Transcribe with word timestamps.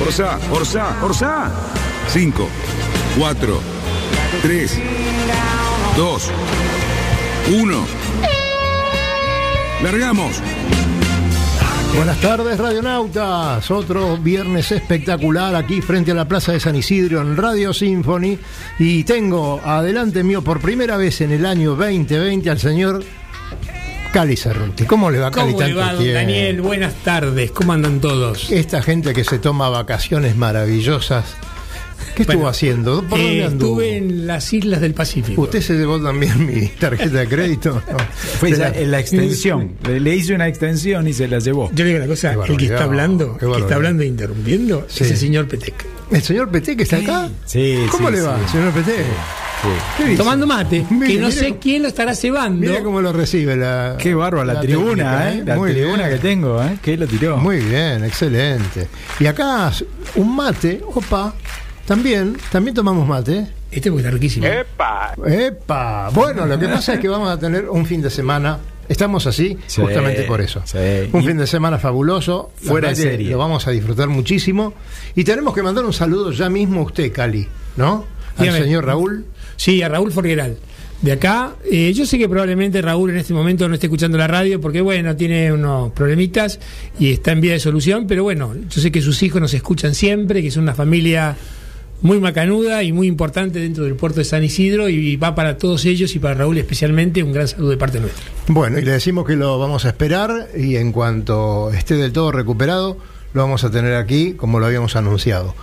Orsa, 0.00 0.38
Orsa, 0.50 0.96
Orsa. 1.02 1.50
5, 2.08 2.48
4, 3.18 3.60
3, 4.42 4.80
2, 5.96 6.30
1. 7.60 7.86
Largamos. 9.82 10.40
Buenas 11.96 12.20
tardes, 12.20 12.58
radionautas. 12.58 13.70
Otro 13.70 14.18
viernes 14.18 14.70
espectacular 14.70 15.54
aquí 15.54 15.80
frente 15.80 16.10
a 16.10 16.14
la 16.14 16.28
Plaza 16.28 16.52
de 16.52 16.60
San 16.60 16.76
Isidro 16.76 17.22
en 17.22 17.36
Radio 17.36 17.72
Symphony. 17.72 18.38
Y 18.78 19.04
tengo 19.04 19.60
adelante 19.64 20.22
mío 20.22 20.42
por 20.42 20.60
primera 20.60 20.96
vez 20.96 21.22
en 21.22 21.32
el 21.32 21.46
año 21.46 21.74
2020 21.74 22.50
al 22.50 22.58
señor 22.58 23.02
Cali 24.16 24.34
Cerruti. 24.34 24.84
¿Cómo 24.84 25.10
le 25.10 25.18
va, 25.18 25.30
Cali? 25.30 25.52
¿Cómo 25.52 25.66
le 25.66 25.74
va, 25.74 25.92
don. 25.92 26.10
Daniel? 26.14 26.62
Buenas 26.62 26.94
tardes, 27.04 27.50
¿cómo 27.50 27.74
andan 27.74 28.00
todos? 28.00 28.50
Esta 28.50 28.80
gente 28.80 29.12
que 29.12 29.24
se 29.24 29.38
toma 29.38 29.68
vacaciones 29.68 30.36
maravillosas. 30.36 31.26
¿Qué 32.14 32.22
estuvo 32.22 32.38
Bueno, 32.38 32.48
haciendo? 32.48 33.02
¿Por 33.02 33.18
Eh, 33.20 33.22
dónde 33.24 33.44
anduvo? 33.44 33.82
estuve 33.82 33.96
en 33.98 34.26
las 34.26 34.50
islas 34.54 34.80
del 34.80 34.94
Pacífico. 34.94 35.42
¿Usted 35.42 35.60
se 35.60 35.74
llevó 35.74 36.00
también 36.02 36.46
mi 36.46 36.66
tarjeta 36.68 37.18
de 37.18 37.28
crédito? 37.28 37.82
No. 37.92 37.98
Fue 38.40 38.52
la, 38.52 38.70
la- 38.70 38.78
en 38.78 38.90
la 38.90 39.00
extensión. 39.00 39.72
Le, 39.86 40.00
le 40.00 40.16
hice 40.16 40.32
una 40.34 40.48
extensión 40.48 41.06
y 41.06 41.12
se 41.12 41.28
la 41.28 41.38
llevó. 41.38 41.70
Yo 41.74 41.84
le 41.84 41.90
digo 41.90 41.98
una 42.02 42.08
cosa, 42.08 42.32
el 42.48 42.56
que 42.56 42.64
está 42.64 42.84
hablando, 42.84 43.36
el 43.38 43.52
que 43.52 43.60
está 43.60 43.74
hablando 43.74 44.02
e 44.02 44.06
interrumpiendo, 44.06 44.86
Sí. 44.88 45.04
es 45.04 45.10
el 45.10 45.16
señor 45.18 45.46
Petec. 45.46 45.74
¿El 46.10 46.22
señor 46.22 46.50
que 46.50 46.82
está 46.82 46.96
acá? 46.96 47.28
Sí, 47.44 47.84
¿Cómo 47.90 48.08
sí, 48.08 48.14
le 48.14 48.20
va, 48.22 48.38
sí. 48.46 48.52
señor 48.52 48.72
Peté? 48.72 48.94
Tomando 50.16 50.46
mate, 50.46 50.84
que 51.06 51.18
no 51.18 51.30
sé 51.30 51.56
quién 51.60 51.82
lo 51.82 51.88
estará 51.88 52.14
cebando. 52.14 52.60
Mira 52.66 52.82
cómo 52.82 53.00
lo 53.00 53.12
recibe 53.12 53.56
la. 53.56 53.96
Qué 53.98 54.14
bárbaro 54.14 54.44
la, 54.44 54.60
tribuna, 54.60 55.18
técnica, 55.24 55.32
¿eh? 55.34 55.42
La 55.46 55.56
Muy 55.56 55.72
tribuna 55.72 55.96
bien. 56.08 56.10
que 56.10 56.18
tengo, 56.18 56.62
¿eh? 56.62 56.78
Que 56.82 56.96
lo 56.96 57.06
tiró. 57.06 57.36
Muy 57.38 57.58
bien, 57.60 58.04
excelente. 58.04 58.88
Y 59.20 59.26
acá 59.26 59.72
un 60.16 60.36
mate, 60.36 60.80
opa, 60.94 61.34
también, 61.86 62.36
también 62.50 62.74
tomamos 62.74 63.06
mate. 63.06 63.46
Este 63.70 63.90
porque 63.90 64.02
está 64.06 64.10
riquísimo. 64.12 64.46
Epa. 64.46 66.10
Bueno, 66.12 66.46
lo 66.46 66.58
que 66.58 66.68
pasa 66.68 66.94
es 66.94 67.00
que 67.00 67.08
vamos 67.08 67.28
a 67.28 67.38
tener 67.38 67.68
un 67.68 67.84
fin 67.86 68.00
de 68.02 68.10
semana. 68.10 68.58
Estamos 68.88 69.26
así 69.26 69.58
Sí, 69.66 69.82
justamente 69.82 70.22
por 70.22 70.40
eso. 70.40 70.62
sí. 70.64 70.78
Un 71.12 71.22
Y- 71.22 71.26
fin 71.26 71.36
de 71.38 71.46
semana 71.48 71.76
fabuloso. 71.78 72.52
Fuera 72.62 72.90
de 72.90 72.94
serie. 72.96 73.30
Lo 73.32 73.38
vamos 73.38 73.66
a 73.66 73.72
disfrutar 73.72 74.08
muchísimo. 74.08 74.74
Y 75.16 75.24
tenemos 75.24 75.52
que 75.54 75.62
mandar 75.62 75.84
un 75.84 75.92
saludo 75.92 76.30
ya 76.30 76.48
mismo 76.48 76.80
a 76.80 76.84
usted, 76.84 77.12
Cali, 77.12 77.48
¿no? 77.76 78.04
Al 78.36 78.44
Dígame. 78.44 78.62
señor 78.64 78.84
Raúl. 78.86 79.26
Sí, 79.56 79.82
a 79.82 79.88
Raúl 79.88 80.12
Forgueral. 80.12 80.56
De 81.02 81.12
acá, 81.12 81.56
eh, 81.70 81.92
yo 81.94 82.06
sé 82.06 82.18
que 82.18 82.28
probablemente 82.28 82.80
Raúl 82.80 83.10
en 83.10 83.18
este 83.18 83.34
momento 83.34 83.68
no 83.68 83.74
esté 83.74 83.86
escuchando 83.86 84.16
la 84.16 84.26
radio 84.26 84.60
porque, 84.60 84.80
bueno, 84.80 85.14
tiene 85.14 85.52
unos 85.52 85.92
problemitas 85.92 86.58
y 86.98 87.12
está 87.12 87.32
en 87.32 87.42
vía 87.42 87.52
de 87.52 87.60
solución, 87.60 88.06
pero 88.06 88.22
bueno, 88.22 88.54
yo 88.70 88.80
sé 88.80 88.90
que 88.90 89.02
sus 89.02 89.22
hijos 89.22 89.40
nos 89.40 89.52
escuchan 89.52 89.94
siempre, 89.94 90.42
que 90.42 90.50
son 90.50 90.62
una 90.62 90.74
familia 90.74 91.36
muy 92.00 92.18
macanuda 92.18 92.82
y 92.82 92.92
muy 92.92 93.06
importante 93.06 93.58
dentro 93.58 93.84
del 93.84 93.94
puerto 93.94 94.20
de 94.20 94.24
San 94.24 94.44
Isidro 94.44 94.88
y 94.88 95.16
va 95.16 95.34
para 95.34 95.58
todos 95.58 95.84
ellos 95.84 96.14
y 96.14 96.18
para 96.18 96.34
Raúl 96.34 96.58
especialmente 96.58 97.22
un 97.22 97.32
gran 97.32 97.48
saludo 97.48 97.70
de 97.70 97.76
parte 97.76 98.00
nuestra. 98.00 98.24
Bueno, 98.48 98.78
y 98.78 98.82
le 98.82 98.92
decimos 98.92 99.26
que 99.26 99.36
lo 99.36 99.58
vamos 99.58 99.84
a 99.84 99.88
esperar 99.88 100.48
y 100.56 100.76
en 100.76 100.92
cuanto 100.92 101.70
esté 101.72 101.96
del 101.96 102.12
todo 102.12 102.32
recuperado, 102.32 102.98
lo 103.32 103.42
vamos 103.42 103.64
a 103.64 103.70
tener 103.70 103.94
aquí 103.94 104.32
como 104.32 104.60
lo 104.60 104.66
habíamos 104.66 104.96
anunciado. 104.96 105.54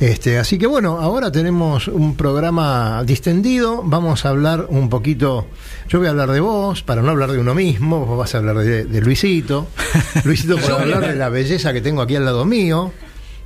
Este, 0.00 0.38
así 0.38 0.56
que 0.56 0.66
bueno, 0.66 0.98
ahora 0.98 1.30
tenemos 1.30 1.86
un 1.86 2.16
programa 2.16 3.04
distendido, 3.04 3.82
vamos 3.84 4.24
a 4.24 4.30
hablar 4.30 4.64
un 4.70 4.88
poquito, 4.88 5.46
yo 5.90 5.98
voy 5.98 6.06
a 6.08 6.10
hablar 6.10 6.32
de 6.32 6.40
vos, 6.40 6.82
para 6.82 7.02
no 7.02 7.10
hablar 7.10 7.30
de 7.30 7.38
uno 7.38 7.54
mismo, 7.54 8.06
vos 8.06 8.16
vas 8.16 8.34
a 8.34 8.38
hablar 8.38 8.56
de, 8.56 8.86
de 8.86 9.00
Luisito, 9.02 9.68
Luisito 10.24 10.56
para 10.56 10.72
voy 10.72 10.80
a 10.80 10.82
hablar 10.84 11.10
de 11.10 11.16
la 11.16 11.28
belleza 11.28 11.74
que 11.74 11.82
tengo 11.82 12.00
aquí 12.00 12.16
al 12.16 12.24
lado 12.24 12.46
mío, 12.46 12.92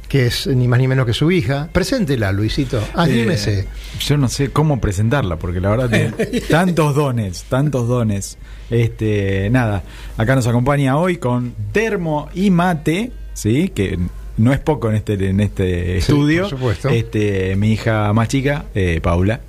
que 0.09 0.27
es 0.27 0.47
ni 0.47 0.69
más 0.69 0.79
ni 0.79 0.87
menos 0.87 1.07
que 1.07 1.13
su 1.13 1.29
hija. 1.33 1.71
Preséntela, 1.73 2.31
Luisito, 2.31 2.81
anímese. 2.95 3.61
Eh, 3.61 3.69
yo 3.99 4.17
no 4.17 4.29
sé 4.29 4.51
cómo 4.51 4.81
presentarla, 4.81 5.37
porque 5.41 5.61
la 5.61 5.71
verdad 5.71 5.91
tiene 5.91 6.41
tantos 6.49 6.95
dones, 6.95 7.47
tantos 7.49 7.89
dones. 7.89 8.39
Este, 8.71 9.51
nada, 9.51 9.83
acá 10.17 10.37
nos 10.37 10.47
acompaña 10.47 10.99
hoy 10.99 11.17
con 11.17 11.53
termo 11.73 12.29
y 12.33 12.51
mate, 12.51 13.11
¿sí? 13.33 13.71
Que 13.71 13.99
no 14.37 14.53
es 14.53 14.59
poco 14.61 14.89
en 14.91 14.97
este, 14.97 15.15
en 15.29 15.41
este 15.41 15.93
Sí, 16.01 16.13
estudio. 16.13 16.43
por 16.43 16.51
supuesto. 16.51 16.89
Este, 16.89 17.57
mi 17.57 17.73
hija 17.73 18.13
más 18.13 18.29
chica, 18.29 18.65
eh, 18.75 19.01
Paula. 19.03 19.41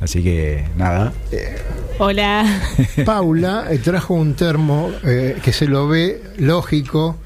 Así 0.00 0.22
que 0.22 0.64
nada. 0.76 1.12
Hola. 1.98 2.44
Paula 3.06 3.66
eh, 3.70 3.78
trajo 3.78 4.14
un 4.14 4.34
termo 4.34 4.90
eh, 5.04 5.36
que 5.42 5.52
se 5.52 5.66
lo 5.66 5.88
ve 5.88 6.22
lógico, 6.38 7.16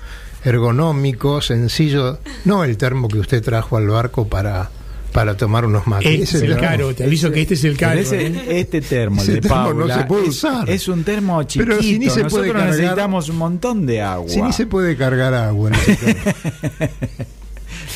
ergonómico, 0.45 1.41
sencillo. 1.41 2.19
No 2.45 2.65
el 2.65 2.77
termo 2.77 3.09
que 3.09 3.19
usted 3.19 3.43
trajo 3.43 3.77
al 3.77 3.89
barco 3.89 4.29
para, 4.29 4.71
para 5.19 5.37
tomar 5.37 5.65
unos 5.65 5.85
mates. 5.89 6.07
Este 6.23 6.37
es 6.37 6.43
el 6.45 6.57
caro, 6.59 6.95
te 6.95 7.03
aviso 7.03 7.33
que 7.33 7.41
este 7.43 7.55
es 7.55 7.65
el 7.65 7.77
caro. 7.77 7.99
ese- 7.99 8.25
¿eh? 8.29 8.61
este 8.61 8.81
termo, 8.81 9.21
el 9.23 9.27
de 9.27 9.41
termo 9.41 9.75
no 9.75 9.89
se 9.93 10.05
puede 10.05 10.23
es, 10.23 10.29
usar. 10.29 10.71
es 10.71 10.87
un 10.87 11.03
termo 11.03 11.43
chiquito. 11.43 11.69
Pero 11.73 11.83
si 11.83 11.99
ni 11.99 12.05
se 12.09 12.21
puede 12.27 12.47
Nosotros 12.47 12.53
cargar- 12.53 12.71
necesitamos 12.77 13.29
un 13.29 13.37
montón 13.39 13.85
de 13.85 14.01
agua. 14.01 14.29
Si 14.29 14.41
ni 14.41 14.53
se 14.53 14.67
puede 14.67 14.97
cargar 14.97 15.35
agua 15.35 15.71
en 15.71 15.75
ese 15.75 15.97
termo. 15.97 16.23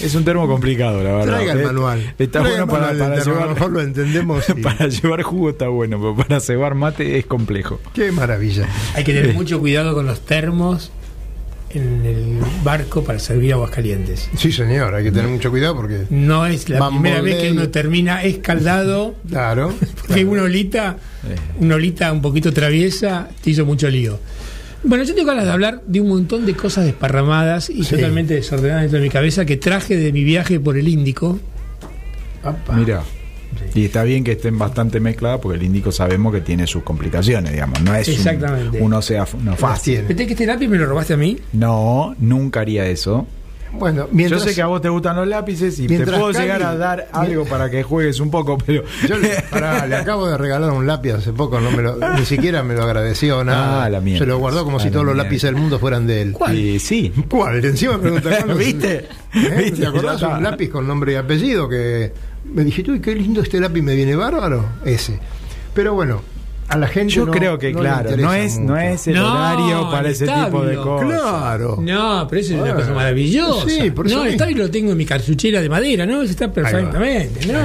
Es 0.00 0.14
un 0.16 0.24
termo 0.24 0.48
complicado, 0.48 1.02
la 1.04 1.12
verdad. 1.12 1.26
Traiga 1.36 1.52
el 1.52 1.60
Eh, 1.60 1.64
manual. 1.66 2.14
Está 2.18 2.40
Traiga 2.40 2.64
bueno 2.64 2.66
para, 2.66 2.86
para 2.98 3.14
termo, 3.14 3.14
a 3.14 3.16
lo 3.18 3.24
llevar, 3.40 3.48
mejor 3.54 3.70
lo 3.70 3.80
entendemos. 3.82 4.44
y- 4.56 4.60
para 4.60 4.88
llevar 4.88 5.22
jugo 5.22 5.50
está 5.50 5.68
bueno, 5.68 5.98
pero 6.00 6.16
para 6.16 6.40
cebar 6.40 6.74
mate 6.74 7.18
es 7.18 7.26
complejo. 7.26 7.78
Qué 7.94 8.10
maravilla. 8.10 8.66
Hay 8.96 9.04
que 9.04 9.12
tener 9.12 9.32
mucho 9.34 9.60
cuidado 9.60 9.94
con 9.94 10.06
los 10.06 10.20
termos 10.26 10.90
en 11.74 12.04
el 12.06 12.38
barco 12.64 13.02
para 13.04 13.18
servir 13.18 13.52
aguas 13.52 13.70
calientes. 13.70 14.28
Sí, 14.36 14.52
señor, 14.52 14.94
hay 14.94 15.04
que 15.04 15.12
tener 15.12 15.28
mucho 15.30 15.50
cuidado 15.50 15.76
porque. 15.76 16.06
No 16.10 16.46
es 16.46 16.68
la 16.68 16.88
primera 16.88 17.20
vez 17.20 17.36
que 17.42 17.52
uno 17.52 17.68
termina 17.68 18.22
escaldado, 18.22 19.14
Claro. 19.28 19.72
porque 20.06 20.24
una 20.24 20.42
olita, 20.42 20.96
una 21.58 21.74
olita 21.76 22.12
un 22.12 22.20
poquito 22.22 22.52
traviesa, 22.52 23.28
te 23.42 23.50
hizo 23.50 23.64
mucho 23.64 23.88
lío. 23.88 24.18
Bueno, 24.84 25.04
yo 25.04 25.14
tengo 25.14 25.28
ganas 25.28 25.44
de 25.44 25.52
hablar 25.52 25.82
de 25.86 26.00
un 26.00 26.08
montón 26.08 26.44
de 26.44 26.54
cosas 26.54 26.84
desparramadas 26.84 27.70
y 27.70 27.84
Sí. 27.84 27.94
totalmente 27.94 28.34
desordenadas 28.34 28.82
dentro 28.82 28.98
de 28.98 29.04
mi 29.04 29.10
cabeza 29.10 29.44
que 29.44 29.56
traje 29.56 29.96
de 29.96 30.12
mi 30.12 30.24
viaje 30.24 30.58
por 30.58 30.76
el 30.76 30.88
Índico. 30.88 31.38
Apa. 32.42 32.76
Y 33.74 33.84
está 33.86 34.02
bien 34.04 34.24
que 34.24 34.32
estén 34.32 34.58
bastante 34.58 35.00
mezcladas 35.00 35.40
porque 35.40 35.58
el 35.58 35.64
índico 35.64 35.92
sabemos 35.92 36.32
que 36.32 36.40
tiene 36.40 36.66
sus 36.66 36.82
complicaciones, 36.82 37.52
digamos. 37.52 37.80
No 37.82 37.94
es 37.94 38.08
Exactamente. 38.08 38.80
un, 38.80 38.92
océano 38.92 39.26
no 39.42 39.56
fácil. 39.56 40.02
¿Viste 40.08 40.26
que 40.26 40.32
este 40.32 40.46
lápiz 40.46 40.68
me 40.68 40.78
lo 40.78 40.86
robaste 40.86 41.14
a 41.14 41.16
mí? 41.16 41.38
No, 41.52 42.14
nunca 42.18 42.60
haría 42.60 42.86
eso. 42.86 43.26
Bueno, 43.74 44.06
mientras. 44.12 44.42
Yo 44.42 44.48
sé 44.50 44.54
que 44.54 44.60
a 44.60 44.66
vos 44.66 44.82
te 44.82 44.90
gustan 44.90 45.16
los 45.16 45.26
lápices 45.26 45.78
y 45.78 45.86
te 45.86 46.04
puedo 46.04 46.30
Cali- 46.30 46.40
llegar 46.40 46.62
a 46.62 46.76
dar 46.76 47.08
algo 47.10 47.46
para 47.46 47.70
que 47.70 47.82
juegues 47.82 48.20
un 48.20 48.30
poco, 48.30 48.58
pero 48.58 48.82
Yo 49.08 49.16
le, 49.16 49.30
pará, 49.50 49.86
le 49.88 49.96
acabo 49.96 50.28
de 50.28 50.36
regalar 50.36 50.70
un 50.72 50.86
lápiz 50.86 51.12
hace 51.12 51.32
poco, 51.32 51.58
no 51.58 51.70
me 51.70 51.82
lo- 51.82 51.96
ni 51.96 52.26
siquiera 52.26 52.62
me 52.62 52.74
lo 52.74 52.82
agradeció 52.82 53.42
nada. 53.42 53.84
Ah, 53.84 53.88
la 53.88 54.02
mierda. 54.02 54.18
Se 54.18 54.26
lo 54.26 54.36
guardó 54.36 54.64
como 54.66 54.76
Ah, 54.76 54.80
si 54.80 54.90
todos 54.90 55.06
los 55.06 55.16
lápices 55.16 55.44
del 55.44 55.56
mundo 55.56 55.78
fueran 55.78 56.06
de 56.06 56.20
él. 56.20 56.36
Y 56.54 56.78
sí. 56.80 57.10
¿Cuál? 57.30 57.64
Encima 57.64 57.92
me 57.96 58.00
pregunta 58.00 58.28
¿cuál? 58.44 58.58
¿Viste? 58.58 58.94
¿Eh? 59.32 59.54
¿Viste? 59.64 59.80
¿Te 59.80 59.86
acordás? 59.86 60.20
Un 60.20 60.42
lápiz 60.42 60.68
con 60.68 60.86
nombre 60.86 61.12
y 61.12 61.16
apellido 61.16 61.66
que 61.66 62.12
me 62.44 62.64
dije, 62.64 62.84
uy, 62.90 63.00
qué 63.00 63.14
lindo 63.14 63.40
este 63.42 63.60
lápiz, 63.60 63.82
me 63.82 63.94
viene 63.94 64.14
bárbaro. 64.16 64.64
Ese. 64.84 65.18
Pero 65.74 65.94
bueno, 65.94 66.22
a 66.68 66.76
la 66.76 66.86
gente 66.86 67.12
Yo 67.14 67.26
no- 67.26 67.32
creo 67.32 67.58
que, 67.58 67.72
no 67.72 67.80
claro, 67.80 68.16
no 68.16 68.32
es, 68.34 68.58
no 68.58 68.76
es 68.76 69.06
el 69.08 69.14
No, 69.14 69.32
horario 69.32 69.90
para 69.90 70.08
el 70.08 70.12
ese 70.14 70.26
tipo 70.26 70.64
de 70.64 70.76
cosas. 70.76 71.08
Claro. 71.08 71.78
No, 71.80 72.26
pero 72.28 72.40
eso 72.40 72.50
es 72.50 72.60
una 72.60 72.60
Bueno. 72.72 72.80
cosa 72.80 72.92
maravillosa. 72.94 73.68
Sí, 73.68 73.90
por 73.90 74.06
eso 74.06 74.16
no, 74.16 74.22
el 74.24 74.30
mismo. 74.30 74.44
establo 74.44 74.64
lo 74.64 74.70
tengo 74.70 74.92
en 74.92 74.98
mi 74.98 75.06
cartuchera 75.06 75.60
de 75.60 75.68
madera, 75.68 76.06
¿no? 76.06 76.22
Eso 76.22 76.30
está 76.32 76.52
perfectamente, 76.52 77.46
¿no? 77.46 77.58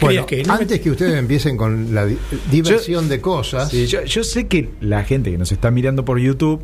Bueno, 0.00 0.26
¿Creías 0.26 0.26
que 0.26 0.42
no? 0.44 0.54
antes 0.54 0.80
que 0.80 0.90
ustedes 0.90 1.14
empiecen 1.16 1.56
con 1.56 1.94
la 1.94 2.04
di- 2.06 2.18
diversión 2.50 3.08
de 3.08 3.20
cosas, 3.20 3.70
Sí, 3.70 3.86
yo, 3.86 4.02
yo 4.04 4.24
sé 4.24 4.48
que 4.48 4.70
la 4.80 5.04
gente 5.04 5.30
que 5.30 5.38
nos 5.38 5.52
está 5.52 5.70
mirando 5.70 6.04
por 6.04 6.18
YouTube 6.18 6.60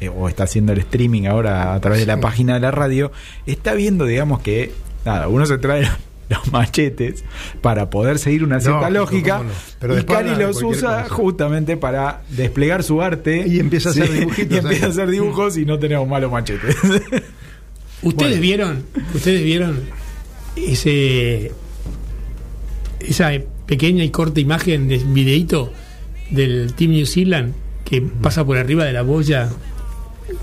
eh, 0.00 0.08
o 0.08 0.26
está 0.28 0.44
haciendo 0.44 0.72
el 0.72 0.78
streaming 0.78 1.26
ahora 1.26 1.74
a 1.74 1.80
través 1.80 2.00
de 2.00 2.06
la 2.06 2.18
página 2.18 2.54
de 2.54 2.60
la 2.60 2.70
radio, 2.70 3.12
está 3.44 3.74
viendo, 3.74 4.06
digamos, 4.06 4.40
que 4.40 4.72
nada, 5.04 5.28
uno 5.28 5.44
se 5.44 5.58
trae 5.58 5.86
los 6.44 6.52
machetes 6.52 7.24
para 7.60 7.90
poder 7.90 8.18
seguir 8.18 8.44
una 8.44 8.60
cierta 8.60 8.90
lógica 8.90 9.38
no. 9.38 9.50
Pero 9.80 9.98
y 9.98 10.02
de 10.02 10.36
los 10.36 10.62
usa 10.62 11.02
cosa. 11.04 11.14
justamente 11.14 11.76
para 11.76 12.22
desplegar 12.30 12.82
su 12.82 13.00
arte 13.02 13.44
Y 13.46 13.58
empieza 13.60 13.88
a 13.90 13.92
hacer 13.92 14.12
dibujitos 14.18 14.54
y 14.54 14.58
empieza 14.58 14.86
a 14.86 14.88
hacer 14.90 15.08
dibujos 15.10 15.56
y 15.56 15.64
no 15.64 15.78
tenemos 15.78 16.06
malos 16.08 16.30
machetes 16.30 16.76
¿Ustedes 18.02 18.30
Bueno. 18.32 18.40
vieron? 18.40 18.84
¿Ustedes 19.14 19.42
vieron 19.42 19.80
ese 20.56 21.52
esa 23.00 23.30
pequeña 23.66 24.04
y 24.04 24.10
corta 24.10 24.40
imagen 24.40 24.88
de 24.88 24.98
videíto 24.98 25.72
del 26.30 26.74
Team 26.74 26.92
New 26.92 27.06
Zealand 27.06 27.54
que 27.84 28.02
pasa 28.02 28.44
por 28.44 28.56
arriba 28.58 28.84
de 28.84 28.92
la 28.92 29.02
boya 29.02 29.48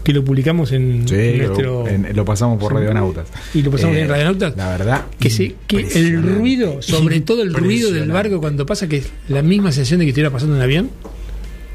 que 0.03 0.13
lo 0.13 0.23
publicamos 0.23 0.71
en 0.71 1.07
Sí, 1.07 1.15
nuestro 1.37 1.83
lo, 1.83 1.87
en- 1.87 2.15
lo 2.15 2.25
pasamos 2.25 2.59
por 2.59 2.73
Radionautas. 2.73 3.27
y 3.53 3.61
lo 3.61 3.71
pasamos 3.71 3.95
Eh, 3.95 4.01
en 4.01 4.09
Radionautas 4.09 4.55
La 4.57 4.69
verdad. 4.69 5.01
que, 5.19 5.29
se, 5.29 5.55
que 5.67 5.87
el 5.95 6.21
ruido, 6.21 6.81
sobre 6.81 7.21
todo 7.21 7.41
el 7.43 7.53
ruido 7.53 7.91
del 7.91 8.09
barco 8.11 8.39
cuando 8.39 8.65
pasa, 8.65 8.87
que 8.87 8.97
es 8.97 9.09
la 9.29 9.41
misma 9.41 9.71
sensación 9.71 9.99
de 9.99 10.05
que 10.05 10.09
estuviera 10.09 10.29
pasando 10.31 10.55
un 10.55 10.61
avión. 10.61 10.89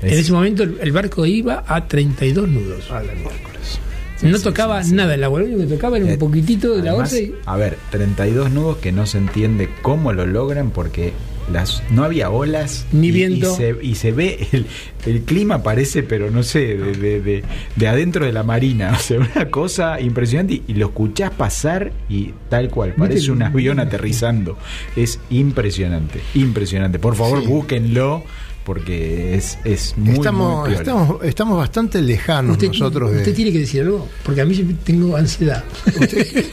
En 0.02 0.08
Es- 0.10 0.18
ese 0.20 0.32
momento 0.32 0.62
el, 0.62 0.78
el 0.80 0.92
barco 0.92 1.26
iba 1.26 1.64
a 1.66 1.86
32 1.86 2.48
nudos. 2.48 2.90
A 2.90 3.02
la 3.02 3.12
miércoles. 3.12 3.78
no 4.22 4.38
tocaba 4.40 4.82
nada 4.84 5.14
el 5.14 5.24
agua, 5.24 5.40
lo 5.40 5.46
único 5.46 5.60
que 5.60 5.66
tocaba 5.76 5.96
era 5.96 6.06
un 6.06 6.12
Eh, 6.12 6.18
poquitito 6.18 6.76
de 6.76 6.82
la 6.82 6.94
orza 6.94 7.18
y 7.18 7.34
A 7.46 7.56
ver, 7.56 7.76
32 7.90 8.50
nudos 8.50 8.78
que 8.78 8.92
no 8.92 9.06
se 9.06 9.18
entiende 9.18 9.68
cómo 9.82 10.12
lo 10.12 10.26
logran 10.26 10.70
porque 10.70 11.12
las 11.50 11.82
no 11.91 12.05
había 12.05 12.31
olas 12.31 12.87
Ni 12.93 13.08
y, 13.08 13.11
viento. 13.11 13.52
Y 13.52 13.56
se, 13.56 13.76
y 13.82 13.94
se 13.97 14.12
ve 14.12 14.49
el, 14.52 14.67
el 15.06 15.23
clima 15.23 15.62
parece, 15.62 16.02
pero 16.02 16.31
no 16.31 16.43
sé, 16.43 16.76
de, 16.76 16.93
de, 16.93 17.20
de- 17.20 17.44
de 17.76 17.88
adentro 17.88 18.25
de 18.25 18.32
la 18.32 18.43
marina. 18.43 18.93
O 18.97 18.99
sea, 19.02 19.19
una 19.19 19.50
cosa 19.50 20.00
impresionante 20.00 20.55
y, 20.55 20.62
y 20.69 20.75
lo 20.75 20.87
escuchás 20.87 21.31
pasar 21.31 21.93
y 22.08 22.32
tal 22.49 22.69
cual, 22.70 22.94
parece 22.94 23.31
un 23.32 23.43
avión 23.43 23.81
aterrizando. 23.81 24.56
Es 24.97 25.19
impresionante, 25.31 26.20
impresionante. 26.35 26.99
Por 26.99 27.17
favor, 27.17 27.41
Sí. 27.41 27.47
búsquenlo 27.47 28.23
porque 28.64 29.34
es, 29.34 29.58
es 29.64 29.96
muy, 29.96 30.14
estamos, 30.14 30.68
muy 30.68 30.76
estamos, 30.76 31.24
estamos 31.24 31.58
bastante 31.58 32.00
lejanos 32.02 32.52
usted, 32.52 32.68
nosotros 32.68 33.10
de. 33.12 33.18
usted 33.18 33.34
tiene 33.34 33.52
que 33.52 33.58
decir 33.60 33.82
algo, 33.82 34.08
porque 34.22 34.40
a 34.42 34.44
mí 34.44 34.54
tengo 34.84 35.16
ansiedad. 35.16 35.64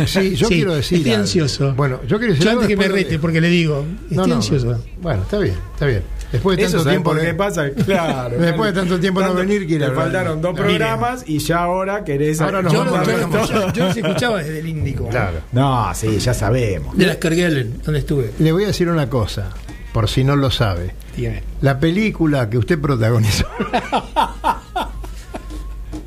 Sí, 0.06 0.36
yo 0.36 0.48
Sí, 0.48 0.56
quiero 0.56 0.74
decir. 0.75 0.98
Estoy 1.00 1.12
algo. 1.12 1.21
ansioso. 1.24 1.74
Bueno, 1.75 2.00
yo 2.07 2.18
quiero 2.18 2.33
decir 2.33 2.44
Yo 2.45 2.50
algo 2.51 2.62
antes 2.63 2.75
que 2.77 2.81
me 2.81 2.88
rete, 2.88 3.09
de- 3.12 3.19
porque 3.19 3.42
le 3.42 3.50
digo, 3.50 3.86
estoy 4.04 4.18
No, 4.18 4.27
no, 4.27 4.36
ansioso. 4.36 4.81
Bueno, 5.01 5.24
está 5.24 5.38
bien, 5.39 5.56
está 5.74 5.86
bien. 5.86 6.01
Después 6.31 6.57
de 6.57 6.63
Eso 6.63 6.71
tanto 6.74 6.83
¿sabe 6.83 6.94
tiempo. 6.95 7.09
por 7.12 7.19
de- 7.21 7.25
qué 7.27 7.33
pasa? 7.36 7.69
Claro. 7.86 8.38
Después 8.38 8.74
de 8.74 8.80
tanto 8.81 9.00
tiempo 9.00 9.21
no 9.21 9.33
venir, 9.33 9.65
quiere 9.65 9.86
Te 9.88 9.92
faltaron 9.94 10.42
dos 10.42 10.54
Miren. 10.54 10.68
programas 10.68 11.24
y 11.27 11.39
ya 11.39 11.59
ahora 11.59 12.04
querés. 12.04 12.42
Ahora 12.42 12.62
nos 12.62 12.74
Yo, 12.74 12.80
vamos 12.80 12.94
lo- 12.94 13.00
a 13.00 13.04
yo, 13.06 13.21
cómo- 13.30 13.74
yo 13.74 13.86
los 13.88 13.98
escuchaba 13.98 14.39
desde 14.44 14.59
el 14.59 14.68
Índico. 14.68 15.07
Claro. 15.07 15.38
No, 15.54 15.89
sí, 15.94 16.18
ya 16.19 16.33
sabemos. 16.33 16.98
De 16.98 17.06
las 17.06 17.18
Kerguelen, 17.18 17.80
donde 17.83 18.00
estuve. 18.00 18.31
Le 18.39 18.51
voy 18.51 18.63
a 18.63 18.68
decir 18.68 18.89
una 18.89 19.09
cosa, 19.09 19.51
por 19.94 20.10
si 20.10 20.24
no 20.24 20.36
lo 20.36 20.51
sabe. 20.51 20.94
Dígame. 21.16 21.44
La 21.62 21.80
película 21.80 22.50
que 22.50 22.57
usted 22.57 22.80
protagonizó. 22.80 23.45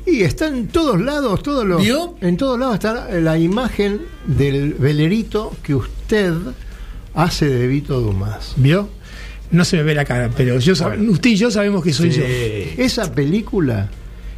y 0.05 0.21
está 0.23 0.47
en 0.47 0.67
todos 0.67 0.99
lados, 1.01 1.41
todos 1.43 1.65
los. 1.65 1.81
¿Vio? 1.81 2.15
En 2.21 2.37
todos 2.37 2.59
lados 2.59 2.75
está 2.75 3.09
la 3.09 3.37
imagen 3.37 4.01
del 4.25 4.73
velerito 4.73 5.51
que 5.63 5.75
usted 5.75 6.33
hace 7.13 7.47
de 7.47 7.67
Vito 7.67 7.99
Dumas. 7.99 8.53
¿Vio? 8.57 8.89
No 9.51 9.65
se 9.65 9.77
me 9.77 9.83
ve 9.83 9.93
la 9.95 10.05
cara, 10.05 10.29
pero 10.35 10.59
yo 10.59 10.73
Bueno. 10.83 11.11
usted 11.11 11.31
y 11.31 11.35
yo 11.35 11.51
sabemos 11.51 11.83
que 11.83 11.91
soy 11.93 12.11
Sí. 12.11 12.19
yo. 12.19 12.83
Esa 12.83 13.11
película 13.13 13.89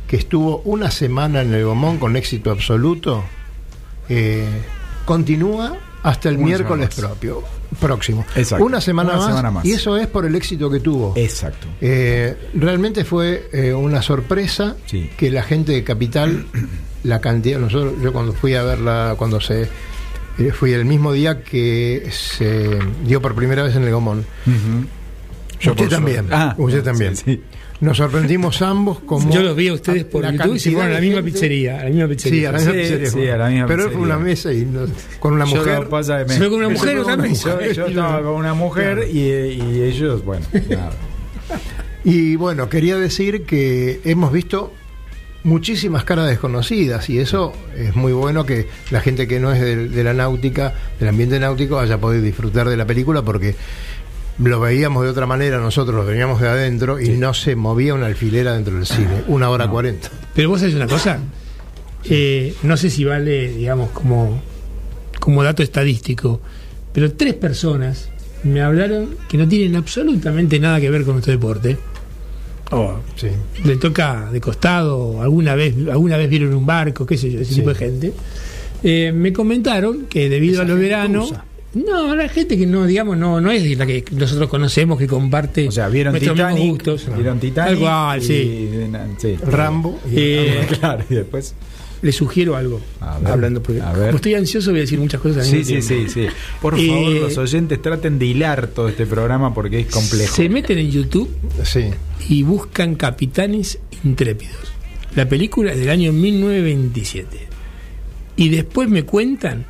que 0.07 0.15
estuvo 0.17 0.59
una 0.65 0.89
semana 0.91 1.41
en 1.41 1.53
el 1.53 1.65
Gomón 1.65 1.97
con 1.99 2.15
éxito 2.15 2.49
absoluto, 2.51 3.23
eh, 4.09 4.45
continúa 5.05 5.77
hasta 6.01 6.29
el 6.29 6.37
miércoles 6.39 6.89
propio, 6.95 7.43
próximo. 7.75 8.25
Exacto. 8.35 8.65
Una, 8.65 8.79
semana, 8.81 9.09
Una 9.11 9.17
más, 9.17 9.27
semana 9.27 9.51
más. 9.51 9.65
Y 9.65 9.73
eso 9.73 9.97
es 9.97 10.07
por 10.07 10.25
el 10.25 10.35
éxito 10.35 10.69
que 10.69 10.79
tuvo. 10.79 11.13
Exacto. 11.15 11.67
Eh, 11.81 12.35
realmente 12.53 13.03
fue 13.05 13.49
eh, 13.53 13.73
una 13.73 14.01
sorpresa 14.01 14.75
Sí. 14.85 15.09
que 15.17 15.29
la 15.31 15.43
gente 15.43 15.71
de 15.73 15.83
Capital, 15.83 16.45
la 17.03 17.19
cantidad, 17.21 17.59
nosotros, 17.59 17.93
yo 18.01 18.13
cuando 18.13 18.33
fui 18.33 18.55
a 18.55 18.63
verla, 18.63 19.15
cuando 19.17 19.39
se 19.41 19.67
eh, 20.39 20.51
fui 20.51 20.73
el 20.73 20.85
mismo 20.85 21.11
día 21.13 21.43
que 21.43 22.07
se 22.11 22.79
dio 23.05 23.21
por 23.21 23.35
primera 23.35 23.63
vez 23.63 23.75
en 23.75 23.83
el 23.83 23.91
Gomón. 23.91 24.25
Yo 25.59 25.71
Usted 25.71 25.89
también. 25.89 26.27
Ah, 26.31 26.55
usted 26.57 26.83
también. 26.83 27.15
sí, 27.15 27.23
sí. 27.25 27.41
Nos 27.83 27.97
sorprendimos 27.97 28.61
ambos 28.61 28.99
como 28.99 29.29
Yo 29.29 29.41
los 29.43 29.55
vi 29.55 29.67
a 29.67 29.73
ustedes 29.73 30.05
por 30.05 30.23
la 30.23 30.31
YouTube 30.31 30.55
y 30.55 30.59
se 30.59 30.71
fueron 30.71 30.91
a 30.91 30.93
la 30.95 31.01
misma 31.01 31.15
gente- 31.17 31.31
pizzería. 31.31 31.79
A 31.79 31.83
la 31.83 31.89
misma 31.89 32.07
pizzería. 32.07 32.39
Sí, 32.39 32.45
a 32.45 32.51
la 32.51 32.57
misma 32.59 32.73
Sí, 32.73 32.79
pizzería. 32.79 33.05
sí, 33.07 33.11
fue. 33.11 33.31
a 33.31 33.37
la 33.37 33.49
misma 33.49 33.67
Pero 33.67 33.83
él 33.83 33.89
fue 33.89 33.95
pizzería. 33.99 34.15
una 34.15 34.25
mesa 34.25 34.53
y 34.53 34.65
no- 34.65 34.85
con 35.19 35.33
una 35.33 35.45
Yo 35.45 35.55
mujer. 35.57 35.89
pasa 35.89 36.25
fue 36.25 36.49
con 36.49 36.59
una 36.59 36.67
me- 36.69 36.73
mujer 36.75 36.89
se 36.89 36.99
o 36.99 37.03
fue 37.03 37.03
con 37.03 37.13
una 37.13 37.23
también. 37.23 37.41
mujer. 37.53 37.67
Yo, 37.73 37.81
yo 37.83 37.87
estaba 37.87 38.21
con 38.21 38.33
una 38.35 38.53
mujer 38.53 39.07
y, 39.11 39.19
y 39.19 39.81
ellos, 39.81 40.23
bueno, 40.23 40.45
nada. 40.69 40.91
Y 42.05 42.35
bueno, 42.35 42.69
quería 42.69 42.97
decir 42.97 43.43
que 43.43 43.99
hemos 44.05 44.31
visto 44.31 44.73
muchísimas 45.43 46.05
caras 46.05 46.29
desconocidas 46.29 47.09
y 47.09 47.19
eso 47.19 47.53
es 47.77 47.95
muy 47.95 48.13
bueno 48.13 48.45
que 48.45 48.67
la 48.91 49.01
gente 49.01 49.27
que 49.27 49.39
no 49.41 49.51
es 49.51 49.59
de, 49.59 49.89
de 49.89 50.03
la 50.03 50.13
náutica, 50.13 50.73
del 50.99 51.09
ambiente 51.09 51.37
náutico, 51.39 51.79
haya 51.79 51.97
podido 51.97 52.23
disfrutar 52.23 52.69
de 52.69 52.77
la 52.77 52.85
película 52.85 53.21
porque 53.23 53.55
lo 54.39 54.59
veíamos 54.59 55.03
de 55.03 55.09
otra 55.09 55.25
manera, 55.25 55.59
nosotros 55.59 55.95
lo 55.95 56.05
veníamos 56.05 56.41
de 56.41 56.47
adentro 56.47 56.99
y 56.99 57.09
no 57.09 57.33
se 57.33 57.55
movía 57.55 57.93
una 57.93 58.07
alfilera 58.07 58.53
dentro 58.53 58.75
del 58.75 58.85
cine, 58.85 59.23
una 59.27 59.49
hora 59.49 59.67
cuarenta. 59.67 60.09
Pero 60.33 60.49
vos 60.49 60.59
sabés 60.59 60.75
una 60.75 60.87
cosa, 60.87 61.19
Eh, 62.05 62.53
no 62.63 62.75
sé 62.75 62.89
si 62.89 63.05
vale, 63.05 63.47
digamos, 63.53 63.91
como, 63.91 64.41
como 65.21 65.41
dato 65.41 65.63
estadístico, 65.63 66.41
pero 66.91 67.13
tres 67.13 67.33
personas 67.35 68.09
me 68.43 68.61
hablaron 68.61 69.15
que 69.29 69.37
no 69.37 69.47
tienen 69.47 69.77
absolutamente 69.77 70.59
nada 70.59 70.81
que 70.81 70.89
ver 70.89 71.03
con 71.05 71.13
nuestro 71.13 71.31
deporte. 71.31 71.77
O 72.71 72.95
Sí. 73.15 73.27
le 73.63 73.77
toca 73.77 74.29
de 74.31 74.41
costado, 74.41 75.21
alguna 75.21 75.55
vez, 75.55 75.75
alguna 75.89 76.17
vez 76.17 76.29
vieron 76.29 76.53
un 76.53 76.65
barco, 76.65 77.05
qué 77.05 77.17
sé 77.17 77.31
yo, 77.31 77.39
ese 77.39 77.53
Sí. 77.53 77.59
tipo 77.61 77.69
de 77.69 77.75
gente. 77.75 78.13
Eh, 78.83 79.13
me 79.15 79.31
comentaron 79.31 80.07
que 80.07 80.27
debido 80.27 80.55
Esa 80.55 80.63
a 80.63 80.65
los 80.65 80.79
veranos. 80.79 81.33
No, 81.73 82.15
la 82.15 82.29
gente 82.29 82.57
que 82.57 82.67
no, 82.67 82.85
digamos, 82.85 83.17
no, 83.17 83.41
no 83.41 83.49
es 83.51 83.77
la 83.77 83.85
que 83.87 84.03
nosotros 84.11 84.47
conocemos, 84.49 84.99
que 84.99 85.07
comparte 85.07 85.67
O 85.67 85.71
sea, 85.71 85.89
vieron 85.89 86.13
nuestros 86.13 86.37
mismos 86.37 86.59
gustos. 86.59 87.07
vieron 87.15 87.39
Titanic. 87.39 87.71
Tal 87.71 87.79
cual, 87.79 88.19
y- 88.21 88.25
sí. 88.25 88.69
sí. 89.17 89.35
Rambo 89.43 89.99
y 90.11 90.15
Eh, 90.19 90.67
claro, 90.79 91.03
y 91.09 91.15
después. 91.15 91.55
Le 92.03 92.11
sugiero 92.11 92.57
algo. 92.57 92.81
A 92.99 93.17
ver, 93.17 93.31
hablando, 93.31 93.63
porque 93.63 93.81
a 93.81 93.93
ver. 93.93 94.07
como 94.07 94.17
estoy 94.17 94.33
ansioso 94.35 94.71
voy 94.71 94.79
a 94.79 94.81
decir 94.81 94.99
muchas 94.99 95.21
cosas 95.21 95.47
Sí, 95.47 95.63
sí, 95.63 95.81
sí, 95.81 96.05
sí. 96.09 96.27
Por 96.61 96.77
Eh, 96.77 96.85
favor, 96.87 97.11
los 97.13 97.37
oyentes 97.37 97.81
traten 97.81 98.19
de 98.19 98.25
hilar 98.25 98.67
todo 98.67 98.89
este 98.89 99.05
programa 99.05 99.53
porque 99.53 99.79
es 99.79 99.87
complejo. 99.87 100.35
Se 100.35 100.49
meten 100.49 100.77
en 100.79 100.91
YouTube 100.91 101.33
sí. 101.63 101.85
y 102.27 102.43
buscan 102.43 102.95
Capitanes 102.95 103.79
Intrépidos. 104.03 104.57
La 105.15 105.29
película 105.29 105.71
es 105.71 105.79
del 105.79 105.89
año 105.89 106.11
1927. 106.11 107.37
Y 108.35 108.49
después 108.49 108.89
me 108.89 109.03
cuentan 109.03 109.65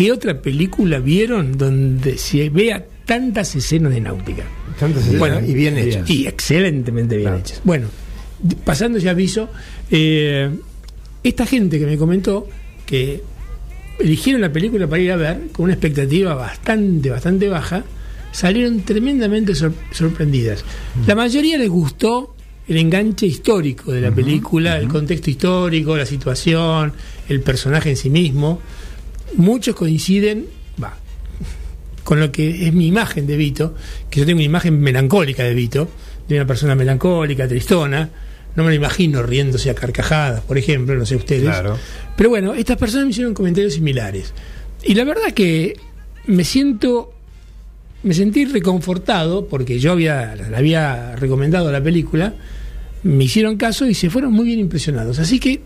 qué 0.00 0.12
otra 0.12 0.40
película 0.40 0.98
vieron 0.98 1.58
donde 1.58 2.16
se 2.16 2.48
vea 2.48 2.86
tantas 3.04 3.54
escenas 3.54 3.92
de 3.92 4.00
náutica. 4.00 4.44
Tantas 4.78 5.02
escenas 5.02 5.18
Bueno, 5.18 5.40
y 5.46 5.52
bien 5.52 5.76
hechas. 5.76 6.08
Y 6.08 6.26
excelentemente 6.26 7.16
bien 7.18 7.28
Claro. 7.28 7.38
hechas. 7.44 7.60
Bueno, 7.64 7.88
pasando 8.64 8.96
ese 8.96 9.10
aviso, 9.10 9.50
eh, 9.90 10.48
esta 11.22 11.44
gente 11.44 11.78
que 11.78 11.84
me 11.84 11.98
comentó 11.98 12.48
que 12.86 13.20
eligieron 13.98 14.40
la 14.40 14.50
película 14.50 14.86
para 14.88 15.02
ir 15.02 15.12
a 15.12 15.16
ver 15.16 15.48
con 15.52 15.64
una 15.64 15.74
expectativa 15.74 16.34
bastante, 16.34 17.10
bastante 17.10 17.50
baja, 17.50 17.84
salieron 18.32 18.80
tremendamente 18.80 19.54
sor- 19.54 19.74
sorprendidas. 19.92 20.64
La 21.06 21.14
mayoría 21.14 21.58
les 21.58 21.68
gustó 21.68 22.34
el 22.66 22.78
enganche 22.78 23.26
histórico 23.26 23.92
de 23.92 24.00
la 24.00 24.10
película, 24.12 24.78
el 24.78 24.88
contexto 24.88 25.28
histórico, 25.28 25.94
la 25.94 26.06
situación, 26.06 26.90
el 27.28 27.42
personaje 27.42 27.90
en 27.90 27.96
sí 27.98 28.08
mismo. 28.08 28.62
Muchos 29.36 29.74
coinciden, 29.76 30.46
con 32.04 32.20
lo 32.20 32.32
que 32.32 32.66
es 32.66 32.72
mi 32.72 32.86
imagen 32.86 33.26
de 33.26 33.36
Vito, 33.36 33.74
que 34.10 34.20
yo 34.20 34.26
tengo 34.26 34.38
una 34.38 34.44
imagen 34.44 34.80
melancólica 34.80 35.44
de 35.44 35.54
Vito, 35.54 35.88
de 36.28 36.36
una 36.36 36.46
persona 36.46 36.74
melancólica, 36.74 37.46
tristona. 37.46 38.10
No 38.56 38.64
me 38.64 38.70
lo 38.70 38.74
imagino 38.74 39.22
riéndose 39.22 39.70
a 39.70 39.74
carcajadas, 39.74 40.40
por 40.40 40.58
ejemplo, 40.58 40.94
no 40.96 41.06
sé 41.06 41.14
ustedes. 41.14 41.44
Claro. 41.44 41.78
Pero 42.16 42.30
bueno, 42.30 42.54
estas 42.54 42.76
personas 42.76 43.06
me 43.06 43.10
hicieron 43.12 43.32
comentarios 43.32 43.74
similares. 43.74 44.34
Y 44.82 44.94
la 44.94 45.04
verdad 45.04 45.32
que 45.34 45.78
me 46.26 46.44
siento. 46.44 47.14
Me 48.02 48.14
sentí 48.14 48.46
reconfortado 48.46 49.46
porque 49.46 49.78
yo 49.78 49.92
había, 49.92 50.34
le 50.34 50.56
había 50.56 51.16
recomendado 51.16 51.70
la 51.70 51.82
película, 51.82 52.34
me 53.02 53.24
hicieron 53.24 53.56
caso 53.56 53.86
y 53.86 53.94
se 53.94 54.08
fueron 54.08 54.32
muy 54.32 54.46
bien 54.46 54.58
impresionados. 54.58 55.18
Así 55.18 55.38
que, 55.38 55.60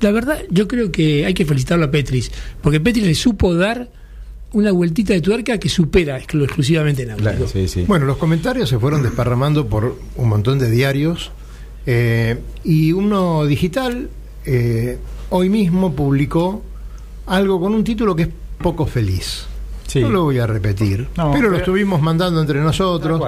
la 0.00 0.10
verdad, 0.12 0.38
yo 0.50 0.68
creo 0.68 0.90
que 0.92 1.26
hay 1.26 1.34
que 1.34 1.44
felicitarlo 1.44 1.86
a 1.86 1.90
Petris, 1.90 2.30
porque 2.62 2.80
Petris 2.80 3.04
le 3.06 3.14
supo 3.14 3.54
dar 3.54 3.90
una 4.52 4.72
vueltita 4.72 5.12
de 5.12 5.20
tuerca 5.20 5.58
que 5.58 5.68
supera 5.68 6.18
exclu- 6.18 6.44
exclusivamente 6.44 7.04
náutico. 7.04 7.28
Claro, 7.30 7.48
sí, 7.48 7.68
sí. 7.68 7.84
Bueno, 7.86 8.06
los 8.06 8.16
comentarios 8.16 8.68
se 8.68 8.78
fueron 8.78 9.02
desparramando 9.02 9.66
por 9.66 9.98
un 10.16 10.28
montón 10.28 10.58
de 10.58 10.70
diarios 10.70 11.30
eh, 11.86 12.38
y 12.64 12.92
uno 12.92 13.44
digital 13.46 14.08
eh, 14.46 14.98
hoy 15.30 15.48
mismo 15.50 15.92
publicó 15.94 16.62
algo 17.26 17.60
con 17.60 17.74
un 17.74 17.84
título 17.84 18.16
que 18.16 18.22
es 18.22 18.28
poco 18.62 18.86
feliz. 18.86 19.44
Sí. 19.86 20.00
No 20.00 20.10
lo 20.10 20.24
voy 20.24 20.38
a 20.38 20.46
repetir, 20.46 21.08
No, 21.16 21.30
pero, 21.32 21.44
lo 21.44 21.48
pero- 21.50 21.56
estuvimos 21.58 22.00
mandando 22.00 22.40
entre 22.40 22.60
nosotros. 22.60 23.20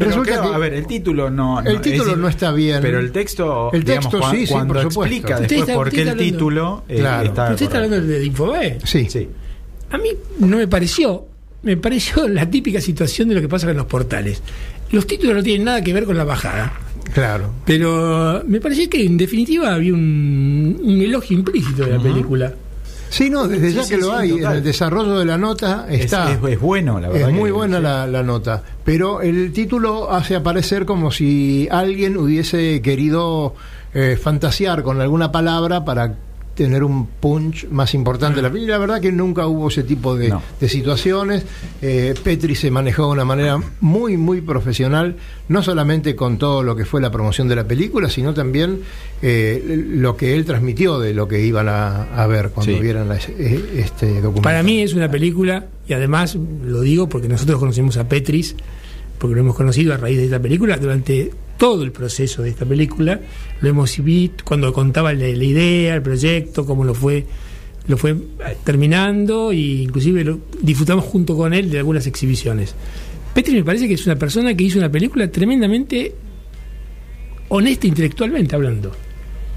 Pero 0.00 0.10
Resulta 0.12 0.30
creo- 0.40 0.50
que 0.50 0.54
a 0.54 0.58
ver, 0.58 0.72
el 0.72 0.86
título 0.86 1.28
no, 1.30 1.60
El 1.60 1.80
título 1.82 2.12
es- 2.12 2.16
no 2.18 2.26
está 2.28 2.52
bien. 2.52 2.78
Pero 2.80 2.98
el 2.98 3.12
texto, 3.12 3.70
El 3.72 3.84
texto 3.84 4.08
digamos, 4.16 4.30
sí, 4.34 4.46
sí, 4.46 4.52
cuando 4.52 4.72
por 4.74 4.82
supuesto. 4.84 5.14
explica 5.14 5.40
después 5.40 5.60
está- 5.60 5.74
por 5.74 5.90
qué 5.90 6.02
el 6.02 6.16
título 6.16 6.84
eh, 6.88 6.96
Claro. 7.00 7.26
está 7.28 7.50
usted 7.50 7.66
está 7.66 7.76
hablando 7.82 8.00
de 8.06 8.24
Infobae. 8.24 8.78
sí, 8.82 9.06
Sí. 9.10 9.28
A 9.90 9.98
mí 9.98 10.08
no 10.38 10.56
me 10.56 10.66
pareció, 10.68 11.26
me 11.62 11.76
pareció 11.76 12.26
la 12.28 12.48
típica 12.48 12.80
situación 12.80 13.28
de 13.28 13.34
lo 13.34 13.40
que 13.42 13.48
pasa 13.48 13.66
con 13.66 13.76
los 13.76 13.86
portales. 13.86 14.42
Los 14.90 15.06
títulos 15.06 15.36
no 15.36 15.42
tienen 15.42 15.64
nada 15.66 15.82
que 15.84 15.92
ver 15.92 16.04
con 16.04 16.16
la 16.16 16.24
bajada, 16.24 16.72
claro. 17.12 17.50
pero 17.66 18.42
me 18.46 18.58
pareció 18.60 18.88
que 18.88 19.04
en 19.04 19.16
definitiva 19.18 19.74
había 19.74 19.92
un, 19.92 20.80
un 20.82 21.00
elogio 21.02 21.36
implícito 21.38 21.84
de 21.84 21.96
la 21.96 22.02
película. 22.02 22.54
Sí, 23.10 23.28
no, 23.28 23.46
desde 23.48 23.68
Sí, 23.70 23.74
ya 23.76 23.82
sí, 23.82 23.90
que 23.94 24.00
lo 24.00 24.14
hay, 24.14 24.30
total. 24.30 24.52
en 24.52 24.58
el 24.58 24.64
desarrollo 24.64 25.18
de 25.18 25.24
la 25.26 25.36
nota 25.36 25.86
Es- 25.90 26.04
está. 26.06 26.32
es, 26.32 26.38
es 26.42 26.60
bueno, 26.60 26.98
la 27.00 27.08
verdad. 27.08 27.28
Es 27.28 27.34
muy 27.34 27.50
buena 27.50 27.78
la, 27.80 28.06
la 28.06 28.22
nota, 28.22 28.62
pero 28.84 29.20
el 29.20 29.52
título 29.52 30.10
hace 30.10 30.36
aparecer 30.36 30.86
como 30.86 31.10
si 31.10 31.68
alguien 31.70 32.16
hubiese 32.16 32.80
querido 32.82 33.54
eh, 33.92 34.16
fantasear 34.20 34.82
con 34.82 35.00
alguna 35.00 35.32
palabra 35.32 35.84
para 35.84 36.14
tener 36.64 36.84
un 36.84 37.06
punch 37.06 37.68
más 37.70 37.94
importante 37.94 38.36
de 38.36 38.42
la 38.42 38.50
película. 38.50 38.74
La 38.74 38.78
verdad 38.80 39.00
que 39.00 39.10
nunca 39.10 39.46
hubo 39.46 39.68
ese 39.68 39.82
tipo 39.82 40.14
de, 40.14 40.28
No. 40.28 40.42
de 40.60 40.68
situaciones. 40.68 41.46
Eh, 41.80 42.12
Petri 42.22 42.54
se 42.54 42.70
manejó 42.70 43.06
de 43.06 43.12
una 43.12 43.24
manera 43.24 43.58
muy, 43.80 44.18
muy 44.18 44.42
profesional, 44.42 45.16
no 45.48 45.62
solamente 45.62 46.14
con 46.14 46.36
todo 46.36 46.62
lo 46.62 46.76
que 46.76 46.84
fue 46.84 47.00
la 47.00 47.10
promoción 47.10 47.48
de 47.48 47.56
la 47.56 47.64
película, 47.64 48.10
sino 48.10 48.34
también 48.34 48.80
eh, 49.22 49.84
lo 49.88 50.18
que 50.18 50.34
él 50.36 50.44
transmitió 50.44 50.98
de 50.98 51.14
lo 51.14 51.26
que 51.28 51.40
iban 51.44 51.66
a, 51.68 52.02
a 52.14 52.26
ver 52.26 52.50
cuando 52.50 52.74
Sí. 52.74 52.78
vieran 52.78 53.08
la- 53.08 53.16
eh, 53.16 53.64
este 53.78 54.06
documental. 54.20 54.42
Para 54.42 54.62
mí 54.62 54.82
es 54.82 54.92
una 54.92 55.10
película, 55.10 55.64
y 55.88 55.94
además 55.94 56.36
lo 56.64 56.82
digo 56.82 57.08
porque 57.08 57.26
nosotros 57.28 57.58
conocemos 57.58 57.96
a 57.96 58.06
Petris, 58.06 58.54
porque 59.20 59.34
lo 59.34 59.42
hemos 59.42 59.54
conocido 59.54 59.92
a 59.92 59.98
raíz 59.98 60.16
de 60.16 60.24
esta 60.24 60.40
película, 60.40 60.78
durante 60.78 61.30
todo 61.58 61.84
el 61.84 61.92
proceso 61.92 62.42
de 62.42 62.48
esta 62.48 62.64
película, 62.64 63.20
lo 63.60 63.68
hemos 63.68 64.02
visto 64.02 64.44
cuando 64.46 64.72
contaba 64.72 65.12
la, 65.12 65.28
la 65.28 65.44
idea, 65.44 65.94
el 65.94 66.02
proyecto, 66.02 66.64
cómo 66.64 66.84
lo 66.84 66.94
fue 66.94 67.26
lo 67.86 67.96
fue 67.96 68.12
eh, 68.12 68.56
terminando 68.64 69.52
e 69.52 69.82
inclusive 69.82 70.24
lo, 70.24 70.40
disfrutamos 70.62 71.04
junto 71.04 71.36
con 71.36 71.52
él 71.52 71.70
de 71.70 71.78
algunas 71.78 72.06
exhibiciones. 72.06 72.74
Petri 73.34 73.54
me 73.54 73.64
parece 73.64 73.88
que 73.88 73.94
es 73.94 74.06
una 74.06 74.16
persona 74.16 74.54
que 74.54 74.64
hizo 74.64 74.78
una 74.78 74.90
película 74.90 75.30
tremendamente 75.30 76.14
honesta 77.48 77.86
intelectualmente 77.86 78.54
hablando. 78.54 78.92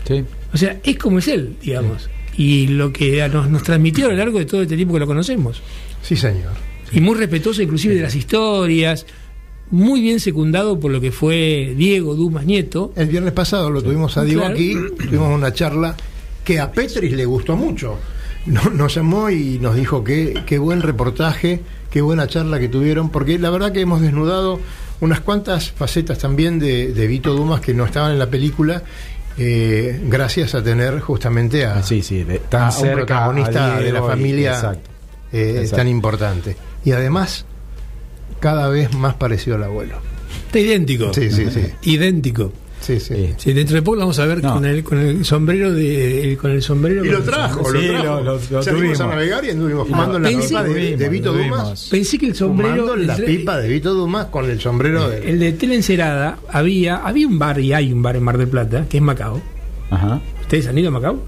Sí. 0.06 0.24
O 0.54 0.58
sea, 0.58 0.80
es 0.84 0.98
como 0.98 1.20
es 1.20 1.28
él, 1.30 1.56
digamos. 1.62 2.10
Y 2.36 2.68
lo 2.68 2.92
que 2.92 3.28
nos, 3.30 3.50
nos 3.50 3.64
transmitió 3.64 4.08
a 4.08 4.10
lo 4.10 4.18
largo 4.18 4.40
de 4.40 4.46
todo 4.46 4.62
este 4.62 4.76
tiempo 4.76 4.94
que 4.94 5.00
lo 5.00 5.08
conocemos. 5.08 5.62
Sí, 6.02 6.16
señor. 6.16 6.52
Y 6.92 7.02
muy 7.02 7.16
respetuoso 7.16 7.62
inclusive 7.62 7.96
de 7.96 8.02
las 8.02 8.16
historias, 8.16 9.06
muy 9.72 10.02
bien 10.02 10.20
secundado 10.20 10.80
por 10.80 10.92
lo 10.92 11.02
que 11.02 11.12
fue 11.12 11.74
Diego 11.76 12.16
Dumas 12.16 12.46
Nieto. 12.46 12.94
El 12.96 13.08
viernes 13.08 13.34
pasado 13.34 13.70
lo 13.70 13.82
tuvimos 13.82 14.18
a 14.18 14.24
Diego 14.24 14.42
Claro. 14.42 14.54
aquí, 14.56 14.76
tuvimos 15.06 15.34
una 15.36 15.54
charla 15.54 15.96
que 16.44 16.60
a 16.60 16.72
Petris 16.72 17.14
le 17.14 17.26
gustó 17.26 17.56
mucho. 17.56 17.98
No- 18.46 18.70
Nos 18.72 18.94
llamó 18.96 19.30
y 19.30 19.58
nos 19.60 19.76
dijo 19.76 20.04
que 20.04 20.44
qué 20.46 20.58
buen 20.58 20.82
reportaje, 20.82 21.62
qué 21.90 22.02
buena 22.02 22.28
charla 22.28 22.60
que 22.60 22.68
tuvieron, 22.68 23.10
porque 23.10 23.40
la 23.40 23.50
verdad 23.50 23.72
que 23.72 23.82
hemos 23.82 24.02
desnudado 24.02 24.60
unas 25.00 25.22
cuantas 25.22 25.72
facetas 25.72 26.18
también 26.20 26.60
de, 26.60 26.94
de 26.94 27.08
Vito 27.08 27.34
Dumas 27.34 27.62
que 27.62 27.74
no 27.74 27.86
estaban 27.86 28.12
en 28.12 28.20
la 28.20 28.30
película, 28.30 28.84
eh, 29.38 30.00
gracias 30.08 30.54
a 30.56 30.64
tener 30.64 31.00
justamente 31.00 31.66
a, 31.66 31.82
Sí, 31.84 32.02
sí, 32.04 32.24
de- 32.24 32.40
tan 32.40 32.64
a 32.64 32.66
un 32.68 32.72
cerca 32.74 32.96
protagonista 32.98 33.76
a 33.78 33.80
de 33.80 33.92
la 33.92 34.00
y- 34.00 34.04
familia 34.04 34.52
exacto. 34.54 34.90
eh, 35.32 35.52
Exacto. 35.56 35.76
tan 35.78 35.88
importante. 35.88 36.58
Y 36.86 36.92
además, 36.92 37.46
cada 38.40 38.70
vez 38.70 38.94
más 38.94 39.16
parecido 39.16 39.56
al 39.58 39.64
abuelo. 39.64 39.96
Está 40.48 40.60
idéntico. 40.60 41.14
Sí, 41.14 41.32
sí, 41.32 41.46
sí. 41.52 41.92
Idéntico. 41.92 42.52
Sí, 42.82 43.00
sí. 43.00 43.14
Sí. 43.16 43.34
Sí, 43.38 43.54
dentro 43.54 43.76
de 43.78 43.82
poco 43.82 43.96
lo 43.96 44.02
vamos 44.02 44.20
a 44.20 44.26
ver 44.26 44.44
No. 44.44 44.56
con, 44.56 44.66
el, 44.66 44.84
con 44.84 45.00
el 45.00 45.24
sombrero 45.24 45.72
de 45.74 46.38
con 46.42 46.52
el 46.52 46.62
sombrero 46.62 47.06
Y 47.06 47.08
lo 47.10 47.24
trajo, 47.24 47.72
lo 47.72 47.80
trajo. 47.80 48.04
lo- 48.04 48.22
lo- 48.24 48.40
lo 48.52 48.64
tuvimos. 48.64 49.00
a 49.00 49.08
navegar 49.08 49.46
y 49.46 49.52
anduvimos 49.52 49.88
fumando 49.88 50.18
en 50.18 50.24
la 50.24 50.30
Pensé- 50.32 50.48
pipa 50.50 50.64
de, 50.64 51.10
Vito. 51.10 51.32
Dumas. 51.32 51.88
Pensé 51.90 52.18
que 52.18 52.26
el 52.28 52.36
sombrero 52.36 52.74
Fumando 52.84 52.96
en 53.02 53.08
la 53.08 53.16
el- 53.16 53.24
pipa 53.24 53.58
de 53.58 53.70
Vito 53.70 53.94
Dumas 53.94 54.26
con 54.26 54.50
el 54.50 54.60
sombrero 54.60 55.08
de 55.10 55.30
el 55.30 55.40
de 55.40 55.54
Tela 55.54 55.76
Encerada 55.76 56.40
había 56.50 56.98
había 56.98 57.26
un 57.26 57.40
bar 57.40 57.58
y 57.62 57.72
hay 57.72 57.94
un 57.94 58.02
bar 58.02 58.18
en 58.18 58.24
Mar 58.24 58.38
del 58.38 58.50
Plata 58.50 58.86
que 58.90 58.98
es 58.98 59.04
Macao. 59.04 59.42
Ajá. 59.90 60.20
¿Ustedes 60.42 60.68
han 60.68 60.78
ido 60.78 60.90
a 60.90 60.92
Macao? 60.92 61.24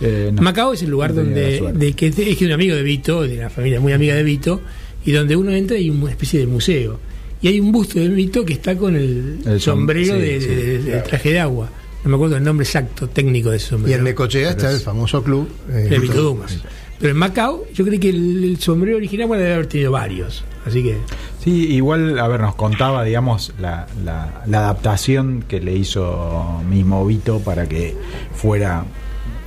Eh, 0.00 0.30
no. 0.32 0.40
Macao 0.40 0.72
es 0.72 0.82
el 0.82 0.88
lugar 0.90 1.10
No 1.12 1.16
donde 1.22 1.72
de 1.74 1.92
que 1.92 2.06
es 2.06 2.14
que 2.38 2.46
un 2.46 2.52
amigo 2.52 2.74
de 2.74 2.82
Vito, 2.82 3.22
de 3.22 3.36
la 3.36 3.50
familia 3.50 3.80
muy 3.80 3.92
amiga 3.92 4.14
de 4.14 4.22
Vito, 4.22 4.62
y 5.06 5.12
donde 5.12 5.34
uno 5.36 5.50
entra 5.52 5.78
y 5.78 5.84
hay 5.84 5.90
una 5.90 6.10
especie 6.10 6.40
de 6.40 6.46
museo. 6.46 6.98
Y 7.40 7.48
hay 7.48 7.60
un 7.60 7.70
busto 7.72 7.98
de 7.98 8.08
Vito 8.08 8.44
que 8.44 8.54
está 8.54 8.76
con 8.76 8.94
el, 8.96 9.38
El 9.46 9.58
som- 9.60 9.60
sombrero 9.60 10.14
sí, 10.16 10.20
de, 10.20 10.40
sí, 10.40 10.46
de- 10.48 10.56
de- 10.56 10.78
de 10.82 10.90
claro. 10.90 11.08
traje 11.08 11.30
de 11.30 11.40
agua. 11.40 11.70
No 12.04 12.10
me 12.10 12.16
acuerdo 12.16 12.36
el 12.36 12.44
nombre 12.44 12.64
exacto 12.64 13.08
técnico 13.08 13.50
de 13.50 13.56
ese 13.56 13.66
Y 13.66 13.68
sombrero. 13.70 13.98
en 13.98 14.04
Necochea 14.04 14.50
está 14.50 14.70
el 14.72 14.80
famoso 14.80 15.22
club 15.22 15.48
eh, 15.70 15.72
de 15.90 15.98
Vito 15.98 16.20
Dumas. 16.22 16.58
Pero 16.98 17.10
en 17.12 17.18
Macao, 17.18 17.66
yo 17.74 17.84
creo 17.84 18.00
que 18.00 18.08
el, 18.08 18.42
el 18.44 18.58
sombrero 18.58 18.96
original 18.96 19.26
bueno, 19.28 19.42
debe 19.42 19.54
haber 19.54 19.66
tenido 19.66 19.92
varios. 19.92 20.44
Así 20.64 20.82
que. 20.82 20.96
Sí, 21.44 21.74
igual, 21.74 22.18
a 22.18 22.26
ver, 22.26 22.40
nos 22.40 22.54
contaba, 22.54 23.04
digamos, 23.04 23.52
la, 23.60 23.86
la, 24.04 24.42
la 24.46 24.58
adaptación 24.58 25.44
que 25.46 25.60
le 25.60 25.76
hizo 25.76 26.62
mismo 26.68 27.04
Vito 27.06 27.40
para 27.40 27.68
que 27.68 27.94
fuera, 28.34 28.84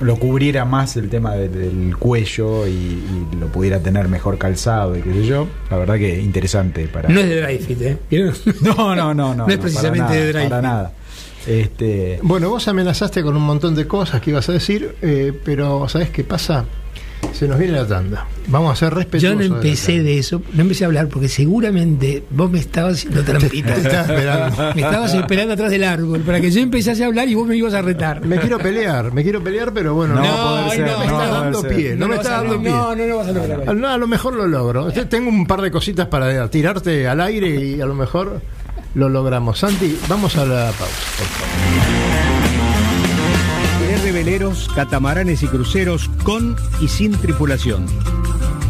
lo 0.00 0.16
cubriera 0.16 0.64
más 0.64 0.96
el 0.96 1.08
tema 1.08 1.34
de- 1.34 1.48
del 1.48 1.96
cuello 1.98 2.66
y, 2.66 2.70
y 2.70 3.26
lo 3.38 3.46
pudiera 3.48 3.78
tener 3.80 4.08
mejor 4.08 4.38
calzado 4.38 4.96
y 4.96 5.02
qué 5.02 5.12
sé 5.12 5.26
yo. 5.26 5.46
La 5.70 5.76
verdad 5.78 5.96
que 5.96 6.20
interesante 6.20 6.86
para... 6.88 7.08
No 7.08 7.20
es 7.20 7.28
de 7.28 7.40
Dreyfit, 7.42 7.82
¿eh? 7.82 7.98
No, 8.62 8.94
no, 8.96 9.12
no, 9.14 9.34
no. 9.34 9.46
No 9.46 9.48
es 9.48 9.58
precisamente 9.58 9.98
para 10.06 10.10
nada, 10.14 10.20
de 10.24 10.32
Dreyfus. 10.32 10.50
Para 10.50 10.62
nada. 10.62 10.92
Este, 11.46 12.18
Bueno, 12.22 12.50
vos 12.50 12.68
amenazaste 12.68 13.22
con 13.22 13.34
un 13.36 13.42
montón 13.42 13.74
de 13.74 13.86
cosas 13.86 14.20
que 14.20 14.30
ibas 14.30 14.48
a 14.48 14.52
decir, 14.52 14.94
eh, 15.02 15.32
pero 15.44 15.88
¿sabés 15.88 16.10
qué 16.10 16.22
pasa? 16.24 16.64
Se 17.32 17.46
nos 17.48 17.58
viene 17.58 17.74
la 17.74 17.86
tanda. 17.86 18.26
Vamos 18.48 18.72
a 18.72 18.76
ser 18.76 18.92
respetuosos. 18.94 19.40
Yo 19.42 19.48
no 19.48 19.56
empecé 19.56 20.02
de 20.02 20.18
eso, 20.18 20.42
no 20.52 20.62
empecé 20.62 20.84
a 20.84 20.88
hablar 20.88 21.08
porque 21.08 21.28
seguramente 21.28 22.22
vos 22.30 22.50
me 22.50 22.58
estabas 22.58 22.94
haciendo 22.98 23.22
trampita. 23.22 23.74
Te 23.74 23.80
estaba 23.80 24.02
esperando. 24.02 24.56
Me 24.74 24.82
estabas 24.82 25.14
esperando 25.14 25.54
atrás 25.54 25.70
del 25.70 25.84
árbol 25.84 26.20
para 26.20 26.40
que 26.40 26.50
yo 26.50 26.60
empezase 26.60 27.02
a 27.02 27.06
hablar 27.06 27.28
y 27.28 27.34
vos 27.34 27.46
me 27.46 27.56
ibas 27.56 27.72
a 27.74 27.82
retar. 27.82 28.24
Me 28.26 28.38
quiero 28.38 28.58
pelear, 28.58 29.12
me 29.12 29.22
quiero 29.22 29.42
pelear, 29.42 29.72
pero 29.72 29.94
bueno, 29.94 30.16
No, 30.16 30.22
no, 30.22 30.28
va 30.28 30.60
a 30.60 30.64
poder 30.64 30.76
ser, 30.76 30.84
me 30.84 30.90
no 30.92 31.02
está 31.02 31.26
dando 31.28 31.60
ser. 31.62 31.76
pie, 31.76 31.94
no, 31.96 32.08
me 32.08 32.16
vas 32.16 32.24
está 32.26 32.38
a- 32.38 32.42
dando 32.42 32.60
pie. 32.62 32.70
No, 32.70 32.94
no, 32.96 33.06
no 33.06 33.16
vas 33.16 33.28
a 33.28 33.32
lograr. 33.32 33.68
A, 33.68 33.72
no, 33.74 33.88
a 33.88 33.96
lo 33.98 34.06
mejor 34.06 34.34
lo 34.34 34.46
logro. 34.46 34.90
Tengo 34.92 35.28
un 35.28 35.46
par 35.46 35.60
de 35.62 35.70
cositas 35.70 36.08
para 36.08 36.48
tirarte 36.50 37.06
al 37.08 37.20
aire 37.20 37.48
y 37.48 37.80
a 37.80 37.86
lo 37.86 37.94
mejor 37.94 38.40
lo 38.94 39.08
logramos. 39.08 39.58
Santi, 39.58 39.98
vamos 40.08 40.36
a 40.36 40.44
la 40.44 40.66
pausa, 40.72 40.76
por 41.16 41.26
favor. 41.26 41.99
R 44.02 44.12
veleros, 44.12 44.70
catamaranes 44.74 45.42
y 45.42 45.46
cruceros 45.46 46.08
con 46.22 46.56
y 46.80 46.88
sin 46.88 47.12
tripulación. 47.12 47.84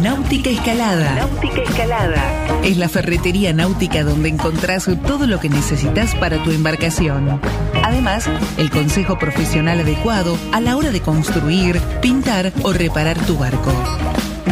Náutica 0.03 0.51
Escalada. 0.51 1.15
Náutica 1.15 1.61
Escalada. 1.63 2.61
Es 2.63 2.77
la 2.77 2.89
ferretería 2.89 3.53
náutica 3.53 4.03
donde 4.03 4.29
encontrás 4.29 4.87
todo 5.07 5.25
lo 5.25 5.39
que 5.39 5.49
necesitas 5.49 6.13
para 6.13 6.43
tu 6.43 6.51
embarcación. 6.51 7.41
Además, 7.83 8.29
el 8.57 8.69
consejo 8.69 9.17
profesional 9.17 9.79
adecuado 9.79 10.37
a 10.51 10.61
la 10.61 10.77
hora 10.77 10.91
de 10.91 11.01
construir, 11.01 11.81
pintar 12.01 12.53
o 12.61 12.71
reparar 12.71 13.17
tu 13.25 13.39
barco. 13.39 13.73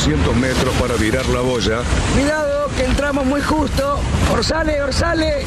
200 0.00 0.34
metros 0.36 0.74
para 0.76 0.94
virar 0.94 1.26
la 1.26 1.40
boya. 1.40 1.82
Cuidado, 2.14 2.70
que 2.74 2.86
entramos 2.86 3.26
muy 3.26 3.42
justo. 3.42 4.00
Orsale, 4.32 4.80
orsale. 4.80 5.44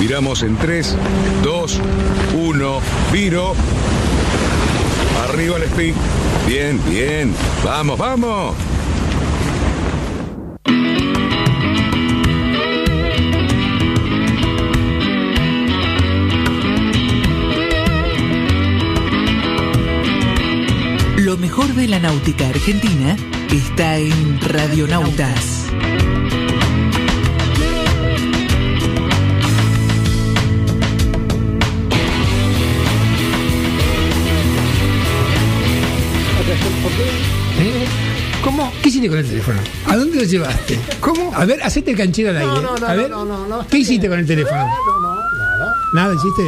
Viramos 0.00 0.42
en 0.42 0.56
3, 0.56 0.96
2, 1.42 1.80
1, 2.32 2.80
viro. 3.12 3.52
Arriba 5.28 5.58
el 5.58 5.64
speed. 5.64 5.94
Bien, 6.46 6.80
bien. 6.88 7.34
Vamos, 7.62 7.98
vamos. 7.98 8.54
Lo 21.18 21.36
mejor 21.36 21.66
de 21.74 21.86
la 21.86 21.98
náutica 21.98 22.48
argentina 22.48 23.14
está 23.56 23.96
en 23.98 24.40
Radionautas. 24.40 25.66
¿Eh? 37.58 37.86
¿Cómo? 38.42 38.72
¿Qué 38.82 38.88
hiciste 38.88 39.08
con 39.08 39.18
el 39.18 39.26
teléfono? 39.26 39.60
¿A 39.86 39.96
dónde 39.96 40.16
lo 40.16 40.24
llevaste? 40.24 40.78
¿Cómo? 41.00 41.32
A 41.34 41.44
ver, 41.44 41.62
hacete 41.62 41.90
el 41.90 41.96
canchero 41.96 42.30
al 42.30 42.38
aire. 42.38 42.48
No, 42.48 42.60
no, 42.60 42.76
no, 42.76 42.86
a 42.86 42.94
ver, 42.94 43.10
no, 43.10 43.24
no, 43.24 43.46
no, 43.46 43.66
¿Qué 43.66 43.78
hiciste 43.78 44.08
bien. 44.08 44.12
con 44.12 44.18
el 44.20 44.26
teléfono? 44.26 44.60
No, 44.60 45.00
no, 45.00 45.14
nada. 45.38 45.74
¿Nada 45.92 46.14
hiciste? 46.14 46.42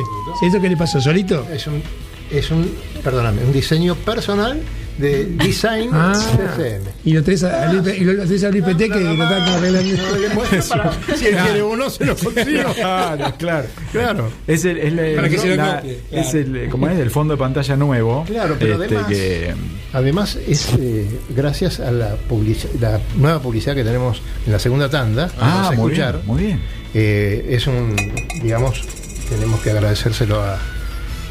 ¿Eso 0.47 0.61
qué 0.61 0.69
le 0.69 0.77
pasó? 0.77 1.01
¿Solito? 1.01 1.47
Es 1.53 1.67
un, 1.67 1.83
es 2.31 2.51
un, 2.51 2.71
perdóname, 3.05 3.45
un 3.45 3.53
diseño 3.53 3.95
personal 3.95 4.63
de 4.99 5.25
Design 5.25 5.91
Ah, 5.93 6.13
CCM. 6.15 6.83
y 7.05 7.13
lo 7.15 7.23
traes 7.23 7.43
a- 7.45 7.69
al 7.69 7.77
IP 7.79 7.97
y 8.01 8.05
lo 8.05 8.25
traes 8.25 8.45
al 8.45 8.57
IPT 8.57 8.79
que 8.79 8.89
lo 9.01 9.13
están 9.13 9.43
arreglando. 9.43 9.93
Si 11.17 11.27
él 11.27 11.37
quiere 11.37 11.63
uno, 11.63 11.91
se 11.91 12.05
lo 12.05 12.17
consigo. 12.17 12.73
Claro, 12.75 13.35
claro. 13.39 13.67
Claro. 13.93 14.31
Es 14.47 14.65
el, 14.65 14.79
es 14.79 14.93
la- 14.93 15.17
Para 15.17 15.29
que 15.29 15.39
se 15.39 15.47
lo 15.49 15.53
es 15.55 15.59
claro. 15.59 16.39
el, 16.39 16.69
como 16.71 16.89
es 16.89 16.99
el 16.99 17.11
fondo 17.11 17.35
de 17.35 17.39
pantalla 17.39 17.77
nuevo. 17.77 18.25
Claro, 18.27 18.57
pero 18.59 18.83
este, 18.83 18.97
además- 18.97 19.09
que 19.09 19.55
Además, 19.95 20.39
es 20.49 20.69
eh, 20.79 21.07
gracias 21.37 21.79
a 21.81 21.91
la, 21.91 22.17
la 22.81 23.01
nueva 23.17 23.43
publicidad 23.43 23.75
que 23.75 23.85
tenemos 23.85 24.23
en 24.47 24.53
la 24.53 24.59
segunda 24.59 24.89
tanda, 24.89 25.29
que 25.29 25.35
ah, 25.39 25.49
vamos 25.55 25.67
a 25.67 25.73
muy 25.73 25.93
escuchar. 25.93 26.15
bien, 26.15 26.27
muy 26.27 26.43
bien. 26.43 26.61
eh, 26.95 27.47
es 27.51 27.67
un, 27.67 27.95
digamos, 28.43 28.83
tenemos 29.29 29.61
que 29.61 29.71
agradecérselo 29.71 30.43
a, 30.43 30.59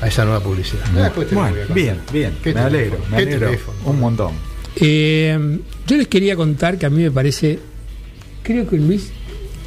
a 0.02 0.08
esa 0.08 0.26
nueva 0.26 0.42
publicidad. 0.42 0.84
Ah, 0.96 1.04
después 1.04 1.28
te 1.30 1.36
lo 1.36 1.42
Bueno, 1.42 1.56
voy 1.56 1.64
a 1.64 1.68
contar. 1.68 1.76
bien, 1.84 2.00
bien. 2.12 2.34
¿Qué 2.44 2.54
Me 2.54 2.60
alegro, 2.62 2.98
me 3.10 3.18
¿Qué 3.18 3.24
alegro 3.24 3.46
teléfono? 3.48 3.78
un 3.86 4.00
montón. 4.00 4.32
Eh, 4.78 5.60
yo 5.88 5.98
les 5.98 6.08
quería 6.08 6.36
contar 6.36 6.78
que 6.78 6.86
a 6.86 6.90
mí 6.90 7.04
me 7.04 7.12
parece, 7.12 7.60
creo 8.44 8.68
que 8.68 8.78
Luis, 8.78 9.12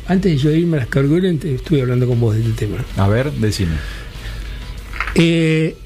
antes 0.09 0.33
de 0.33 0.39
yo 0.39 0.51
irme 0.51 0.77
a 0.79 0.81
las 0.81 0.89
carguras, 0.89 1.33
estuve 1.45 1.83
hablando 1.83 2.07
con 2.09 2.19
vos 2.21 2.35
de 2.35 2.41
este 2.43 2.67
tema. 2.67 2.85
A 2.97 3.09
ver, 3.09 3.31
decime. 3.33 3.77
Eh, 5.15 5.77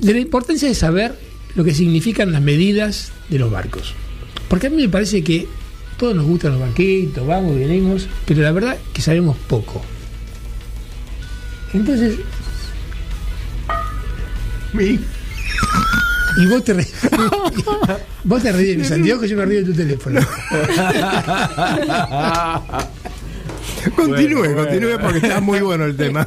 de 0.00 0.12
la 0.12 0.18
importancia 0.20 0.68
de 0.68 0.74
saber 0.74 1.14
lo 1.54 1.64
que 1.64 1.74
significan 1.74 2.32
las 2.32 2.42
medidas 2.42 3.12
de 3.28 3.38
los 3.38 3.50
barcos. 3.50 3.94
Porque 4.48 4.66
a 4.66 4.70
mí 4.70 4.76
me 4.82 4.88
parece 4.88 5.22
que 5.22 5.46
todos 5.98 6.14
nos 6.14 6.24
gustan 6.24 6.52
los 6.52 6.60
barquitos, 6.60 7.26
vamos, 7.26 7.54
venimos, 7.56 8.08
pero 8.26 8.42
la 8.42 8.52
verdad 8.52 8.78
que 8.92 9.02
sabemos 9.02 9.36
poco. 9.48 9.82
Entonces, 11.72 12.18
y 16.38 16.46
vos 16.46 16.64
te 16.64 16.72
reís. 16.74 16.92
vos 18.24 18.42
te 18.42 18.52
reís 18.52 18.68
de 18.70 18.76
mis 18.76 18.90
anteojos, 18.92 19.28
yo 19.28 19.36
me 19.36 19.44
río 19.46 19.60
de 19.60 19.64
tu 19.66 19.72
teléfono. 19.74 20.20
Continúe, 23.96 24.38
Bueno, 24.40 24.56
continúe 24.56 24.88
bueno. 24.92 24.98
porque 25.00 25.18
está 25.18 25.40
muy 25.40 25.60
bueno 25.60 25.84
el 25.86 25.96
tema. 25.96 26.26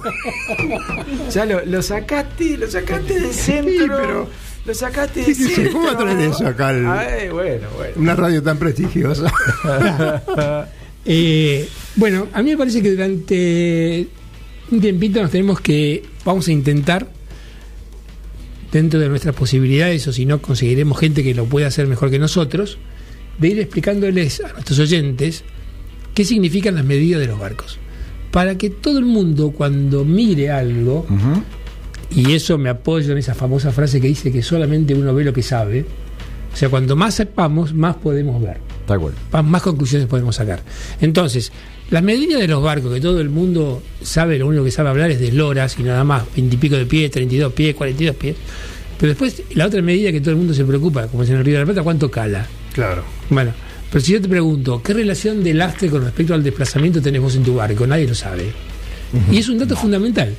Ya 1.32 1.46
lo, 1.46 1.64
lo 1.66 1.82
sacaste, 1.84 2.58
lo 2.58 2.70
sacaste 2.70 3.20
del 3.20 3.34
centro. 3.34 3.98
pero- 3.98 4.30
Lo 4.66 4.74
sacaste 4.74 5.24
¿Qué 5.26 5.36
sé? 5.36 5.70
¿Cómo 5.72 5.86
va 5.88 5.92
a 5.92 5.98
traer 5.98 6.20
eso 6.22 6.48
acá 6.48 6.70
al- 6.70 6.88
Ay, 6.88 7.30
bueno, 7.30 7.68
bueno. 7.76 7.94
Una 7.98 8.16
radio 8.16 8.42
tan 8.42 8.58
prestigiosa. 8.58 9.32
Eh, 11.06 11.68
bueno, 11.98 12.28
a 12.34 12.42
mí 12.42 12.52
me 12.52 12.58
parece 12.58 12.82
que 12.82 12.92
durante 12.92 14.08
un 14.72 14.82
tiempito 14.82 15.22
nos 15.22 15.32
tenemos 15.32 15.60
que, 15.62 16.04
vamos 16.26 16.48
a 16.48 16.52
intentar, 16.52 17.08
dentro 18.72 19.00
de 19.00 19.10
nuestras 19.10 19.36
posibilidades, 19.36 20.08
o 20.08 20.14
si 20.14 20.26
no 20.26 20.42
conseguiremos 20.42 20.98
gente 20.98 21.24
que 21.24 21.36
lo 21.36 21.46
pueda 21.46 21.68
hacer 21.68 21.88
mejor 21.88 22.10
que 22.10 22.20
nosotros, 22.20 22.78
de 23.38 23.50
ir 23.50 23.60
explicándoles 23.60 24.42
a 24.42 24.54
nuestros 24.54 24.80
oyentes 24.80 25.44
qué 26.14 26.26
significan 26.26 26.76
las 26.76 26.86
medidas 26.86 27.22
de 27.22 27.28
los 27.28 27.40
barcos. 27.40 27.80
Para 28.32 28.58
que 28.58 28.70
todo 28.70 28.98
el 28.98 29.06
mundo, 29.06 29.52
cuando 29.52 30.06
mire 30.06 30.50
algo, 30.50 31.06
y 32.10 32.34
eso 32.34 32.58
me 32.58 32.70
apoyo 32.70 33.12
en 33.12 33.20
esa 33.20 33.36
famosa 33.36 33.72
frase 33.72 34.02
que 34.02 34.08
dice 34.08 34.32
que 34.32 34.42
solamente 34.42 34.96
uno 34.96 35.14
ve 35.14 35.24
lo 35.24 35.34
que 35.34 35.44
sabe, 35.44 35.86
o 36.52 36.56
sea, 36.56 36.70
cuanto 36.70 36.96
más 36.96 37.16
sepamos, 37.16 37.74
más 37.74 37.96
podemos 37.98 38.42
ver 38.42 38.74
más 39.44 39.62
conclusiones 39.62 40.08
podemos 40.08 40.36
sacar. 40.36 40.62
Entonces, 41.02 41.52
la 41.94 42.02
medida 42.02 42.40
de 42.40 42.48
los 42.48 42.64
barcos, 42.64 42.92
que 42.92 43.00
todo 43.00 43.22
el 43.22 43.30
mundo 43.30 43.84
sabe, 44.02 44.40
lo 44.40 44.48
único 44.48 44.64
que 44.64 44.72
sabe 44.72 44.90
hablar 44.90 45.12
es 45.12 45.20
de 45.20 45.32
loras 45.32 45.78
y 45.78 45.84
nada 45.84 46.04
más, 46.04 46.24
20 46.36 46.56
y 46.56 46.58
pico 46.58 46.76
de 46.76 46.88
pies, 46.88 47.12
32 47.12 47.54
pies, 47.54 47.76
42 47.76 48.16
pies. 48.16 48.36
Pero 48.98 49.10
después, 49.12 49.44
la 49.54 49.68
otra 49.68 49.80
medida 49.84 50.12
que 50.12 50.20
todo 50.20 50.32
el 50.32 50.38
mundo 50.38 50.56
se 50.56 50.66
preocupa, 50.66 51.06
como 51.06 51.22
es 51.22 51.30
en 51.30 51.36
el 51.36 51.46
Río 51.46 51.54
de 51.54 51.60
la 51.60 51.66
Plata, 51.66 51.84
¿cuánto 51.84 52.10
cala? 52.10 52.48
Claro. 52.74 53.04
Bueno, 53.30 53.52
pero 53.92 54.04
si 54.04 54.14
yo 54.14 54.20
te 54.20 54.28
pregunto, 54.28 54.82
¿qué 54.82 54.92
relación 54.92 55.44
de 55.44 55.54
lastre 55.54 55.88
con 55.92 56.04
respecto 56.04 56.34
al 56.34 56.42
desplazamiento 56.42 57.00
tenés 57.00 57.22
vos 57.22 57.36
en 57.36 57.44
tu 57.44 57.54
barco? 57.54 57.86
Nadie 57.86 58.08
lo 58.08 58.16
sabe. 58.16 58.52
Y 59.32 59.38
es 59.38 59.48
un 59.48 59.60
dato 59.60 59.76
fundamental. 59.76 60.34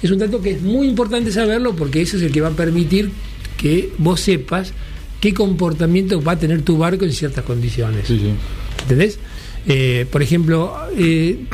Es 0.00 0.08
un 0.12 0.18
dato 0.18 0.40
que 0.40 0.52
es 0.52 0.62
muy 0.62 0.86
importante 0.86 1.32
saberlo 1.32 1.74
porque 1.74 2.00
eso 2.00 2.16
es 2.16 2.22
el 2.22 2.30
que 2.30 2.42
va 2.42 2.48
a 2.50 2.52
permitir 2.52 3.10
que 3.56 3.90
vos 3.98 4.20
sepas 4.20 4.72
qué 5.20 5.34
comportamiento 5.34 6.22
va 6.22 6.32
a 6.32 6.38
tener 6.38 6.62
tu 6.62 6.78
barco 6.78 7.04
en 7.04 7.12
ciertas 7.12 7.44
condiciones. 7.44 8.06
Sí, 8.06 8.20
sí. 8.20 8.34
¿Entendés? 8.82 9.18
Eh, 9.66 10.06
por 10.10 10.22
ejemplo, 10.22 10.74
eh, 10.96 11.44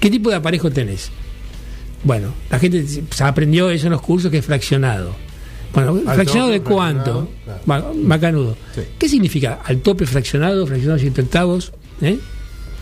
¿qué 0.00 0.10
tipo 0.10 0.30
de 0.30 0.36
aparejo 0.36 0.70
tenés? 0.70 1.10
Bueno, 2.04 2.34
la 2.50 2.58
gente 2.58 2.84
se 2.86 3.24
aprendió 3.24 3.70
eso 3.70 3.86
en 3.86 3.92
los 3.92 4.02
cursos 4.02 4.30
que 4.30 4.38
es 4.38 4.44
fraccionado. 4.46 5.14
Bueno, 5.72 6.00
¿fraccionado 6.04 6.50
de 6.50 6.60
cuánto? 6.60 7.30
Macanudo. 7.66 8.56
Sí. 8.74 8.82
¿Qué 8.98 9.08
significa? 9.08 9.60
Al 9.64 9.78
tope 9.80 10.04
fraccionado, 10.06 10.66
fraccionado 10.66 10.98
7 10.98 11.22
octavos, 11.22 11.72
¿eh? 12.00 12.18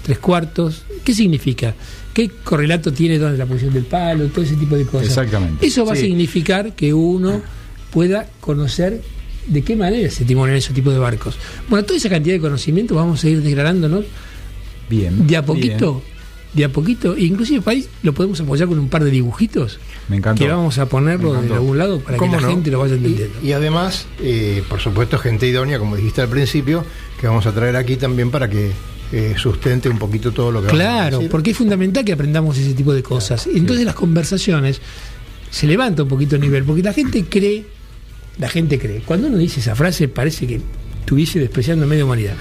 tres 0.03 0.19
cuartos. 0.19 0.83
¿Qué 1.05 1.15
significa? 1.15 1.75
¿Qué 2.15 2.29
correlato 2.43 2.93
tiene 2.93 3.19
dónde 3.19 3.39
la 3.39 3.47
posición 3.47 3.75
del 3.75 3.85
palo? 3.85 4.27
Todo 4.29 4.45
ese 4.45 4.57
tipo 4.57 4.75
de 4.77 4.85
cosas. 4.85 5.09
Exactamente. 5.09 5.65
Eso 5.65 5.85
va 5.85 5.95
Sí. 5.95 6.03
a 6.03 6.05
significar 6.07 6.75
que 6.75 6.93
uno 6.93 7.41
pueda 7.93 8.27
conocer 8.41 9.03
de 9.47 9.63
qué 9.63 9.77
manera 9.77 10.11
se 10.11 10.25
timonean 10.25 10.57
esos 10.59 10.75
tipos 10.75 10.93
de 10.93 10.99
barcos. 10.99 11.37
Bueno, 11.69 11.85
toda 11.85 11.99
esa 11.99 12.09
cantidad 12.09 12.35
de 12.35 12.41
conocimiento 12.41 12.95
vamos 12.95 13.23
a 13.23 13.29
ir 13.29 13.43
desgranándonos 13.43 14.05
Bien. 14.91 15.27
de 15.27 15.37
a 15.39 15.45
poquito, 15.47 16.03
de 16.53 16.65
a 16.65 16.69
poquito, 16.69 17.15
e 17.15 17.23
inclusive 17.25 17.63
país 17.63 17.89
lo 18.03 18.13
podemos 18.13 18.41
apoyar 18.41 18.67
con 18.69 18.79
un 18.79 18.89
par 18.89 19.05
de 19.05 19.11
dibujitos 19.13 19.79
Me 20.09 20.21
que 20.21 20.49
vamos 20.49 20.79
a 20.79 20.87
ponerlo 20.87 21.41
de 21.41 21.55
algún 21.55 21.79
lado 21.79 22.01
para 22.01 22.15
que 22.17 22.19
¿Cómo 22.19 22.35
la 22.35 22.41
no? 22.43 22.49
gente 22.49 22.71
lo 22.73 22.81
vaya 22.81 22.97
entendiendo. 22.97 23.39
y 23.43 23.53
además, 23.53 24.07
eh, 24.21 24.63
por 24.69 24.81
supuesto, 24.81 25.17
gente 25.19 25.47
idónea, 25.47 25.79
como 25.79 25.95
dijiste 25.97 26.21
al 26.23 26.29
principio, 26.29 26.85
que 27.21 27.27
vamos 27.29 27.47
a 27.47 27.53
traer 27.53 27.77
aquí 27.77 27.97
también 27.97 28.31
para 28.33 28.51
que 28.51 28.73
eh, 29.13 29.35
sustente 29.39 29.89
un 29.89 29.99
poquito 29.99 30.33
todo 30.33 30.51
lo 30.53 30.61
que 30.61 30.67
vamos 30.69 30.81
a 30.81 30.85
Claro, 30.85 31.17
decir. 31.19 31.31
porque 31.31 31.51
es 31.53 31.57
fundamental 31.57 32.05
que 32.05 32.13
aprendamos 32.13 32.59
ese 32.59 32.75
tipo 32.75 32.93
de 32.93 33.03
cosas. 33.03 33.47
Entonces 33.47 33.85
las 33.85 33.95
conversaciones 33.95 34.81
se 35.51 35.67
levanta 35.69 36.03
un 36.05 36.09
poquito 36.09 36.35
el 36.37 36.43
nivel, 36.43 36.65
porque 36.65 36.83
la 36.83 36.93
gente 36.93 37.25
cree, 37.25 37.65
la 38.39 38.49
gente 38.49 38.79
cree. 38.79 39.01
Cuando 39.05 39.29
uno 39.29 39.37
dice 39.39 39.61
esa 39.61 39.75
frase 39.77 40.09
parece 40.09 40.47
que 40.49 40.61
estuviese 41.01 41.39
despreciando 41.41 41.85
a 41.85 41.89
media 41.89 42.05
humanidad. 42.05 42.35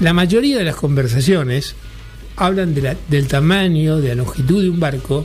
La 0.00 0.12
mayoría 0.12 0.58
de 0.58 0.64
las 0.64 0.76
conversaciones 0.76 1.74
hablan 2.36 2.74
de 2.74 2.82
la- 2.82 2.96
del 3.08 3.26
tamaño, 3.28 3.96
de 3.98 4.08
la 4.08 4.14
longitud 4.16 4.62
de 4.62 4.70
un 4.70 4.78
barco, 4.80 5.24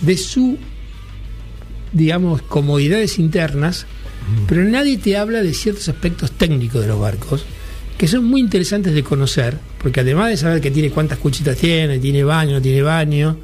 de 0.00 0.16
su, 0.16 0.58
digamos, 1.92 2.42
comodidades 2.42 3.18
internas, 3.18 3.86
pero 4.48 4.62
nadie 4.64 4.98
te 4.98 5.16
habla 5.16 5.42
de 5.42 5.54
ciertos 5.54 5.88
aspectos 5.88 6.32
técnicos 6.32 6.80
de 6.82 6.88
los 6.88 6.98
barcos 7.00 7.44
que 7.96 8.06
son 8.08 8.24
muy 8.24 8.40
interesantes 8.42 8.92
de 8.92 9.02
conocer, 9.02 9.56
porque 9.82 10.00
además 10.00 10.28
de 10.28 10.36
saber 10.36 10.60
que 10.60 10.70
tiene 10.70 10.90
cuántas 10.90 11.18
cuchitas 11.18 11.56
tiene, 11.56 11.98
tiene 11.98 12.24
baño, 12.24 12.52
no 12.52 12.60
tiene 12.60 12.82
baño, 12.82 13.38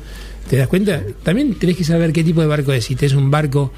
¿te 0.51 0.57
das 0.59 0.69
cuenta? 0.69 1.03
También 1.23 1.55
tenés 1.55 1.77
que 1.77 1.85
saber 1.85 2.13
qué 2.13 2.23
tipo 2.23 2.43
de 2.43 2.49
barco 2.49 2.73
es, 2.73 2.85
si 2.85 2.97
es 3.01 3.13
un 3.15 3.31
barco 3.31 3.73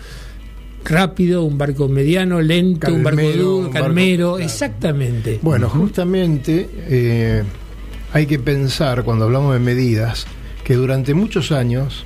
rápido, 0.85 1.45
un 1.45 1.57
barco 1.59 1.89
mediano, 1.89 2.41
lento, 2.41 2.93
un 2.93 3.03
barco 3.03 3.23
duro, 3.23 3.61
barco- 3.63 3.73
calmero, 3.73 4.31
claro. 4.35 4.45
exactamente. 4.45 5.39
Bueno, 5.43 5.69
justamente 5.69 6.69
eh, 6.89 7.43
hay 8.13 8.27
que 8.27 8.39
pensar 8.39 9.03
cuando 9.05 9.25
hablamos 9.25 9.55
de 9.55 9.61
medidas 9.61 10.27
que 10.63 10.75
durante 10.75 11.15
muchos 11.15 11.53
años, 11.53 12.05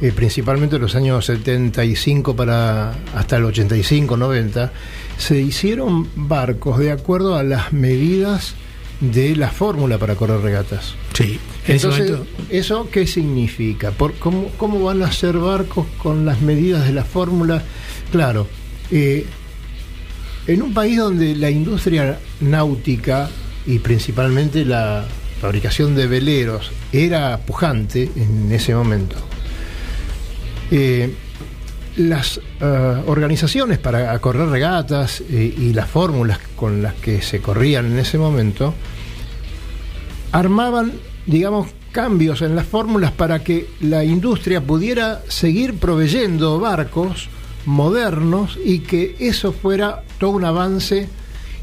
eh, 0.00 0.12
principalmente 0.14 0.78
los 0.78 0.94
años 0.94 1.24
75 1.26 2.36
para 2.36 2.92
hasta 3.14 3.36
el 3.36 3.44
85, 3.44 4.16
90, 4.16 4.72
se 5.16 5.40
hicieron 5.40 6.06
barcos 6.14 6.78
de 6.78 6.92
acuerdo 6.92 7.36
a 7.36 7.42
las 7.42 7.72
medidas 7.72 8.54
de 9.00 9.34
la 9.36 9.48
fórmula 9.50 9.98
para 9.98 10.14
correr 10.16 10.40
regatas. 10.40 10.94
Sí, 11.18 11.40
en 11.66 11.74
Entonces, 11.74 12.10
momento- 12.12 12.26
¿eso 12.48 12.88
qué 12.92 13.04
significa? 13.06 13.90
Por, 13.90 14.14
cómo, 14.14 14.52
¿Cómo 14.56 14.84
van 14.84 15.02
a 15.02 15.10
ser 15.10 15.36
barcos 15.36 15.86
con 16.00 16.24
las 16.24 16.40
medidas 16.42 16.86
de 16.86 16.92
la 16.92 17.04
fórmula? 17.04 17.60
Claro, 18.12 18.46
eh, 18.92 19.26
en 20.46 20.62
un 20.62 20.72
país 20.72 20.96
donde 20.96 21.34
la 21.34 21.50
industria 21.50 22.20
náutica 22.40 23.28
y 23.66 23.80
principalmente 23.80 24.64
la 24.64 25.06
fabricación 25.40 25.96
de 25.96 26.06
veleros 26.06 26.70
era 26.92 27.36
pujante 27.38 28.08
en 28.14 28.52
ese 28.52 28.74
momento, 28.76 29.16
eh, 30.70 31.12
las 31.96 32.40
eh, 32.60 33.02
organizaciones 33.06 33.78
para 33.78 34.16
correr 34.20 34.48
regatas 34.48 35.20
eh, 35.28 35.52
y 35.58 35.72
las 35.72 35.88
fórmulas 35.90 36.38
con 36.54 36.80
las 36.80 36.94
que 36.94 37.22
se 37.22 37.40
corrían 37.40 37.86
en 37.86 37.98
ese 37.98 38.18
momento 38.18 38.72
armaban, 40.32 40.92
digamos, 41.28 41.68
cambios 41.92 42.42
en 42.42 42.56
las 42.56 42.66
fórmulas 42.66 43.12
para 43.12 43.44
que 43.44 43.68
la 43.80 44.04
industria 44.04 44.60
pudiera 44.60 45.22
seguir 45.28 45.74
proveyendo 45.74 46.58
barcos 46.58 47.28
modernos 47.66 48.58
y 48.64 48.80
que 48.80 49.14
eso 49.20 49.52
fuera 49.52 50.02
todo 50.18 50.30
un 50.30 50.44
avance 50.44 51.08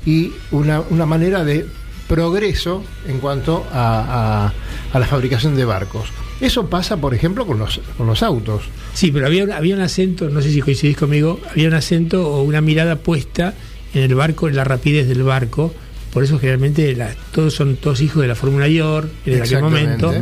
y 0.06 0.32
una, 0.51 0.82
una 0.89 1.06
manera 1.06 1.43
de 1.43 1.65
progreso 2.08 2.84
en 3.08 3.19
cuanto 3.19 3.65
a, 3.73 4.54
a- 4.93 4.99
la 4.99 5.06
fabricación 5.08 5.56
de 5.58 5.65
barcos. 5.65 6.06
Eso 6.39 6.69
pasa, 6.69 6.95
por 6.97 7.13
ejemplo, 7.13 7.45
con 7.45 7.58
los, 7.60 7.82
con 7.97 8.08
los 8.08 8.21
autos. 8.23 8.63
Sí, 8.93 9.12
pero 9.12 9.25
había, 9.28 9.45
había 9.58 9.75
un 9.75 9.82
acento, 9.82 10.30
no 10.30 10.41
sé 10.41 10.51
si 10.51 10.62
coincidís 10.62 10.95
conmigo, 10.97 11.39
había 11.51 11.67
un 11.67 11.73
acento 11.73 12.30
o 12.30 12.43
una 12.43 12.62
mirada 12.62 12.95
puesta 12.97 13.54
en 13.93 14.04
el 14.04 14.15
barco, 14.15 14.47
en 14.47 14.56
la 14.56 14.63
rapidez 14.63 15.08
del 15.08 15.23
barco. 15.23 15.73
Por 16.15 16.23
eso 16.23 16.39
generalmente 16.39 16.95
la- 16.95 17.13
todos 17.34 17.54
son 17.54 17.75
todos 17.75 17.99
hijos 17.99 18.21
de 18.21 18.30
la 18.30 18.36
Fórmula 18.36 18.69
York 18.69 19.10
en 19.25 19.41
aquel 19.41 19.62
momento, 19.62 20.13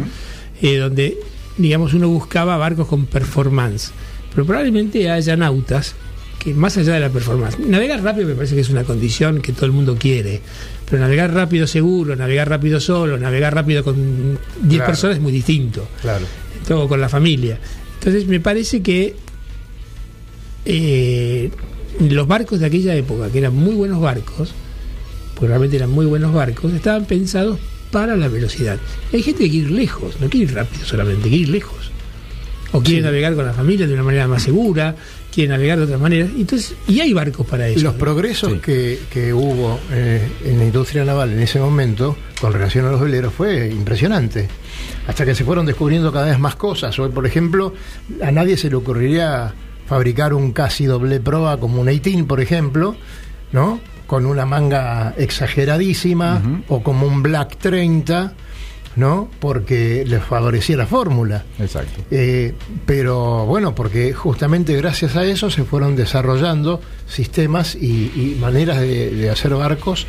eh, 0.62 0.78
donde 0.78 1.18
digamos 1.58 1.94
uno 1.94 2.10
buscaba 2.10 2.58
barcos 2.58 2.88
con 2.88 3.06
performance. 3.06 3.92
Pero 4.34 4.44
probablemente 4.48 5.12
haya 5.12 5.38
nautas 5.38 5.94
que 6.40 6.54
más 6.56 6.76
allá 6.78 6.96
de 6.96 7.00
la 7.00 7.10
performance, 7.10 7.60
navegar 7.60 8.02
rápido 8.04 8.28
me 8.28 8.34
parece 8.34 8.56
que 8.56 8.62
es 8.62 8.70
una 8.72 8.84
condición 8.84 9.40
que 9.40 9.54
todo 9.54 9.68
el 9.68 9.72
mundo 9.72 9.96
quiere, 9.98 10.42
pero 10.90 11.00
navegar 11.00 11.32
rápido 11.32 11.68
seguro, 11.68 12.16
navegar 12.16 12.50
rápido 12.50 12.80
solo, 12.80 13.20
navegar 13.20 13.54
rápido 13.54 13.84
con 13.84 14.40
10 14.64 14.80
Claro. 14.80 14.86
personas 14.92 15.18
es 15.18 15.22
muy 15.22 15.32
distinto 15.32 15.88
Claro. 16.02 16.26
todo 16.68 16.88
con 16.90 17.00
la 17.00 17.08
familia. 17.08 17.60
Entonces 18.00 18.26
me 18.28 18.40
parece 18.40 18.82
que 18.82 19.16
eh, 20.66 21.52
los 22.00 22.28
barcos 22.28 22.60
de 22.60 22.66
aquella 22.66 22.96
época, 22.96 23.30
que 23.30 23.38
eran 23.38 23.56
muy 23.56 23.76
buenos 23.76 24.02
barcos, 24.02 24.54
porque 25.44 25.50
realmente 25.50 25.76
eran 25.76 25.92
muy 25.92 26.06
buenos 26.06 26.34
barcos, 26.34 26.72
estaban 26.72 27.04
pensados 27.04 27.60
para 27.92 28.16
la 28.16 28.30
velocidad. 28.30 28.78
Hay 29.12 29.22
gente 29.22 29.44
que 29.44 29.50
quiere 29.50 29.68
ir 29.68 29.72
lejos, 29.74 30.16
no 30.22 30.30
quiere 30.30 30.46
ir 30.50 30.56
rápido 30.56 30.86
solamente, 30.86 31.24
quiere 31.24 31.36
ir 31.44 31.50
lejos. 31.50 31.92
O 32.72 32.80
quiere 32.82 33.02
Sí. 33.02 33.04
navegar 33.04 33.36
con 33.36 33.46
la 33.46 33.52
familia 33.52 33.86
de 33.86 33.94
una 33.94 34.04
manera 34.04 34.26
más 34.26 34.42
segura, 34.42 34.96
quiere 35.34 35.50
navegar 35.50 35.80
de 35.80 35.84
otras 35.84 36.00
maneras. 36.00 36.30
Entonces, 36.34 36.76
y 36.88 37.02
hay 37.02 37.12
barcos 37.12 37.46
para 37.46 37.68
eso. 37.68 37.82
Los 37.84 37.96
progresos 37.96 38.54
Sí. 38.54 38.60
que, 38.60 39.00
que 39.12 39.34
hubo 39.34 39.82
eh, 39.92 40.26
en 40.46 40.60
la 40.60 40.64
industria 40.64 41.04
naval 41.04 41.34
en 41.34 41.42
ese 41.42 41.60
momento 41.60 42.16
con 42.40 42.54
relación 42.54 42.86
a 42.86 42.92
los 42.92 43.02
veleros 43.02 43.34
fue 43.34 43.68
impresionante. 43.70 44.48
Hasta 45.08 45.26
que 45.26 45.36
se 45.36 45.44
fueron 45.44 45.66
descubriendo 45.66 46.14
cada 46.14 46.28
vez 46.28 46.40
más 46.40 46.56
cosas. 46.56 46.98
Hoy, 47.00 47.10
por 47.12 47.28
ejemplo, 47.28 47.74
a 48.24 48.32
nadie 48.32 48.56
se 48.56 48.70
le 48.70 48.78
ocurriría 48.78 49.54
fabricar 49.88 50.34
un 50.34 50.54
casi 50.54 50.86
doble 50.86 51.20
proa 51.20 51.60
como 51.60 51.82
un 51.82 51.88
18, 51.88 52.26
por 52.28 52.40
ejemplo, 52.40 52.96
¿no? 53.52 53.82
Con 54.14 54.28
una 54.28 54.46
manga 54.46 55.16
exageradísima 55.18 56.40
o 56.68 56.84
como 56.84 57.08
un 57.08 57.24
Black 57.24 57.58
30, 57.58 58.34
¿no? 58.96 59.28
Porque 59.40 60.04
les 60.06 60.22
favorecía 60.24 60.78
la 60.78 60.86
fórmula. 60.86 61.44
Exacto. 61.60 62.00
Eh, 62.12 62.54
pero 62.86 63.48
bueno, 63.48 63.74
porque 63.74 64.14
justamente 64.14 64.76
gracias 64.78 65.16
a 65.16 65.26
eso 65.26 65.50
se 65.50 65.64
fueron 65.64 65.96
desarrollando 65.96 66.80
sistemas 67.08 67.74
y, 67.74 68.12
y 68.16 68.38
maneras 68.40 68.80
de, 68.82 69.10
de 69.10 69.30
hacer 69.32 69.56
barcos 69.56 70.06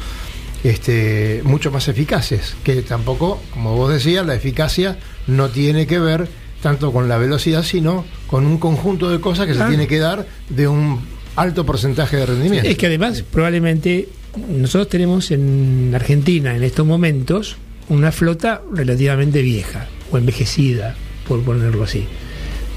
este, 0.64 1.40
mucho 1.44 1.70
más 1.70 1.88
eficaces, 1.88 2.56
que 2.62 2.82
tampoco, 2.82 3.40
como 3.54 3.74
vos 3.74 3.90
decías, 3.90 4.26
la 4.26 4.34
eficacia 4.34 4.98
no 5.26 5.48
tiene 5.48 5.86
que 5.86 5.98
ver 5.98 6.28
tanto 6.62 6.92
con 6.92 7.08
la 7.08 7.16
velocidad, 7.16 7.62
sino 7.62 8.04
con 8.26 8.44
un 8.44 8.58
conjunto 8.58 9.08
de 9.10 9.18
cosas 9.20 9.46
que 9.46 9.52
se 9.52 9.56
Claro. 9.60 9.70
tiene 9.70 9.86
que 9.86 9.98
dar 9.98 10.26
de 10.50 10.68
un 10.68 11.00
alto 11.36 11.64
porcentaje 11.64 12.16
de 12.16 12.26
rendimiento. 12.26 12.68
Es 12.68 12.76
que 12.76 12.86
además, 12.86 13.22
probablemente, 13.22 14.08
nosotros 14.48 14.88
tenemos 14.88 15.30
en 15.30 15.92
Argentina 15.94 16.56
en 16.56 16.62
estos 16.62 16.86
momentos 16.86 17.56
una 17.88 18.12
flota 18.12 18.62
relativamente 18.72 19.42
vieja 19.42 19.86
o 20.10 20.18
envejecida, 20.18 20.94
por 21.28 21.42
ponerlo 21.42 21.84
así. 21.84 22.04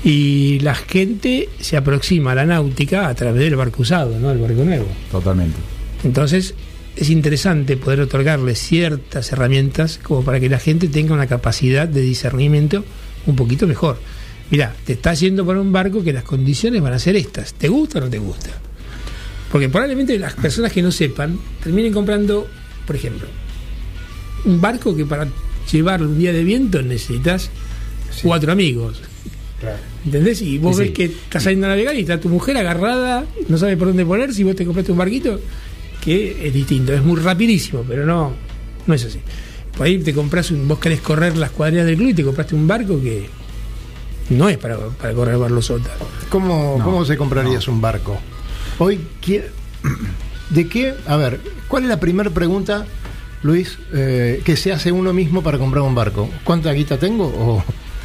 Y 0.04 0.60
la 0.60 0.76
gente 0.76 1.50
se 1.60 1.78
aproxima 1.78 2.32
a 2.32 2.36
la 2.36 2.46
náutica 2.46 3.08
a 3.08 3.16
través 3.16 3.42
del 3.42 3.56
barco 3.56 3.82
usado, 3.82 4.20
¿no? 4.20 4.32
El 4.32 4.38
barco 4.38 4.64
nuevo. 4.64 4.88
Totalmente. 5.12 5.58
Entonces, 6.04 6.54
es 6.96 7.10
interesante 7.10 7.78
poder 7.78 8.02
otorgarle 8.02 8.56
ciertas 8.56 9.32
herramientas 9.32 10.00
como 10.02 10.24
para 10.24 10.40
que 10.40 10.50
la 10.50 10.60
gente 10.60 10.88
tenga 10.88 11.14
una 11.14 11.28
capacidad 11.28 11.88
de 11.88 12.02
discernimiento 12.02 12.84
un 13.26 13.36
poquito 13.36 13.68
mejor. 13.68 14.00
Mira, 14.50 14.74
te 14.86 14.94
estás 14.94 15.20
yendo 15.20 15.46
para 15.46 15.60
un 15.60 15.72
barco 15.72 16.04
que 16.04 16.14
las 16.14 16.24
condiciones 16.24 16.82
van 16.82 16.94
a 16.94 17.00
ser 17.00 17.16
estas. 17.16 17.54
¿Te 17.54 17.68
gusta 17.68 18.00
o 18.00 18.02
no 18.02 18.10
te 18.10 18.18
gusta? 18.18 18.50
Porque 19.52 19.70
probablemente 19.70 20.18
las 20.20 20.34
personas 20.34 20.72
que 20.72 20.82
no 20.82 20.92
sepan 20.92 21.38
terminen 21.64 21.94
comprando, 21.94 22.48
por 22.86 22.96
ejemplo, 22.96 23.28
un 24.46 24.62
barco 24.62 24.96
que 24.96 25.06
para 25.06 25.28
llevarlo 25.72 26.08
un 26.08 26.18
día 26.20 26.32
de 26.32 26.44
viento 26.44 26.82
necesitas 26.82 27.50
cuatro 28.24 28.52
amigos. 28.52 29.02
Claro. 29.60 29.78
¿Entendés? 30.06 30.42
Y 30.42 30.58
vos 30.60 30.76
Sí, 30.76 30.82
ves 30.84 30.88
sí. 30.90 30.94
que 30.94 31.04
estás 31.06 31.44
saliendo 31.44 31.68
a 31.68 31.70
navegar 31.72 31.96
y 31.96 32.02
está 32.02 32.20
tu 32.20 32.30
mujer 32.30 32.56
agarrada, 32.58 33.26
no 33.50 33.58
sabe 33.58 33.76
por 33.76 33.88
dónde 33.88 34.06
poner, 34.06 34.34
si 34.34 34.44
vos 34.44 34.56
te 34.56 34.66
compraste 34.66 34.92
un 34.92 34.98
barquito, 34.98 35.40
que 36.04 36.46
es 36.48 36.54
distinto, 36.54 36.94
es 36.94 37.02
muy 37.04 37.20
rapidísimo, 37.20 37.84
pero 37.88 38.06
no, 38.06 38.34
no 38.86 38.94
es 38.94 39.04
así. 39.04 39.20
Por 39.76 39.88
ahí 39.88 39.98
te 40.00 40.14
compras 40.14 40.52
un, 40.52 40.68
vos 40.68 40.80
querés 40.80 41.02
correr 41.02 41.36
las 41.38 41.52
cuadrillas 41.52 41.86
del 41.86 41.98
club 41.98 42.10
y 42.10 42.14
te 42.14 42.24
compraste 42.24 42.56
un 42.56 42.68
barco 42.68 43.02
que 43.02 43.28
no 44.30 44.50
es 44.50 44.58
para, 44.58 44.78
para 44.78 45.14
correr 45.14 45.38
Barlosota. 45.38 45.90
¿Cómo, 46.30 46.76
No, 46.78 46.84
¿Cómo 46.84 47.06
se 47.06 47.18
comprarías 47.18 47.68
un 47.68 47.82
barco? 47.82 48.18
Hoy, 48.80 49.00
¿qui- 49.22 49.44
¿de 50.50 50.68
qué? 50.68 50.94
A 51.08 51.16
ver, 51.16 51.40
¿cuál 51.68 51.84
es 51.84 51.90
la 51.90 52.00
primera 52.00 52.30
pregunta, 52.30 52.86
Luis, 53.44 53.78
eh, 53.94 54.42
que 54.44 54.56
se 54.56 54.72
hace 54.72 54.92
uno 54.92 55.14
mismo 55.14 55.42
para 55.42 55.58
comprar 55.58 55.84
un 55.84 55.96
barco? 55.96 56.30
¿Cuánta 56.44 56.72
guita 56.74 56.98
tengo? 56.98 57.26
O, 57.28 57.64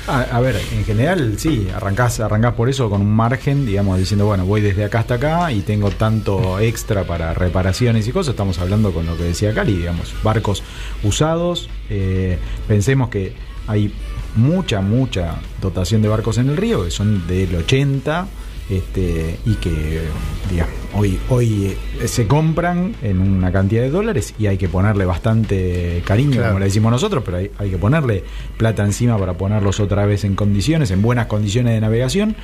A, 0.08 0.22
a 0.22 0.40
ver, 0.40 0.60
en 0.72 0.84
general 0.84 1.34
sí, 1.38 1.68
arrancás, 1.74 2.18
arrancás 2.18 2.54
por 2.54 2.68
eso 2.68 2.90
con 2.90 3.00
un 3.02 3.14
margen, 3.14 3.64
digamos, 3.64 3.98
diciendo, 3.98 4.26
bueno, 4.26 4.44
voy 4.44 4.60
desde 4.60 4.84
acá 4.84 4.98
hasta 5.00 5.14
acá 5.14 5.52
y 5.52 5.60
tengo 5.60 5.90
tanto 5.90 6.58
extra 6.58 7.04
para 7.04 7.34
reparaciones 7.34 8.08
y 8.08 8.12
cosas. 8.12 8.32
Estamos 8.32 8.58
hablando 8.58 8.92
con 8.92 9.06
lo 9.06 9.16
que 9.16 9.22
decía 9.24 9.54
Cali, 9.54 9.76
digamos, 9.76 10.12
barcos 10.24 10.62
usados. 11.04 11.68
eh, 11.88 12.36
pensemos 12.66 13.10
que 13.10 13.32
hay 13.68 13.94
mucha, 14.36 14.80
mucha 14.80 15.36
dotación 15.60 16.02
de 16.02 16.08
barcos 16.08 16.38
en 16.38 16.48
el 16.50 16.56
río, 16.56 16.84
que 16.84 16.90
son 16.90 17.26
del 17.26 17.54
80. 17.54 18.26
Este, 18.70 19.38
y 19.44 19.54
que 19.56 20.02
digamos, 20.48 20.72
hoy, 20.94 21.18
hoy 21.28 21.76
eh, 22.00 22.08
se 22.08 22.26
compran 22.26 22.94
en 23.02 23.20
una 23.20 23.52
cantidad 23.52 23.82
de 23.82 23.90
dólares 23.90 24.34
y 24.38 24.46
hay 24.46 24.56
que 24.56 24.68
ponerle 24.68 25.04
bastante 25.04 26.00
cariño, 26.06 26.36
Claro. 26.36 26.46
como 26.50 26.60
le 26.60 26.66
decimos 26.66 26.90
nosotros, 26.92 27.22
pero 27.24 27.38
hay, 27.38 27.50
hay 27.58 27.70
que 27.70 27.76
ponerle 27.76 28.22
plata 28.56 28.82
encima 28.84 29.18
para 29.18 29.34
ponerlos 29.36 29.78
otra 29.80 30.06
vez 30.06 30.24
en 30.24 30.36
condiciones, 30.36 30.90
en 30.90 31.02
buenas 31.02 31.26
condiciones 31.26 31.74
de 31.74 31.80
navegación. 31.80 32.34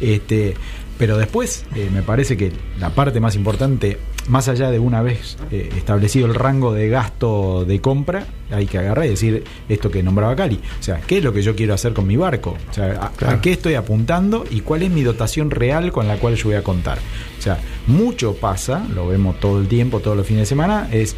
Este, 0.00 0.54
pero 0.98 1.16
después 1.16 1.64
eh, 1.74 1.88
me 1.94 2.02
parece 2.02 2.36
que 2.36 2.52
la 2.80 2.90
parte 2.90 3.20
más 3.20 3.36
importante, 3.36 3.98
más 4.28 4.48
allá 4.48 4.70
de 4.70 4.78
una 4.78 5.02
vez 5.02 5.36
eh, 5.50 5.70
establecido 5.76 6.26
el 6.26 6.34
rango 6.34 6.72
de 6.72 6.88
gasto 6.88 7.64
de 7.66 7.80
compra, 7.80 8.26
hay 8.50 8.66
que 8.66 8.78
agarrar 8.78 9.06
y 9.06 9.10
decir 9.10 9.44
esto 9.68 9.90
que 9.90 10.02
nombraba 10.02 10.36
Cali. 10.36 10.60
O 10.78 10.82
sea, 10.82 11.00
¿qué 11.00 11.18
es 11.18 11.24
lo 11.24 11.32
que 11.32 11.42
yo 11.42 11.56
quiero 11.56 11.74
hacer 11.74 11.92
con 11.94 12.06
mi 12.06 12.16
barco? 12.16 12.56
O 12.70 12.72
sea, 12.74 12.92
a, 13.02 13.10
Claro. 13.10 13.36
a 13.36 13.40
qué 13.40 13.52
estoy 13.52 13.74
apuntando 13.74 14.44
y 14.50 14.60
cuál 14.60 14.82
es 14.82 14.90
mi 14.90 15.02
dotación 15.02 15.50
real 15.50 15.90
con 15.92 16.06
la 16.06 16.16
cual 16.16 16.34
yo 16.36 16.44
voy 16.44 16.54
a 16.54 16.62
contar? 16.62 16.98
O 17.38 17.42
sea, 17.42 17.58
mucho 17.86 18.34
pasa, 18.34 18.86
lo 18.94 19.08
vemos 19.08 19.40
todo 19.40 19.60
el 19.60 19.66
tiempo, 19.68 20.00
todos 20.00 20.16
los 20.16 20.26
fines 20.26 20.42
de 20.42 20.46
semana, 20.46 20.88
es 20.92 21.16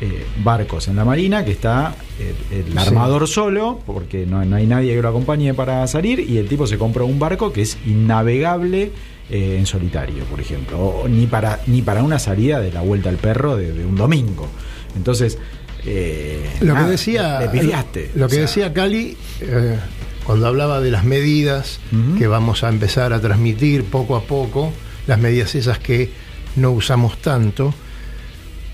eh, 0.00 0.24
barcos 0.42 0.88
en 0.88 0.96
la 0.96 1.04
marina 1.04 1.44
que 1.44 1.52
está 1.52 1.94
eh, 2.18 2.34
el 2.68 2.76
armador 2.76 3.28
solo, 3.28 3.80
porque 3.86 4.26
no, 4.26 4.44
no 4.44 4.56
hay 4.56 4.66
nadie 4.66 4.94
que 4.94 5.00
lo 5.02 5.08
acompañe 5.08 5.54
para 5.54 5.86
salir, 5.86 6.20
y 6.20 6.38
el 6.38 6.48
tipo 6.48 6.66
se 6.66 6.78
compra 6.78 7.04
un 7.04 7.18
barco 7.18 7.52
que 7.52 7.62
es 7.62 7.78
innavegable 7.86 8.92
eh, 9.30 9.56
en 9.58 9.66
solitario, 9.66 10.24
por 10.24 10.40
ejemplo, 10.40 10.78
o 10.78 11.08
ni 11.08 11.26
para, 11.26 11.60
ni 11.66 11.82
para 11.82 12.02
una 12.02 12.18
salida 12.18 12.60
de 12.60 12.72
la 12.72 12.80
vuelta 12.82 13.08
al 13.08 13.16
perro 13.16 13.56
de, 13.56 13.72
de 13.72 13.84
un 13.84 13.96
domingo. 13.96 14.48
Entonces, 14.96 15.38
eh, 15.86 16.48
Lo 16.60 16.74
que 16.74 16.82
decía, 16.82 17.40
le 17.40 17.46
lo 17.46 17.52
que 17.52 18.24
O 18.24 18.28
sea, 18.28 18.40
decía 18.42 18.72
Cali 18.72 19.16
eh, 19.40 19.78
cuando 20.24 20.46
hablaba 20.46 20.80
de 20.80 20.90
las 20.90 21.04
medidas 21.04 21.80
que 22.18 22.26
vamos 22.26 22.64
a 22.64 22.68
empezar 22.70 23.12
a 23.12 23.20
transmitir 23.20 23.84
poco 23.84 24.16
a 24.16 24.22
poco, 24.22 24.72
las 25.06 25.18
medidas 25.18 25.54
esas 25.54 25.78
que 25.78 26.10
no 26.56 26.70
usamos 26.70 27.18
tanto, 27.18 27.74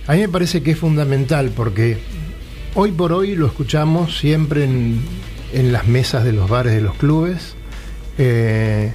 a 0.07 0.13
mí 0.13 0.21
me 0.21 0.29
parece 0.29 0.63
que 0.63 0.73
es 0.73 0.79
fundamental 0.79 1.51
porque 1.55 1.99
hoy 2.75 2.93
por 2.93 3.13
hoy 3.13 3.35
lo 3.35 3.47
escuchamos 3.47 4.19
siempre 4.19 4.65
en, 4.65 5.01
en 5.53 5.73
las 5.73 5.87
mesas 5.89 6.23
de 6.25 6.33
los 6.33 6.49
bares 6.49 6.73
de 6.75 6.81
los 6.81 6.95
clubes. 6.95 7.55
eh, 8.19 8.93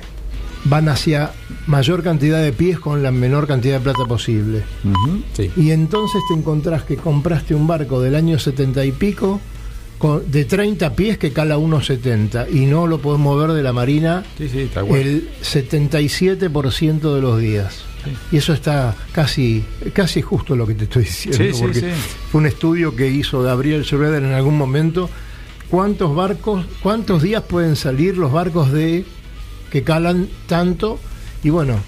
van 0.65 0.89
hacia 0.89 1.31
mayor 1.67 2.03
cantidad 2.03 2.41
de 2.41 2.51
pies 2.51 2.79
con 2.79 3.01
la 3.03 3.11
menor 3.11 3.47
cantidad 3.47 3.75
de 3.77 3.83
plata 3.83 4.05
posible. 4.05 4.63
sí. 5.33 5.51
Y 5.55 5.71
entonces 5.71 6.21
te 6.27 6.33
encontrás 6.33 6.83
que 6.83 6.97
compraste 6.97 7.55
un 7.55 7.67
barco 7.67 8.01
del 8.01 8.15
año 8.15 8.37
70 8.39 8.83
y 8.85 8.91
pico 8.91 9.39
con- 9.99 10.29
de 10.29 10.43
30 10.45 10.93
pies 10.95 11.17
que 11.17 11.31
cala 11.31 11.57
1,70 11.57 12.47
y 12.51 12.65
no 12.65 12.85
lo 12.87 12.99
podés 12.99 13.19
mover 13.21 13.51
de 13.51 13.63
la 13.63 13.73
marina 13.73 14.23
Sí, 14.37 14.49
sí, 14.49 14.69
tal 14.73 14.85
cual. 14.87 14.99
el 15.01 15.29
77% 15.41 17.15
de 17.15 17.21
los 17.21 17.39
días. 17.39 17.83
Y 18.31 18.37
eso 18.37 18.53
está 18.53 18.95
casi 19.13 19.63
casi 19.93 20.21
justo 20.21 20.55
lo 20.55 20.67
que 20.67 20.75
te 20.75 20.83
estoy 20.83 21.03
diciendo, 21.05 21.37
Sí, 21.43 21.53
sí, 21.53 21.61
porque 21.61 21.79
sí. 21.79 21.85
fue 22.31 22.41
un 22.41 22.47
estudio 22.47 22.95
que 22.95 23.09
hizo 23.09 23.41
Gabriel 23.41 23.83
Schroeder 23.83 24.23
en 24.23 24.33
algún 24.33 24.57
momento. 24.57 25.09
¿Cuántos 25.71 26.15
barcos, 26.15 26.65
cuántos 26.83 27.23
días 27.23 27.41
pueden 27.43 27.75
salir 27.75 28.15
los 28.17 28.31
barcos 28.31 28.71
de 28.71 29.03
que 29.71 29.83
calan 29.83 30.29
tanto? 30.47 30.99
Y 31.43 31.49
bueno, 31.49 31.79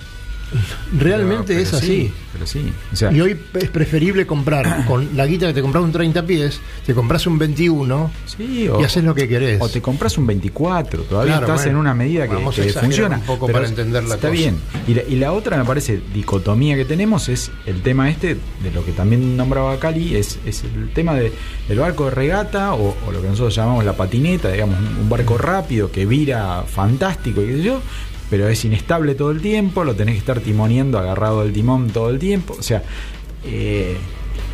realmente 0.98 1.54
Pero- 1.54 1.60
es 1.62 1.74
así. 1.74 1.86
sí, 1.88 2.14
pero 2.34 2.46
sí. 2.48 2.72
O 2.92 2.96
sea, 2.96 3.12
Y 3.12 3.22
hoy 3.22 3.38
es 3.56 3.70
preferible 3.70 4.26
comprar 4.26 4.86
con 4.88 5.16
la 5.16 5.26
guita 5.26 5.48
que 5.48 5.54
te 5.54 5.62
compras 5.62 5.84
un 5.84 5.92
30 5.92 6.26
pies, 6.26 6.60
te 6.86 6.94
compras 6.94 7.26
un 7.28 7.38
21 7.38 8.12
sí, 8.26 8.68
o, 8.70 8.80
y 8.82 8.84
haces 8.84 9.04
lo 9.04 9.14
que 9.16 9.28
querés. 9.28 9.62
o 9.62 9.70
te 9.70 9.82
compras 9.82 10.18
un 10.18 10.28
24, 10.28 11.04
todavía 11.04 11.34
Claro, 11.38 11.48
estás 11.48 11.62
bueno, 11.66 11.72
en 11.72 11.78
una 11.82 11.94
medida 11.94 12.28
que, 12.28 12.34
vamos 12.36 12.56
funciona. 12.80 13.18
un 13.18 13.24
poco 13.24 13.48
para 13.48 13.68
entender 13.68 14.04
la 14.04 14.16
está 14.16 14.30
cosa. 14.30 14.40
bien. 14.42 14.58
Y 14.88 14.94
la, 14.94 15.02
y 15.04 15.16
la 15.16 15.34
otra, 15.34 15.58
me 15.58 15.66
parece, 15.66 16.00
dicotomía 16.14 16.76
que 16.76 16.86
tenemos 16.86 17.30
es 17.30 17.52
el 17.66 17.82
tema 17.82 18.10
este, 18.10 18.38
de 18.64 18.72
lo 18.74 18.86
que 18.86 18.92
también 18.92 19.36
nombraba 19.36 19.78
Cali, 19.80 20.16
es, 20.16 20.40
es 20.46 20.64
el 20.64 20.90
tema 20.94 21.14
de, 21.16 21.32
del 21.68 21.80
barco 21.80 22.06
de 22.06 22.12
regata 22.12 22.74
o, 22.74 22.96
o 23.06 23.12
lo 23.12 23.22
que 23.22 23.28
nosotros 23.28 23.54
llamamos 23.56 23.84
la 23.84 23.94
patineta, 23.96 24.52
digamos, 24.52 24.80
un, 24.80 24.86
un 25.02 25.10
barco 25.10 25.38
rápido 25.38 25.92
que 25.92 26.06
vira 26.06 26.64
fantástico 26.68 27.42
y 27.42 27.48
qué 27.48 27.54
sé 27.58 27.64
yo. 27.64 27.82
Pero 28.30 28.48
es 28.50 28.64
inestable 28.66 29.16
todo 29.16 29.32
el 29.32 29.42
tiempo, 29.42 29.84
lo 29.84 29.96
tenés 29.96 30.16
que 30.16 30.20
estar 30.20 30.40
timoneando 30.42 31.00
agarrado 31.00 31.44
del 31.44 31.54
timón 31.54 31.90
todo 31.90 32.10
el 32.10 32.20
tiempo. 32.20 32.56
O 32.60 32.64
sea, 32.64 32.84
eh, 33.46 33.96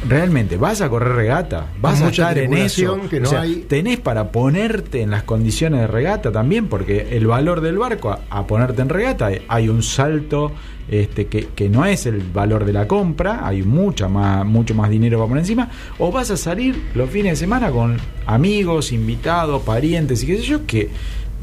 realmente, 0.07 0.57
¿vas 0.57 0.81
a 0.81 0.89
correr 0.89 1.13
regata? 1.15 1.67
¿Vas 1.81 2.01
a 2.01 2.09
estar 2.09 2.37
en 2.37 2.53
eso? 2.53 2.99
que 3.09 3.19
no 3.19 3.27
O 3.27 3.31
sea, 3.31 3.41
hay- 3.41 3.65
tenés 3.67 3.99
para 3.99 4.31
ponerte 4.31 5.01
en 5.01 5.09
las 5.11 5.23
condiciones 5.23 5.81
de 5.81 5.87
regata 5.87 6.31
también, 6.31 6.67
porque 6.67 7.07
el 7.17 7.25
valor 7.27 7.61
del 7.61 7.77
barco 7.77 8.11
a, 8.11 8.19
a 8.29 8.45
ponerte 8.45 8.81
en 8.81 8.89
regata 8.89 9.29
hay 9.47 9.69
un 9.69 9.81
salto 9.81 10.51
este, 10.89 11.27
que, 11.27 11.47
que 11.55 11.69
no 11.69 11.85
es 11.85 12.05
el 12.05 12.17
valor 12.19 12.65
de 12.65 12.73
la 12.73 12.87
compra, 12.87 13.47
hay 13.47 13.63
mucha 13.63 14.09
más, 14.09 14.45
mucho 14.45 14.75
más 14.75 14.89
dinero 14.89 15.17
para 15.17 15.29
poner 15.29 15.41
encima, 15.43 15.69
o 15.97 16.11
vas 16.11 16.29
a 16.29 16.35
salir 16.37 16.75
los 16.93 17.09
fines 17.09 17.31
de 17.31 17.35
semana 17.37 17.71
con 17.71 17.97
amigos, 18.25 18.91
invitados, 18.91 19.61
parientes 19.63 20.21
y 20.23 20.27
qué 20.27 20.37
sé 20.37 20.43
yo, 20.43 20.65
que 20.67 20.89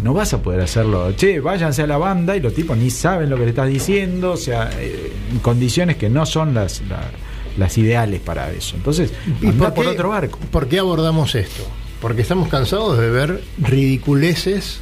no 0.02 0.14
vas 0.14 0.32
a 0.34 0.42
poder 0.42 0.60
hacerlo. 0.60 1.12
Che, 1.16 1.40
váyanse 1.40 1.82
a 1.82 1.86
la 1.86 1.96
banda 1.98 2.36
y 2.36 2.40
los 2.40 2.54
tipos 2.54 2.76
ni 2.76 2.90
saben 2.90 3.30
lo 3.30 3.36
que 3.36 3.42
le 3.44 3.50
estás 3.50 3.68
diciendo, 3.68 4.32
o 4.32 4.36
sea, 4.36 4.70
eh, 4.78 5.12
en 5.32 5.38
condiciones 5.40 5.96
que 5.96 6.08
no 6.10 6.24
son 6.26 6.54
las, 6.54 6.82
la- 6.88 7.10
las 7.58 7.76
ideales 7.78 8.20
para 8.20 8.50
eso. 8.52 8.76
Entonces, 8.76 9.12
andá 9.42 9.74
por, 9.74 9.84
qué- 9.84 9.90
otro 9.90 10.08
barco. 10.10 10.38
¿Por 10.50 10.68
qué 10.68 10.78
abordamos 10.78 11.34
esto? 11.34 11.62
Porque 12.00 12.22
estamos 12.22 12.48
cansados 12.48 12.96
de 12.98 13.10
ver 13.10 13.42
ridiculeces, 13.58 14.80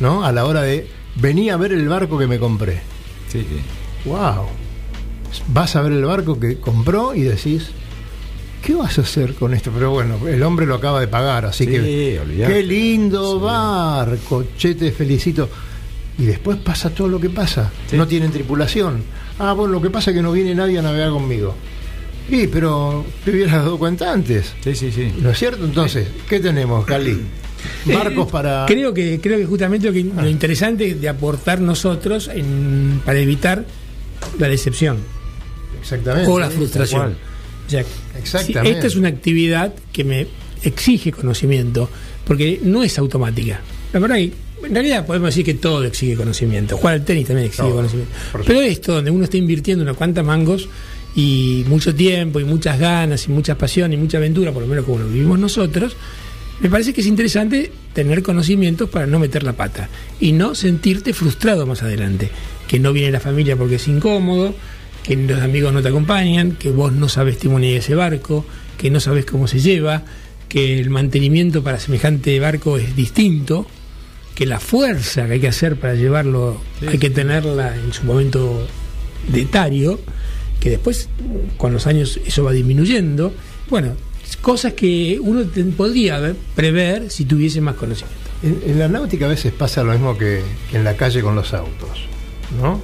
¿no? 0.00 0.24
A 0.24 0.32
la 0.32 0.44
hora 0.46 0.62
de 0.62 0.86
venía 1.16 1.54
a 1.54 1.56
ver 1.56 1.72
el 1.72 1.88
barco 1.88 2.18
que 2.18 2.26
me 2.26 2.38
compré. 2.38 2.80
Sí, 3.28 3.40
sí. 3.40 4.08
Wow. 4.08 4.46
Vas 5.48 5.74
a 5.76 5.82
ver 5.82 5.92
el 5.92 6.04
barco 6.04 6.38
que 6.38 6.58
compró 6.58 7.14
y 7.14 7.22
decís, 7.22 7.70
¿qué 8.64 8.74
vas 8.74 8.98
a 8.98 9.02
hacer 9.02 9.34
con 9.34 9.52
esto? 9.54 9.70
Pero 9.72 9.90
bueno, 9.90 10.18
el 10.26 10.42
hombre 10.42 10.66
lo 10.66 10.74
acaba 10.76 11.00
de 11.00 11.08
pagar, 11.08 11.44
así 11.46 11.64
Sí, 11.64 11.70
que 11.70 12.20
olvidate. 12.20 12.52
qué 12.54 12.62
lindo 12.62 13.38
barco, 13.40 14.44
che, 14.56 14.74
te 14.74 14.90
felicito. 14.92 15.48
Y 16.18 16.24
después 16.26 16.58
pasa 16.58 16.90
todo 16.90 17.08
lo 17.08 17.18
que 17.20 17.28
pasa. 17.30 17.70
Sí. 17.90 17.96
No 17.96 18.06
tienen 18.06 18.30
tripulación. 18.30 19.02
Ah, 19.38 19.52
bueno, 19.52 19.72
lo 19.74 19.82
que 19.82 19.90
pasa 19.90 20.10
es 20.10 20.16
que 20.16 20.22
no 20.22 20.30
viene 20.32 20.54
nadie 20.54 20.78
a 20.78 20.82
navegar 20.82 21.10
conmigo. 21.10 21.54
Y, 22.30 22.46
pero 22.46 23.04
te 23.24 23.32
hubieras 23.32 23.56
dado 23.56 23.78
cuenta 23.78 24.12
antes. 24.12 24.54
Sí, 24.62 24.74
sí, 24.74 24.90
sí. 24.92 25.12
¿No 25.20 25.30
es 25.30 25.38
cierto? 25.38 25.64
Entonces, 25.64 26.06
¿qué 26.28 26.40
tenemos, 26.40 26.86
Cali? 26.86 27.20
Barcos 27.86 28.28
Eh, 28.28 28.30
para... 28.30 28.64
Creo 28.66 28.94
que, 28.94 29.20
creo 29.20 29.38
que 29.38 29.44
justamente 29.46 29.86
lo, 29.88 29.92
que, 29.92 30.04
lo 30.04 30.28
interesante 30.28 30.94
de 30.94 31.08
aportar 31.08 31.60
nosotros 31.60 32.28
en- 32.32 33.02
para 33.04 33.18
evitar 33.18 33.64
la 34.38 34.48
decepción 34.48 34.98
Exactamente. 35.80 36.30
o 36.30 36.38
la 36.38 36.48
Sí, 36.50 36.56
frustración. 36.56 37.16
Sea, 37.70 37.84
Exactamente. 38.18 38.70
esta 38.70 38.86
es 38.86 38.96
una 38.96 39.08
actividad 39.08 39.74
que 39.92 40.04
me 40.04 40.26
exige 40.62 41.12
conocimiento, 41.12 41.88
porque 42.26 42.60
no 42.62 42.82
es 42.82 42.98
automática. 42.98 43.60
La 43.92 44.00
verdad 44.00 44.16
que, 44.16 44.32
en 44.64 44.74
realidad 44.74 45.06
podemos 45.06 45.28
decir 45.28 45.44
que 45.44 45.54
todo 45.54 45.84
exige 45.84 46.16
conocimiento. 46.16 46.76
Jugar 46.76 46.94
al 46.94 47.04
tenis 47.04 47.26
también 47.26 47.46
exige 47.46 47.62
Todo, 47.62 47.76
conocimiento. 47.76 48.12
Pero 48.46 48.60
esto, 48.60 48.94
donde 48.94 49.10
uno 49.10 49.24
está 49.24 49.36
invirtiendo 49.36 49.82
unas 49.82 49.96
cuantas 49.96 50.24
mangos 50.24 50.68
y 51.14 51.64
mucho 51.68 51.94
tiempo 51.94 52.40
y 52.40 52.44
muchas 52.44 52.78
ganas 52.78 53.26
y 53.26 53.30
mucha 53.30 53.56
pasión 53.56 53.92
y 53.92 53.96
mucha 53.96 54.18
aventura, 54.18 54.52
por 54.52 54.62
lo 54.62 54.68
menos 54.68 54.84
como 54.84 54.98
lo 55.00 55.06
vivimos 55.06 55.38
nosotros, 55.38 55.96
me 56.60 56.70
parece 56.70 56.92
que 56.92 57.00
es 57.00 57.06
interesante 57.06 57.70
tener 57.92 58.22
conocimientos 58.22 58.88
para 58.88 59.06
no 59.06 59.18
meter 59.18 59.42
la 59.42 59.52
pata 59.54 59.88
y 60.20 60.32
no 60.32 60.54
sentirte 60.54 61.12
frustrado 61.12 61.66
más 61.66 61.82
adelante. 61.82 62.30
Que 62.68 62.78
no 62.78 62.92
viene 62.92 63.10
la 63.10 63.20
familia 63.20 63.56
porque 63.56 63.74
es 63.74 63.86
incómodo, 63.88 64.54
que 65.04 65.14
los 65.16 65.40
amigos 65.40 65.72
no 65.72 65.82
te 65.82 65.88
acompañan, 65.88 66.52
que 66.52 66.70
vos 66.70 66.92
no 66.92 67.08
sabes 67.08 67.38
timonear 67.38 67.78
ese 67.78 67.94
barco, 67.94 68.44
que 68.78 68.90
no 68.90 68.98
sabes 68.98 69.24
cómo 69.26 69.46
se 69.46 69.60
lleva, 69.60 70.02
que 70.48 70.80
el 70.80 70.90
mantenimiento 70.90 71.62
para 71.62 71.78
semejante 71.78 72.40
barco 72.40 72.76
es 72.78 72.96
distinto, 72.96 73.66
que 74.34 74.46
la 74.46 74.58
fuerza 74.58 75.26
que 75.26 75.34
hay 75.34 75.40
que 75.40 75.48
hacer 75.48 75.76
para 75.76 75.94
llevarlo 75.94 76.60
hay 76.88 76.98
que 76.98 77.10
tenerla 77.10 77.76
en 77.76 77.92
su 77.92 78.02
momento 78.04 78.66
de 79.28 79.42
etario, 79.42 80.00
que 80.58 80.70
después 80.70 81.08
con 81.56 81.72
los 81.72 81.86
años 81.86 82.18
eso 82.26 82.42
va 82.42 82.52
disminuyendo. 82.52 83.32
Bueno, 83.70 83.92
cosas 84.40 84.72
que 84.72 85.18
uno 85.20 85.44
te- 85.44 85.62
podría 85.64 86.18
ver- 86.18 86.36
prever 86.54 87.10
si 87.10 87.24
tuviese 87.26 87.60
más 87.60 87.74
conocimiento. 87.76 88.18
En, 88.42 88.60
en 88.70 88.78
la 88.78 88.88
náutica 88.88 89.26
a 89.26 89.28
veces 89.28 89.52
pasa 89.52 89.84
lo 89.84 89.92
mismo 89.92 90.16
que, 90.18 90.42
que 90.70 90.76
en 90.78 90.84
la 90.84 90.96
calle 90.96 91.20
con 91.22 91.34
los 91.36 91.52
autos, 91.54 91.90
¿no? 92.60 92.80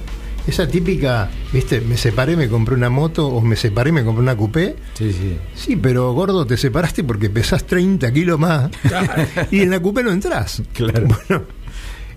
Esa 0.47 0.67
típica, 0.67 1.29
viste, 1.53 1.81
me 1.81 1.95
separé, 1.97 2.35
me 2.35 2.49
compré 2.49 2.73
una 2.75 2.89
moto 2.89 3.27
o 3.27 3.41
me 3.41 3.55
separé, 3.55 3.91
me 3.91 4.03
compré 4.03 4.23
una 4.23 4.35
coupé. 4.35 4.75
Sí, 4.95 5.11
sí. 5.13 5.37
Sí, 5.53 5.75
pero 5.75 6.11
gordo, 6.13 6.45
te 6.45 6.57
separaste 6.57 7.03
porque 7.03 7.29
pesás 7.29 7.65
30 7.65 8.11
kilos 8.11 8.39
más 8.39 8.71
y 9.51 9.61
en 9.61 9.69
la 9.69 9.79
coupé 9.79 10.03
no 10.03 10.11
entras. 10.11 10.63
Claro. 10.73 11.07
Bueno, 11.07 11.43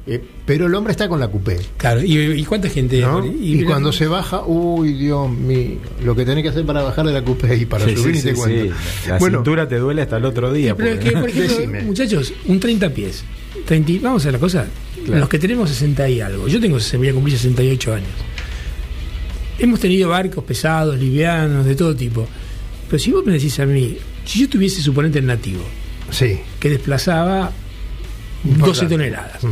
eh, 0.07 0.23
pero 0.47 0.67
el 0.67 0.75
hombre 0.75 0.93
está 0.93 1.09
con 1.09 1.21
la 1.21 1.29
coupé. 1.29 1.59
Claro, 1.77 2.03
¿y, 2.03 2.19
y 2.19 2.45
cuánta 2.45 2.69
gente? 2.71 3.01
¿no? 3.01 3.25
y- 3.27 3.61
Y, 3.61 3.65
cuando 3.65 3.93
se 3.93 4.07
baja, 4.07 4.43
uy, 4.47 4.95
Dios 4.95 5.31
mío, 5.31 5.77
lo 6.03 6.15
que 6.17 6.25
tenés 6.25 6.43
que 6.45 6.49
hacer 6.51 6.65
para 6.65 6.83
bajar 6.83 7.07
de 7.07 7.13
la 7.13 7.23
coupé 7.23 7.57
y 7.57 7.67
para 7.67 7.85
Sí, 7.87 7.95
subir 7.97 8.15
sí, 8.17 8.21
y 8.21 8.23
te 8.23 8.35
sí, 8.35 8.41
cuento. 8.41 8.75
sí. 8.75 9.09
La 9.09 9.19
Bueno, 9.19 9.39
cintura 9.39 9.69
te 9.69 9.77
duele 9.79 10.03
hasta 10.03 10.17
el 10.17 10.25
otro 10.25 10.51
día. 10.53 10.75
Pero 10.75 10.91
es 10.91 10.99
que, 10.99 11.11
por 11.13 11.29
ejemplo, 11.29 11.81
muchachos, 11.85 12.33
un 12.47 12.59
30 12.59 12.89
pies. 12.91 13.23
30 13.67 13.93
y- 13.93 13.99
vamos 13.99 14.25
a 14.27 14.33
la 14.33 14.39
cosa. 14.39 14.67
Claro. 15.05 15.21
Los 15.21 15.29
que 15.29 15.39
tenemos 15.39 15.69
60 15.71 16.09
y 16.09 16.21
algo. 16.21 16.49
Yo 16.49 16.61
tengo, 16.61 16.79
voy 16.97 17.09
a 17.09 17.13
cumplir 17.13 17.37
68 17.37 17.95
años. 17.95 18.09
Hemos 19.59 19.81
tenido 19.81 20.09
barcos 20.09 20.45
pesados, 20.45 20.99
livianos, 20.99 21.65
de 21.65 21.75
todo 21.77 21.95
tipo. 21.95 22.27
Pero 22.89 22.99
si 22.99 23.13
vos 23.13 23.25
me 23.25 23.33
decís 23.35 23.59
a 23.61 23.67
mí, 23.67 23.97
si 24.25 24.41
yo 24.41 24.49
tuviese 24.49 24.83
suponente 24.83 25.21
nativo, 25.23 25.63
sí. 26.11 26.39
que 26.59 26.71
desplazaba 26.71 27.53
12 28.43 28.55
Importante. 28.59 28.95
toneladas, 28.95 29.45
Mm. 29.45 29.49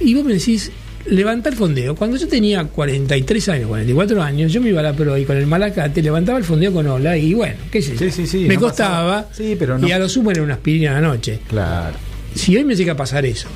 y 0.00 0.14
vos 0.14 0.24
me 0.24 0.34
decís, 0.34 0.70
levantar 1.06 1.54
fondeo. 1.54 1.96
Cuando 1.96 2.16
yo 2.18 2.28
tenía 2.28 2.62
43 2.64 3.48
años, 3.48 3.68
44 3.68 4.22
años, 4.22 4.52
yo 4.52 4.60
me 4.60 4.68
iba 4.68 4.80
a 4.80 4.82
la 4.84 4.92
pro 4.92 5.16
y 5.16 5.24
con 5.24 5.36
el 5.36 5.46
malacate 5.46 6.02
levantaba 6.02 6.38
el 6.38 6.44
fondeo 6.44 6.72
con 6.72 6.86
ola 6.86 7.16
y 7.16 7.32
bueno, 7.34 7.56
qué 7.72 7.80
sé 7.80 7.92
yo. 7.94 7.98
Sí, 7.98 8.10
sí, 8.10 8.26
sí, 8.26 8.38
me 8.46 8.54
no 8.54 8.60
costaba 8.60 9.26
pero 9.58 9.78
no- 9.78 9.88
y 9.88 9.92
a 9.92 9.98
lo 9.98 10.08
sumo 10.08 10.30
era 10.30 10.42
una 10.42 10.54
aspirina 10.54 10.90
a 10.96 11.00
la 11.00 11.08
noche. 11.08 11.40
Claro. 11.48 11.96
Si 12.34 12.54
hoy 12.56 12.64
me 12.64 12.76
llega 12.76 12.92
a 12.92 12.96
pasar 12.96 13.24
eso, 13.26 13.48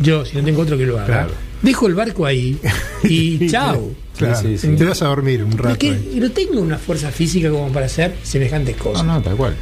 yo, 0.00 0.24
si 0.24 0.36
no 0.36 0.44
tengo 0.44 0.62
otro 0.62 0.76
que 0.78 0.86
lo 0.86 0.96
haga, 0.96 1.06
Claro. 1.06 1.30
dejo 1.62 1.86
el 1.86 1.94
barco 1.94 2.26
ahí 2.26 2.56
y 3.04 3.46
chao. 3.50 3.92
Claro, 4.16 4.40
Sí, 4.40 4.58
sí, 4.58 4.68
sí. 4.70 4.76
Te 4.76 4.84
vas 4.84 5.00
a 5.02 5.06
dormir 5.06 5.44
un 5.44 5.52
rato. 5.56 5.70
es 5.72 5.78
que 5.78 5.92
no 6.20 6.30
tengo 6.32 6.60
una 6.60 6.76
fuerza 6.78 7.10
física 7.12 7.50
como 7.50 7.68
para 7.72 7.86
hacer 7.86 8.14
semejantes 8.24 8.76
cosas. 8.76 9.04
No, 9.04 9.14
no, 9.14 9.22
tal 9.22 9.36
cual. 9.36 9.54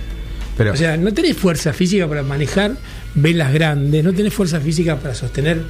Pero, 0.56 0.72
O 0.72 0.76
sea, 0.76 0.96
no 0.96 1.12
tenés 1.12 1.36
fuerza 1.36 1.74
física 1.74 2.08
para 2.08 2.22
manejar 2.22 2.76
velas 3.14 3.52
grandes, 3.52 4.02
no 4.02 4.14
tenés 4.14 4.32
fuerza 4.32 4.58
física 4.60 4.96
para 4.98 5.14
sostener 5.14 5.60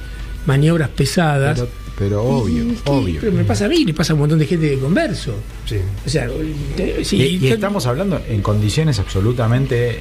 maniobras 0.45 0.87
pesadas. 0.87 1.59
pero, 1.59 1.69
pero 1.99 2.23
obvio, 2.23 2.63
obvio. 2.85 3.17
Pero 3.19 3.33
me 3.33 3.43
pasa 3.43 3.65
a 3.65 3.67
mí, 3.67 3.83
le 3.83 3.93
pasa 3.93 4.13
a 4.13 4.15
un 4.15 4.21
montón 4.21 4.39
de 4.39 4.45
gente 4.45 4.69
que 4.69 4.77
converso. 4.79 5.35
Sí. 5.65 5.75
O 6.05 6.09
sea, 6.09 6.29
te- 6.77 7.03
sí, 7.03 7.17
y, 7.41 7.47
estamos 7.49 7.85
hablando 7.85 8.21
en 8.29 8.41
condiciones 8.41 8.97
absolutamente 8.99 9.99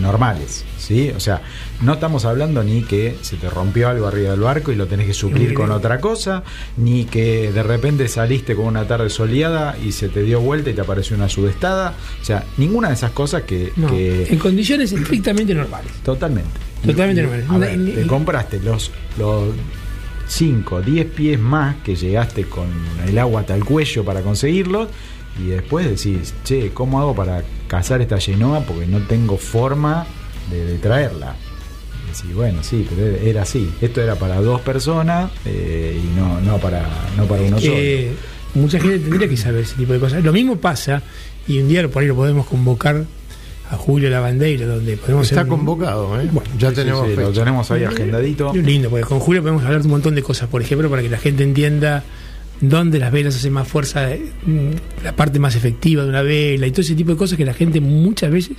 normales, 0.00 0.64
¿sí? 0.78 1.10
O 1.16 1.20
sea, 1.20 1.42
no 1.82 1.94
estamos 1.94 2.24
hablando 2.24 2.62
ni 2.64 2.82
que 2.82 3.16
se 3.22 3.36
te 3.36 3.48
rompió 3.50 3.88
algo 3.88 4.06
arriba 4.06 4.30
del 4.30 4.40
barco 4.40 4.72
y 4.72 4.76
lo 4.76 4.86
tenés 4.86 5.06
que 5.06 5.14
suplir 5.14 5.54
con 5.54 5.70
otra 5.70 6.00
cosa, 6.00 6.42
ni 6.76 7.04
que 7.04 7.52
de 7.52 7.62
repente 7.62 8.08
saliste 8.08 8.54
con 8.54 8.66
una 8.66 8.86
tarde 8.86 9.10
soleada 9.10 9.76
y 9.84 9.92
se 9.92 10.08
te 10.08 10.22
dio 10.22 10.40
vuelta 10.40 10.70
y 10.70 10.74
te 10.74 10.80
apareció 10.80 11.16
una 11.16 11.28
sudestada. 11.28 11.94
O 12.20 12.24
sea, 12.24 12.44
ninguna 12.56 12.88
de 12.88 12.94
esas 12.94 13.10
cosas 13.12 13.42
que... 13.42 13.72
no, 13.76 13.88
que- 13.88 14.26
en 14.30 14.38
condiciones 14.38 14.92
estrictamente 14.92 15.54
normales. 15.54 15.92
Totalmente. 16.04 16.50
Totalmente 16.84 17.22
Y- 17.22 17.24
y, 17.24 17.28
normal. 17.28 17.62
a 17.62 17.66
ver, 17.66 17.94
te 17.94 18.06
compraste 18.06 18.60
los, 18.60 18.90
los 19.18 19.48
5, 20.28 20.82
10 20.82 21.06
pies 21.06 21.38
más 21.40 21.76
que 21.84 21.94
llegaste 21.94 22.44
con 22.44 22.66
el 23.06 23.18
agua 23.18 23.42
hasta 23.42 23.54
el 23.54 23.64
cuello 23.64 24.04
para 24.04 24.22
conseguirlos. 24.22 24.88
Y 25.38 25.48
después 25.48 25.86
decís, 25.88 26.34
che, 26.44 26.70
¿cómo 26.72 27.00
hago 27.00 27.14
para 27.14 27.42
cazar 27.68 28.00
esta 28.00 28.18
genoa? 28.18 28.60
Porque 28.60 28.86
no 28.86 29.00
tengo 29.00 29.36
forma 29.36 30.06
de, 30.50 30.64
de 30.64 30.78
traerla. 30.78 31.34
Y 32.04 32.16
decís, 32.16 32.34
bueno, 32.34 32.62
sí, 32.62 32.86
pero 32.88 33.16
era- 33.16 33.42
así. 33.42 33.70
Esto 33.80 34.00
era 34.00 34.14
para 34.16 34.40
dos 34.40 34.60
personas 34.62 35.30
eh, 35.44 36.00
y 36.02 36.18
no, 36.18 36.40
no, 36.40 36.58
para, 36.58 36.86
no 37.16 37.24
para 37.26 37.42
uno 37.42 37.58
solo. 37.60 37.72
Eh, 37.76 38.12
mucha 38.54 38.78
gente 38.80 38.98
tendría 39.00 39.28
que 39.28 39.36
saber 39.36 39.62
ese 39.64 39.74
tipo 39.76 39.92
de 39.92 39.98
cosas. 40.00 40.24
Lo 40.24 40.32
mismo 40.32 40.56
pasa, 40.56 41.02
y 41.46 41.58
un 41.60 41.68
día 41.68 41.82
lo- 41.82 41.90
por 41.90 42.02
ahí 42.02 42.08
lo 42.08 42.16
podemos 42.16 42.46
convocar 42.46 43.04
a 43.70 43.76
Julio 43.76 44.08
Lavandeiro, 44.08 44.66
donde 44.68 44.96
podemos 44.96 45.28
Está 45.28 45.44
convocado, 45.44 46.18
¿eh? 46.20 46.28
Bueno, 46.32 46.48
ya 46.56 46.70
Sí, 46.70 46.76
tenemos 46.76 47.08
sí, 47.08 47.16
lo 47.16 47.32
tenemos 47.32 47.70
ahí 47.72 47.82
agendadito. 47.84 48.54
Lindo, 48.54 48.88
porque 48.88 49.04
con 49.04 49.18
Julio 49.18 49.42
podemos 49.42 49.64
hablar 49.64 49.80
de 49.80 49.86
un 49.86 49.90
montón 49.90 50.14
de 50.14 50.22
cosas, 50.22 50.48
por 50.48 50.62
ejemplo, 50.62 50.88
para 50.88 51.02
que 51.02 51.10
la 51.10 51.18
gente 51.18 51.42
entienda 51.42 52.04
dónde 52.60 52.98
las 52.98 53.12
velas 53.12 53.36
hacen 53.36 53.52
más 53.52 53.68
fuerza, 53.68 54.10
eh, 54.12 54.30
mm, 54.44 55.04
la 55.04 55.14
parte 55.14 55.38
más 55.38 55.54
efectiva 55.56 56.02
de 56.04 56.08
una 56.08 56.22
vela 56.22 56.66
y 56.66 56.70
todo 56.70 56.82
ese 56.82 56.94
tipo 56.94 57.10
de 57.12 57.16
cosas 57.16 57.36
que 57.36 57.44
la 57.44 57.54
gente 57.54 57.80
muchas 57.80 58.30
veces 58.30 58.56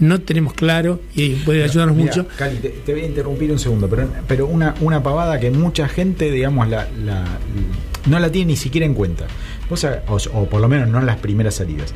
no 0.00 0.20
tenemos 0.20 0.54
claro 0.54 1.00
y 1.14 1.30
puede 1.30 1.64
ayudarnos 1.64 1.96
Mira, 1.96 2.08
mucho. 2.14 2.26
Cali, 2.36 2.56
te, 2.58 2.68
te 2.68 2.92
voy 2.92 3.02
a 3.02 3.06
interrumpir 3.06 3.50
un 3.50 3.58
segundo, 3.58 3.88
pero, 3.88 4.08
pero 4.28 4.46
una, 4.46 4.74
una 4.80 5.02
pavada 5.02 5.40
que 5.40 5.50
mucha 5.50 5.88
gente, 5.88 6.30
digamos, 6.30 6.68
la, 6.68 6.88
la- 7.04 7.24
no 8.06 8.18
la 8.20 8.30
tiene 8.30 8.52
ni 8.52 8.56
siquiera 8.56 8.86
en 8.86 8.94
cuenta. 8.94 9.26
Vos, 9.68 9.84
o, 9.84 10.16
o 10.34 10.48
por 10.48 10.60
lo 10.60 10.68
menos 10.68 10.88
no 10.88 10.98
en 11.00 11.06
las 11.06 11.16
primeras 11.16 11.56
salidas. 11.56 11.92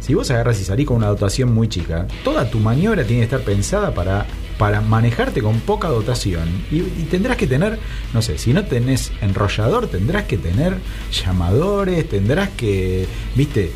Si 0.00 0.14
vos 0.14 0.30
agarras 0.30 0.60
y 0.60 0.64
salís 0.64 0.86
con 0.86 0.98
una 0.98 1.08
dotación 1.08 1.52
muy 1.52 1.68
chica, 1.68 2.06
toda 2.22 2.48
tu 2.48 2.58
maniobra 2.60 3.02
tiene 3.04 3.20
que 3.20 3.24
estar 3.24 3.40
pensada 3.40 3.92
para, 3.92 4.24
para 4.58 4.80
manejarte 4.80 5.40
con 5.40 5.60
poca 5.60 5.88
dotación. 5.88 6.48
Y, 6.70 6.80
tendrás 7.04 7.36
que 7.36 7.46
tener, 7.46 7.78
no 8.12 8.22
sé, 8.22 8.38
si 8.38 8.52
no 8.52 8.64
tenés 8.64 9.12
enrollador, 9.20 9.86
tendrás 9.86 10.24
que 10.24 10.36
tener 10.36 10.76
llamadores, 11.12 12.08
tendrás 12.08 12.50
que, 12.50 13.06
viste, 13.34 13.72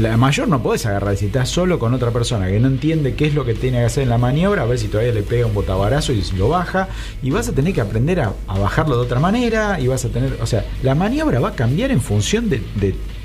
la 0.00 0.16
mayor 0.16 0.48
no 0.48 0.62
podés 0.62 0.86
agarrar 0.86 1.16
si 1.16 1.26
estás 1.26 1.48
solo 1.48 1.78
con 1.78 1.94
otra 1.94 2.10
persona 2.10 2.48
que 2.48 2.58
no 2.60 2.68
entiende 2.68 3.14
qué 3.14 3.26
es 3.26 3.34
lo 3.34 3.44
que 3.44 3.54
tiene 3.54 3.78
que 3.78 3.84
hacer 3.84 4.02
en 4.02 4.10
la 4.10 4.18
maniobra, 4.18 4.62
a 4.62 4.66
ver 4.66 4.78
si 4.78 4.88
todavía 4.88 5.12
le 5.12 5.22
pega 5.22 5.46
un 5.46 5.54
botabarazo 5.54 6.12
y 6.12 6.22
lo 6.36 6.48
baja, 6.48 6.88
y 7.22 7.30
vas 7.30 7.48
a 7.48 7.52
tener 7.52 7.72
que 7.72 7.80
aprender 7.80 8.20
a, 8.20 8.34
bajarlo 8.48 8.96
de 8.96 9.02
otra 9.02 9.20
manera, 9.20 9.80
y 9.80 9.86
vas 9.86 10.04
a 10.04 10.08
tener, 10.08 10.36
o 10.42 10.46
sea, 10.46 10.66
la 10.82 10.94
maniobra 10.94 11.40
va 11.40 11.50
a 11.50 11.54
cambiar 11.54 11.90
en 11.90 12.00
función 12.00 12.50
de 12.50 12.60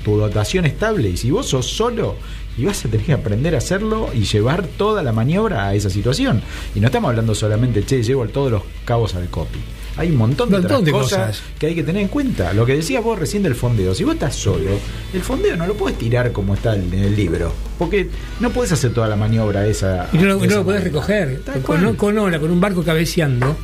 tu 0.06 0.16
dotación 0.16 0.64
estable, 0.66 1.08
y 1.10 1.16
si 1.16 1.32
vos 1.32 1.46
sos 1.48 1.66
solo, 1.66 2.14
y 2.56 2.64
vas 2.64 2.84
a 2.84 2.88
tener 2.88 3.04
que 3.04 3.12
aprender 3.12 3.56
a 3.56 3.58
hacerlo 3.58 4.08
y 4.14 4.20
llevar 4.22 4.64
toda 4.78 5.02
la 5.02 5.12
maniobra 5.12 5.66
a 5.66 5.74
esa 5.74 5.90
situación. 5.90 6.40
Y 6.76 6.80
no 6.80 6.86
estamos 6.86 7.08
hablando 7.10 7.34
solamente, 7.34 7.84
che, 7.84 8.02
llevo 8.04 8.24
todos 8.28 8.52
los 8.52 8.62
cabos 8.84 9.16
al 9.16 9.28
copy. 9.28 9.58
Hay 9.98 10.10
un 10.10 10.16
montón 10.16 10.50
de, 10.50 10.56
Un 10.58 10.64
otras 10.64 10.78
montón 10.78 10.84
de 10.84 10.92
cosas, 10.92 11.26
cosas. 11.38 11.42
que 11.58 11.66
hay 11.66 11.74
que 11.74 11.82
tener 11.82 12.02
en 12.02 12.08
cuenta. 12.08 12.52
Lo 12.52 12.64
que 12.64 12.76
decías 12.76 13.02
vos 13.02 13.18
recién 13.18 13.42
del 13.42 13.54
fondeo. 13.56 13.94
Si 13.94 14.04
vos 14.04 14.14
estás 14.14 14.34
solo, 14.36 14.70
el 15.12 15.20
fondeo 15.22 15.56
no 15.56 15.66
lo 15.66 15.74
puedes 15.74 15.98
tirar 15.98 16.30
como 16.32 16.54
está 16.54 16.74
en 16.76 16.92
el 16.94 17.16
libro. 17.16 17.52
Porque 17.78 18.08
no 18.40 18.50
puedes 18.50 18.70
hacer 18.72 18.92
toda 18.94 19.08
la 19.08 19.16
maniobra 19.16 19.66
esa. 19.66 20.08
Y 20.12 20.18
no, 20.18 20.24
lo- 20.26 20.34
de 20.38 20.40
no 20.40 20.44
esa 20.46 20.54
lo 20.56 20.64
podés 20.64 20.84
recoger. 20.84 21.42
Con, 21.64 21.96
con 21.96 22.16
ola, 22.18 22.38
con 22.38 22.50
un 22.50 22.60
barco 22.60 22.82
cabeceando, 22.84 23.56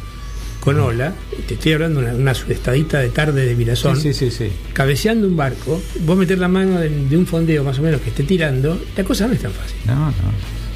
con 0.62 0.78
ola, 0.78 1.12
te 1.48 1.54
estoy 1.54 1.72
hablando 1.72 2.00
de 2.00 2.06
una, 2.06 2.14
una 2.14 2.34
sudestadita 2.34 3.00
de 3.00 3.08
tarde 3.08 3.44
de 3.46 3.56
Mirazón. 3.56 3.96
Sí, 3.96 4.12
sí, 4.12 4.30
sí, 4.30 4.46
sí. 4.48 4.52
cabeceando 4.72 5.26
un 5.26 5.36
barco, 5.36 5.82
vos 6.06 6.16
meter 6.16 6.38
la 6.38 6.46
mano 6.46 6.78
de, 6.78 6.88
de 6.88 7.16
un 7.16 7.26
fondeo 7.26 7.64
más 7.64 7.80
o 7.80 7.82
menos 7.82 8.00
que 8.00 8.10
esté 8.10 8.22
tirando, 8.22 8.80
la 8.96 9.02
cosa 9.02 9.26
no 9.26 9.32
es 9.32 9.40
tan 9.40 9.50
fácil. 9.50 9.76
No, 9.86 10.06
no. 10.06 10.12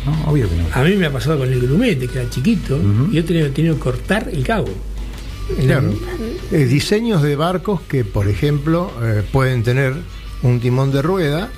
No, 0.07 0.31
obvio 0.31 0.49
que 0.49 0.57
no. 0.57 0.65
A 0.73 0.83
mí 0.83 0.97
me 0.97 1.07
ha 1.07 1.13
pasado 1.13 1.39
con 1.39 1.53
el 1.53 1.61
grumete, 1.61 2.09
que 2.09 2.19
era 2.19 2.29
chiquito, 2.29 2.81
y 3.11 3.15
yo 3.15 3.21
he 3.21 3.23
tenido, 3.23 3.47
he 3.47 3.51
tenido 3.51 3.77
que 3.77 3.81
cortar 3.81 4.29
el 4.33 4.43
cabo. 4.45 4.69
Claro. 5.61 5.95
Eh, 6.51 6.65
diseños 6.65 7.23
de 7.23 7.37
barcos 7.37 7.81
que, 7.83 8.05
por 8.05 8.27
ejemplo, 8.29 8.93
eh, 9.01 9.23
pueden 9.31 9.63
tener 9.63 9.95
un 10.43 10.59
timón 10.59 10.91
de 10.91 11.03
rueda, 11.03 11.49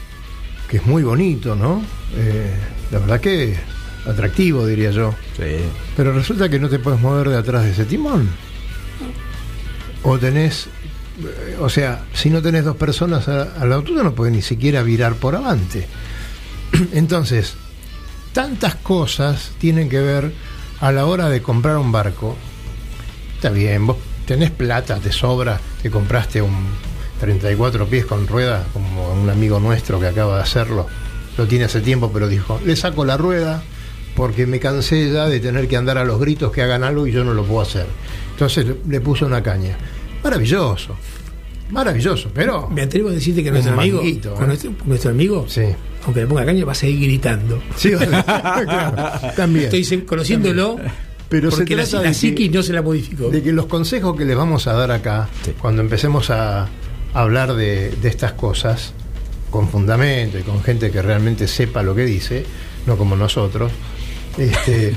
que 0.69 0.77
es 0.77 0.87
muy 0.87 1.03
bonito, 1.03 1.57
¿no? 1.57 1.83
Eh, 2.15 2.53
la 2.91 2.99
verdad 2.99 3.21
que 3.21 3.55
atractivo, 4.09 4.67
diría 4.67 4.91
yo. 4.91 5.15
Sí. 5.37 5.57
Pero 5.97 6.13
resulta 6.13 6.49
que 6.49 6.59
no 6.59 6.69
te 6.69 6.79
puedes 6.79 7.01
mover 7.01 7.29
de 7.29 7.37
atrás 7.37 7.65
de 7.65 7.71
ese 7.73 7.85
timón. 7.85 8.29
O 10.03 10.19
tenés, 10.19 10.67
eh, 11.23 11.57
o 11.61 11.69
sea, 11.69 12.05
si 12.15 12.31
no 12.31 12.41
tenés 12.41 12.65
dos 12.65 12.77
personas 12.77 13.29
a- 13.29 13.53
al 13.61 13.69
lado 13.71 13.83
tuyo, 13.83 14.03
no 14.03 14.15
puedes 14.15 14.33
ni 14.35 14.43
siquiera 14.43 14.83
virar 14.83 15.15
por 15.15 15.35
avante. 15.37 15.87
Entonces, 16.93 17.55
tantas 18.33 18.77
cosas 18.77 19.51
tienen 19.59 19.89
que 19.89 20.01
ver 20.01 20.33
a 20.81 20.93
la 20.93 21.07
hora 21.07 21.29
de 21.29 21.43
comprar 21.43 21.77
un 21.79 21.91
barco. 21.93 22.37
Está 23.35 23.51
bien, 23.51 23.87
vos 23.87 23.97
tenés 24.27 24.51
plata, 24.51 24.97
te 24.97 25.13
sobra, 25.13 25.61
te 25.83 25.91
compraste 25.91 26.41
un 26.43 26.55
34 27.21 27.87
pies 27.89 28.07
con 28.07 28.29
rueda, 28.29 28.65
como 28.73 29.13
un 29.13 29.29
amigo 29.29 29.59
nuestro 29.59 29.99
que 29.99 30.07
acaba 30.07 30.37
de 30.37 30.43
hacerlo. 30.43 30.87
Lo 31.37 31.47
tiene 31.47 31.65
hace 31.65 31.81
tiempo, 31.81 32.11
pero 32.13 32.29
dijo, 32.29 32.61
le 32.65 32.77
saco 32.77 33.05
la 33.05 33.17
rueda 33.17 33.63
porque 34.19 34.47
me 34.49 34.59
cansé 34.59 35.13
ya 35.13 35.27
de 35.29 35.39
tener 35.39 35.69
que 35.69 35.77
andar 35.77 35.97
a 35.97 36.05
los 36.05 36.19
gritos 36.19 36.51
que 36.51 36.61
hagan 36.61 36.83
algo 36.83 37.07
y 37.07 37.13
yo 37.13 37.23
no 37.23 37.35
lo 37.35 37.45
puedo 37.45 37.61
hacer. 37.61 37.87
Entonces 38.33 38.67
le, 38.89 39.01
puso 39.01 39.27
una 39.27 39.43
caña. 39.45 39.77
Maravilloso, 40.25 40.97
maravilloso, 41.71 42.29
pero... 42.35 42.69
Me 42.69 42.83
atrevo 42.83 43.11
a 43.11 43.13
decirte 43.13 43.45
que 43.45 43.51
nuestro 43.53 43.75
amigo, 43.75 43.99
manguito, 43.99 44.35
¿eh? 44.43 44.47
nuestro, 44.47 44.73
nuestro 44.85 45.11
amigo, 45.13 45.45
Sí. 45.49 45.63
aunque 46.05 46.21
le 46.23 46.27
ponga 46.27 46.45
caña, 46.45 46.65
va 46.65 46.73
a 46.73 46.75
seguir 46.75 47.01
gritando. 47.09 47.63
Sí, 47.77 47.93
claro, 47.93 49.33
también. 49.37 49.67
Estoy 49.67 49.85
se- 49.85 50.05
conociéndolo, 50.05 50.79
Pero 51.29 51.51
se 51.53 51.59
porque 51.59 51.77
la, 51.77 51.85
trata 51.85 52.03
la 52.03 52.09
de 52.09 52.15
psiquis 52.15 52.51
no 52.51 52.63
se 52.65 52.73
la 52.73 52.83
modificó. 52.83 53.31
de 53.31 53.41
que 53.43 53.53
los 53.53 53.67
consejos 53.67 54.17
que 54.17 54.25
les 54.25 54.37
vamos 54.37 54.67
a 54.67 54.73
dar 54.73 54.91
acá, 54.91 55.29
Sí. 55.45 55.53
cuando 55.61 55.81
empecemos 55.83 56.31
a 56.31 56.67
hablar 57.15 57.55
de, 57.55 57.91
de 58.03 58.09
estas 58.09 58.33
cosas, 58.33 58.93
con 59.51 59.69
fundamento 59.69 60.39
y 60.39 60.43
con 60.43 60.61
gente 60.63 60.91
que 60.91 61.01
realmente 61.03 61.47
sepa 61.47 61.83
lo 61.85 61.95
que 61.95 62.05
dice, 62.05 62.45
no 62.87 62.97
como 62.99 63.15
nosotros, 63.17 63.71
este, 64.39 64.95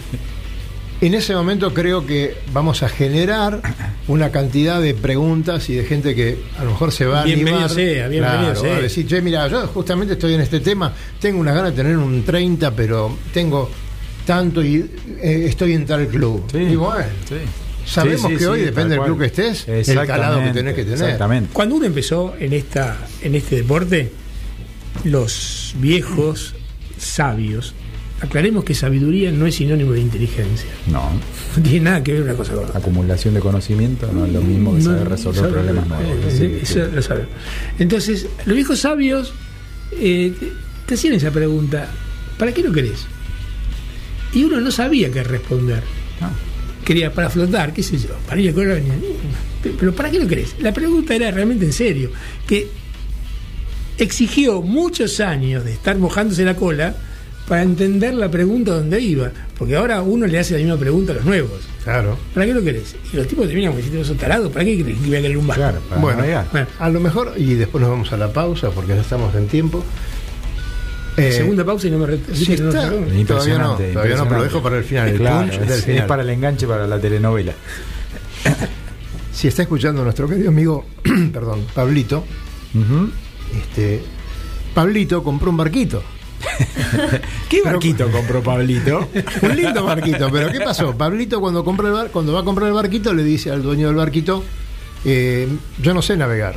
en 1.02 1.14
ese 1.16 1.34
momento 1.36 1.74
creo 1.74 2.06
que 2.06 2.36
vamos 2.54 2.84
a 2.84 2.90
generar 2.90 3.62
una 4.08 4.32
cantidad 4.32 4.80
de 4.82 4.94
preguntas 4.94 5.68
y 5.70 5.76
de 5.76 5.84
gente 5.86 6.14
que 6.16 6.38
a 6.60 6.64
lo 6.64 6.72
mejor 6.72 6.92
se 6.92 7.06
va 7.06 7.22
a 7.22 7.24
Bienvenido 7.26 7.58
animar. 7.58 7.70
sea, 7.76 8.08
bienvenido 8.08 8.40
Claro, 8.42 8.62
sea. 8.62 8.72
va 8.72 8.78
a 8.78 8.82
decir, 8.82 9.08
che, 9.08 9.22
mira, 9.22 9.48
yo 9.48 9.66
justamente 9.68 10.14
estoy 10.14 10.34
en 10.36 10.42
este 10.42 10.60
tema, 10.60 10.94
tengo 11.20 11.40
una 11.40 11.54
gana 11.54 11.72
de 11.72 11.76
tener 11.76 11.98
un 11.98 12.24
30, 12.24 12.72
pero 12.76 13.18
tengo 13.34 13.70
tanto 14.26 14.64
y 14.64 14.76
eh, 15.22 15.46
estoy 15.48 15.74
en 15.74 15.86
tal 15.86 16.08
club. 16.08 16.46
Sí. 16.52 16.58
Y 16.60 16.76
bueno, 16.76 17.06
Sí. 17.28 17.36
Sabemos 17.84 18.22
Sí, 18.22 18.28
sí, 18.34 18.38
que 18.38 18.48
hoy 18.48 18.60
sí, 18.60 18.66
depende 18.66 18.94
del 18.96 19.04
club 19.04 19.20
que 19.20 19.26
estés, 19.26 19.68
el 19.68 20.06
calado 20.06 20.40
que 20.44 20.52
tenés 20.52 20.76
que 20.76 20.84
tener. 20.84 21.00
Exactamente. 21.02 21.50
Cuando 21.52 21.76
uno 21.76 21.86
empezó 21.88 22.36
en 22.40 22.54
esta 22.54 22.96
en 23.24 23.34
este 23.34 23.56
deporte, 23.56 24.12
los 25.04 25.74
viejos 25.78 26.54
sabios, 27.00 27.74
aclaremos 28.22 28.64
que 28.64 28.74
sabiduría 28.76 29.32
no 29.32 29.46
es 29.48 29.56
sinónimo 29.56 29.92
de 29.94 30.00
inteligencia. 30.02 30.70
No. 30.88 31.10
No 31.58 31.62
tiene 31.64 31.82
nada 31.82 32.02
que 32.02 32.14
ver 32.14 32.22
una 32.24 32.34
cosa 32.36 32.54
con 32.54 32.64
otra. 32.64 32.80
Acumulación 32.80 33.34
de 33.34 33.42
conocimiento 33.42 34.10
no 34.14 34.26
es 34.26 34.32
lo 34.32 34.42
mismo 34.42 34.74
que 34.74 34.82
saber 34.84 35.10
resolver 35.10 35.42
sabe- 35.42 35.52
problemas 35.54 35.86
nuevos. 35.88 36.08
eh, 36.26 36.32
Sí, 36.38 36.60
eso 36.62 36.86
sí. 36.86 36.96
lo 36.96 37.02
sabemos. 37.02 37.30
Entonces, 37.78 38.28
los 38.46 38.56
viejos 38.56 38.80
sabios 38.80 39.34
eh, 39.92 40.34
te, 40.40 40.52
te 40.86 40.94
hacían 40.94 41.14
esa 41.16 41.30
pregunta: 41.32 41.88
¿para 42.38 42.54
qué 42.54 42.64
lo 42.64 42.72
querés? 42.72 43.06
Y 44.34 44.46
uno 44.46 44.62
no 44.62 44.72
sabía 44.72 45.12
qué 45.12 45.24
responder. 45.24 45.84
No. 46.22 46.30
Quería 46.86 47.14
para 47.14 47.30
flotar, 47.30 47.74
qué 47.74 47.84
sé 47.84 47.98
yo, 47.98 48.16
para 48.26 48.40
ir 48.40 48.52
a 48.52 48.54
Colonia. 48.54 48.94
Pero 49.78 49.94
¿para 49.94 50.10
qué 50.10 50.18
lo 50.20 50.28
querés? 50.28 50.56
La 50.62 50.74
pregunta 50.74 51.14
era 51.14 51.32
realmente 51.32 51.66
en 51.66 51.74
serio. 51.74 52.12
Que 52.48 52.70
exigió 53.98 54.62
muchos 54.62 55.20
años 55.20 55.66
de 55.66 55.74
estar 55.74 55.98
mojándose 55.98 56.46
la 56.46 56.56
cola 56.56 56.96
para 57.52 57.64
entender 57.64 58.14
la 58.14 58.32
pregunta 58.32 58.72
donde 58.76 59.02
iba. 59.02 59.30
Porque 59.60 59.76
ahora 59.76 60.02
uno 60.02 60.26
le 60.26 60.40
hace 60.40 60.54
la 60.54 60.60
misma 60.60 60.78
pregunta 60.78 61.12
a 61.12 61.16
los 61.16 61.26
nuevos. 61.26 61.60
Claro. 61.84 62.18
¿Para 62.34 62.46
qué 62.46 62.54
lo 62.54 62.64
querés? 62.64 62.96
Y 63.12 63.18
los 63.18 63.28
tipos 63.28 63.46
te 63.46 63.54
miran 63.54 63.74
como 63.74 63.84
si 63.84 63.92
sos 64.06 64.16
tarado, 64.16 64.50
¿para 64.50 64.64
qué 64.64 64.82
crees 64.82 64.98
que 64.98 65.08
voy 65.08 65.18
a 65.18 65.22
querer 65.22 65.38
un 65.38 65.48
barco? 65.48 65.62
Claro, 65.62 65.80
para 65.90 66.00
Bueno. 66.00 66.24
Bueno. 66.54 66.68
a 66.80 66.90
lo 66.90 67.00
mejor, 67.02 67.34
y 67.36 67.56
después 67.56 67.82
nos 67.82 67.92
vamos 67.92 68.14
a 68.14 68.16
la 68.16 68.32
pausa 68.32 68.70
porque 68.70 68.96
ya 68.96 69.02
estamos 69.02 69.36
en 69.36 69.48
tiempo. 69.50 69.84
Eh, 71.18 71.34
Segunda 71.34 71.66
pausa 71.66 71.88
y 71.88 71.92
no 71.92 71.98
me 71.98 72.06
re- 72.08 72.20
sí, 72.32 72.32
¿viste 72.40 72.56
que 72.56 72.62
no? 72.64 72.70
Todavía 72.72 72.90
no, 73.02 73.20
Impresionante, 73.20 73.92
todavía 73.92 74.16
no, 74.16 74.24
pero 74.24 74.38
lo 74.38 74.44
dejo 74.46 74.64
para 74.64 74.78
el 74.78 74.84
final. 74.86 75.10
El 75.10 75.18
Claro, 75.18 75.52
punch 75.52 75.70
es, 75.90 76.02
para 76.04 76.22
el 76.24 76.30
enganche 76.30 76.66
para 76.68 76.88
la 76.88 77.00
telenovela. 77.02 77.52
Si 79.34 79.48
está 79.48 79.64
escuchando 79.64 80.04
nuestro 80.04 80.28
querido 80.30 80.50
amigo, 80.50 80.86
perdón, 81.34 81.66
Pablito, 81.74 82.24
este, 83.58 84.02
Pablito 84.74 85.22
compró 85.24 85.50
un 85.50 85.58
barquito. 85.58 86.02
¿Qué 87.50 87.62
barquito 87.62 88.10
compró 88.12 88.42
Pablito? 88.42 89.10
Un 89.42 89.56
lindo 89.56 89.84
barquito, 89.84 90.30
pero 90.32 90.52
¿qué 90.52 90.60
pasó? 90.60 90.96
Pablito 90.98 91.40
cuando 91.40 91.64
compra 91.64 91.88
el 91.88 91.94
bar, 91.94 92.12
cuando 92.12 92.34
va 92.34 92.42
a 92.42 92.44
comprar 92.44 92.68
el 92.68 92.74
barquito 92.74 93.14
le 93.14 93.24
dice 93.24 93.52
al 93.52 93.62
dueño 93.64 93.88
del 93.88 93.96
barquito, 93.96 94.44
eh, 95.06 95.48
yo 95.82 95.94
no 95.94 96.02
sé 96.02 96.16
navegar. 96.18 96.56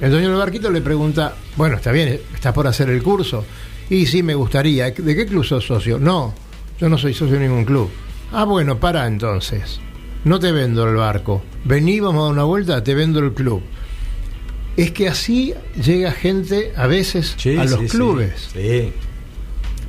El 0.00 0.10
dueño 0.10 0.28
del 0.30 0.38
barquito 0.38 0.70
le 0.70 0.80
pregunta, 0.80 1.34
bueno, 1.56 1.76
está 1.76 1.92
bien, 1.92 2.20
estás 2.34 2.52
por 2.52 2.66
hacer 2.66 2.88
el 2.90 3.02
curso. 3.02 3.44
Y 3.88 4.06
sí, 4.06 4.22
me 4.22 4.34
gustaría. 4.34 4.90
¿De 4.90 5.14
qué 5.16 5.26
club 5.26 5.44
sos 5.44 5.64
socio? 5.66 5.98
No, 5.98 6.34
yo 6.80 6.88
no 6.88 6.96
soy 6.98 7.14
socio 7.14 7.34
de 7.38 7.46
ningún 7.46 7.64
club. 7.64 7.90
Ah, 8.32 8.44
bueno, 8.44 8.78
para 8.80 9.06
entonces. 9.06 9.80
No 10.24 10.38
te 10.40 10.50
vendo 10.50 10.88
el 10.88 10.96
barco. 10.96 11.42
Vení, 11.64 12.00
vamos 12.00 12.20
a 12.20 12.24
dar 12.24 12.32
una 12.32 12.44
vuelta, 12.44 12.82
te 12.82 12.94
vendo 12.94 13.20
el 13.20 13.32
club. 13.32 13.62
Es 14.76 14.90
que 14.92 15.08
así 15.08 15.52
llega 15.84 16.12
gente 16.12 16.72
a 16.76 16.86
veces 16.86 17.34
Sí, 17.36 17.56
a 17.58 17.64
los 17.64 17.80
sí. 17.80 17.88
clubes. 17.88 18.48
Sí. 18.54 18.92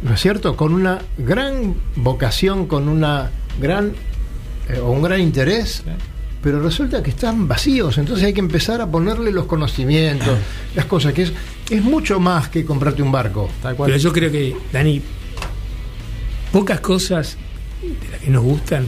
¿No 0.04 0.14
es 0.14 0.22
cierto? 0.22 0.56
Con 0.56 0.74
una 0.74 1.00
gran 1.18 1.76
vocación, 1.96 2.68
con 2.68 2.88
una 2.88 3.32
gran 3.60 3.94
eh, 4.70 4.80
o 4.80 4.92
un 4.92 5.02
gran 5.02 5.22
interés, 5.22 5.84
pero 6.42 6.62
resulta 6.62 7.02
que 7.02 7.10
están 7.10 7.48
vacíos, 7.48 7.98
entonces 7.98 8.26
hay 8.26 8.34
que 8.34 8.42
empezar 8.42 8.82
a 8.82 8.92
ponerle 8.92 9.32
los 9.32 9.46
conocimientos, 9.46 10.38
las 10.76 10.86
cosas, 10.86 11.14
que 11.14 11.24
es, 11.24 11.34
es 11.70 11.82
mucho 11.82 12.20
más 12.20 12.50
que 12.50 12.66
comprarte 12.66 13.02
un 13.02 13.12
barco. 13.12 13.50
Tal 13.62 13.76
cual. 13.76 13.88
Pero 13.88 14.00
yo 14.02 14.12
creo 14.12 14.32
que, 14.32 14.56
Dani, 14.72 15.02
pocas 16.52 16.82
cosas 16.82 17.38
de 17.82 18.12
las 18.12 18.20
que 18.20 18.30
nos 18.30 18.44
gustan 18.44 18.86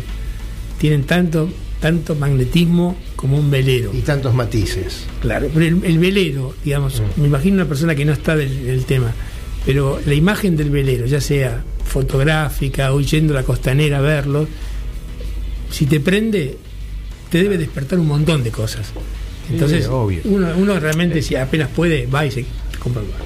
tienen 0.79 1.05
tanto, 1.05 1.49
tanto 1.79 2.15
magnetismo 2.15 2.97
como 3.15 3.37
un 3.37 3.49
velero. 3.49 3.91
Y 3.93 4.01
tantos 4.01 4.33
matices. 4.33 5.05
Claro, 5.21 5.49
pero 5.53 5.65
el, 5.65 5.83
el 5.85 5.97
velero, 5.97 6.55
digamos, 6.63 7.01
me 7.15 7.27
imagino 7.27 7.55
una 7.55 7.65
persona 7.65 7.95
que 7.95 8.03
no 8.03 8.11
está 8.11 8.35
del, 8.35 8.65
del 8.65 8.83
tema, 8.83 9.13
pero 9.65 9.99
la 10.05 10.13
imagen 10.13 10.55
del 10.55 10.69
velero, 10.69 11.05
ya 11.05 11.21
sea 11.21 11.63
fotográfica 11.83 12.93
o 12.93 13.01
yendo 13.01 13.33
a 13.33 13.37
la 13.37 13.43
costanera 13.43 13.99
a 13.99 14.01
verlo, 14.01 14.47
si 15.71 15.85
te 15.85 15.99
prende, 15.99 16.57
te 17.29 17.43
debe 17.43 17.57
despertar 17.57 17.99
un 17.99 18.07
montón 18.07 18.43
de 18.43 18.51
cosas. 18.51 18.91
Entonces, 19.49 19.87
obvio. 19.87 20.21
Uno, 20.25 20.49
uno 20.57 20.79
realmente, 20.79 21.21
si 21.21 21.35
apenas 21.35 21.69
puede, 21.69 22.07
va 22.07 22.25
y 22.25 22.31
se 22.31 22.45
compra 22.79 23.01
un 23.01 23.11
barco. 23.11 23.25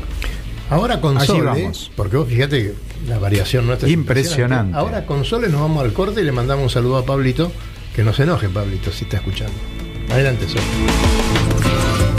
Ahora 0.70 1.02
con 1.02 1.18
Allí 1.18 1.28
Sole, 1.28 1.44
vamos. 1.44 1.92
porque 1.96 2.18
vos 2.18 2.28
fíjate 2.28 2.64
que 2.64 2.74
la 3.08 3.18
variación 3.18 3.66
nuestra 3.66 3.88
es 3.88 3.94
Impresionante. 3.94 4.78
Ahora 4.78 5.06
con 5.06 5.26
Sole 5.26 5.50
nos 5.50 5.62
vamos 5.62 5.84
al 5.84 5.94
corte 5.94 6.22
y 6.22 6.24
le 6.24 6.32
mandamos 6.32 6.64
un 6.64 6.70
saludo 6.70 6.98
a 6.98 7.06
Pablito, 7.06 7.52
que 7.96 8.04
no 8.04 8.14
se 8.14 8.24
enoje 8.24 8.50
Pablito 8.50 8.92
si 8.92 9.06
está 9.06 9.18
escuchando. 9.18 9.54
Adelante, 10.12 10.48
Sole. 10.48 12.19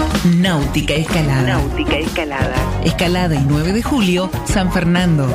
Náutica 0.23 0.93
Escalada. 0.93 1.57
Náutica 1.57 1.97
Escalada. 1.97 2.55
Escalada 2.83 3.33
y 3.33 3.43
9 3.43 3.73
de 3.73 3.81
julio, 3.81 4.29
San 4.45 4.71
Fernando. 4.71 5.27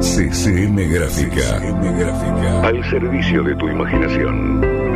CCM 0.00 0.88
Gráfica. 0.88 2.62
Al 2.62 2.90
servicio 2.90 3.42
de 3.42 3.56
tu 3.56 3.68
imaginación. 3.70 4.95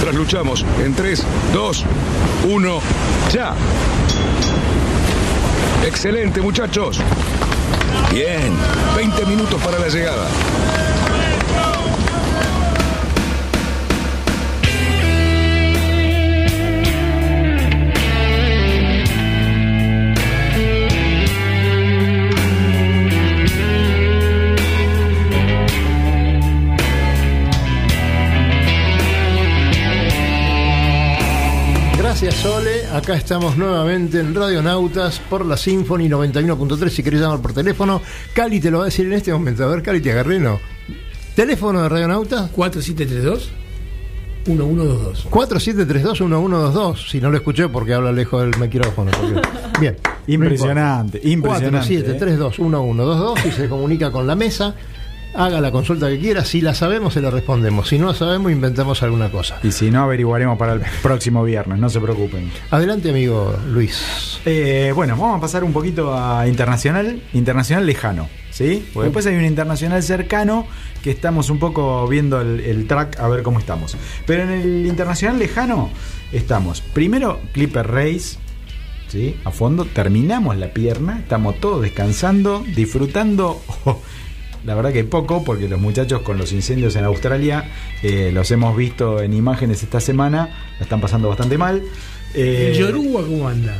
Trasluchamos 0.00 0.64
en 0.84 0.94
3, 0.94 1.22
2, 1.52 1.84
1, 2.48 2.80
ya. 3.32 3.54
Excelente, 5.86 6.40
muchachos. 6.40 7.00
Bien, 8.12 8.52
20 8.96 9.26
minutos 9.26 9.60
para 9.62 9.78
la 9.78 9.88
llegada. 9.88 10.26
Sole, 32.42 32.86
acá 32.92 33.14
estamos 33.16 33.56
nuevamente 33.56 34.20
en 34.20 34.34
Radionautas 34.34 35.18
por 35.30 35.44
la 35.44 35.56
Symphony 35.56 36.08
91.3 36.08 36.88
si 36.90 37.02
querés 37.02 37.20
llamar 37.20 37.40
por 37.40 37.52
teléfono. 37.52 38.00
Cali 38.34 38.60
te 38.60 38.70
lo 38.70 38.78
va 38.78 38.84
a 38.84 38.86
decir 38.86 39.06
en 39.06 39.14
este 39.14 39.32
momento. 39.32 39.64
A 39.64 39.68
ver, 39.68 39.82
Cali, 39.82 40.00
te 40.00 40.12
agarré, 40.12 40.38
¿no? 40.38 40.60
Teléfono 41.34 41.82
de 41.82 41.88
Radionautas 41.88 42.50
4732 42.50 43.50
1122. 44.46 45.26
4732-1122. 45.30 47.08
Si 47.10 47.20
no 47.20 47.30
lo 47.30 47.36
escuché 47.38 47.68
porque 47.68 47.94
habla 47.94 48.12
lejos 48.12 48.42
del 48.42 48.56
micrófono. 48.60 49.10
porque- 49.10 49.48
Bien. 49.80 49.96
Impresionante, 50.28 51.20
impresionante, 51.24 51.94
¿eh? 51.94 52.18
4732-1122 52.20 53.46
y 53.46 53.50
se 53.52 53.68
comunica 53.68 54.10
con 54.12 54.26
la 54.26 54.36
mesa. 54.36 54.74
Haga 55.36 55.60
la 55.60 55.70
consulta 55.70 56.08
que 56.08 56.18
quiera. 56.18 56.44
Si 56.44 56.60
la 56.60 56.74
sabemos, 56.74 57.14
se 57.14 57.20
la 57.20 57.30
respondemos. 57.30 57.88
Si 57.88 57.98
no 57.98 58.06
la 58.06 58.14
sabemos, 58.14 58.50
inventamos 58.50 59.02
alguna 59.02 59.30
cosa. 59.30 59.58
Y 59.62 59.72
si 59.72 59.90
no, 59.90 60.02
averiguaremos 60.02 60.58
para 60.58 60.74
el 60.74 60.80
próximo 61.02 61.44
viernes, 61.44 61.78
no 61.78 61.88
se 61.88 62.00
preocupen. 62.00 62.50
Adelante, 62.70 63.10
amigo 63.10 63.56
Luis. 63.68 64.40
Eh, 64.44 64.92
bueno, 64.94 65.16
vamos 65.16 65.38
a 65.38 65.40
pasar 65.40 65.64
un 65.64 65.72
poquito 65.72 66.14
a 66.16 66.46
internacional, 66.48 67.22
internacional 67.32 67.86
lejano, 67.86 68.28
¿sí? 68.50 68.88
Porque 68.92 69.06
después 69.06 69.26
hay 69.26 69.36
un 69.36 69.44
internacional 69.44 70.02
cercano 70.02 70.66
que 71.02 71.10
estamos 71.10 71.50
un 71.50 71.58
poco 71.58 72.06
viendo 72.08 72.40
el, 72.40 72.60
el 72.60 72.86
track 72.86 73.20
a 73.20 73.28
ver 73.28 73.42
cómo 73.42 73.58
estamos. 73.58 73.96
Pero 74.26 74.44
en 74.44 74.50
el 74.50 74.86
internacional 74.86 75.38
lejano 75.38 75.90
estamos, 76.32 76.80
primero 76.80 77.40
Clipper 77.52 77.86
Race, 77.86 78.38
¿sí? 79.08 79.36
A 79.44 79.50
fondo, 79.50 79.84
terminamos 79.84 80.56
la 80.56 80.72
pierna, 80.72 81.18
estamos 81.18 81.60
todos 81.60 81.82
descansando, 81.82 82.64
disfrutando. 82.74 83.60
oh, 83.84 84.00
la 84.66 84.74
verdad 84.74 84.92
que 84.92 85.04
poco, 85.04 85.44
porque 85.44 85.68
los 85.68 85.80
muchachos 85.80 86.22
con 86.22 86.38
los 86.38 86.52
incendios 86.52 86.96
en 86.96 87.04
Australia 87.04 87.64
eh, 88.02 88.30
los 88.32 88.50
hemos 88.50 88.76
visto 88.76 89.22
en 89.22 89.32
imágenes 89.32 89.82
esta 89.82 90.00
semana, 90.00 90.48
la 90.78 90.82
están 90.82 91.00
pasando 91.00 91.28
bastante 91.28 91.56
mal. 91.56 91.82
Eh, 92.34 92.72
¿El 92.72 92.78
Yoruba 92.78 93.22
cómo 93.22 93.48
anda? 93.48 93.74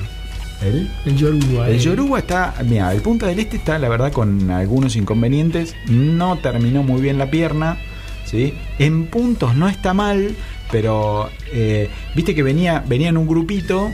¿El? 0.62 0.88
El 1.04 1.16
Yoruba. 1.16 1.68
El 1.68 1.74
eh. 1.74 1.78
Yoruba 1.78 2.20
está, 2.20 2.54
mira, 2.64 2.92
el 2.92 3.02
Punta 3.02 3.26
del 3.26 3.40
Este 3.40 3.56
está, 3.56 3.78
la 3.78 3.88
verdad, 3.88 4.12
con 4.12 4.50
algunos 4.50 4.94
inconvenientes. 4.94 5.74
No 5.88 6.38
terminó 6.38 6.84
muy 6.84 7.02
bien 7.02 7.18
la 7.18 7.30
pierna, 7.30 7.78
¿sí? 8.24 8.54
En 8.78 9.06
puntos 9.06 9.56
no 9.56 9.68
está 9.68 9.92
mal, 9.92 10.36
pero 10.70 11.30
eh, 11.52 11.90
viste 12.14 12.34
que 12.34 12.44
venía, 12.44 12.82
venía 12.86 13.08
en 13.08 13.16
un 13.16 13.26
grupito 13.26 13.90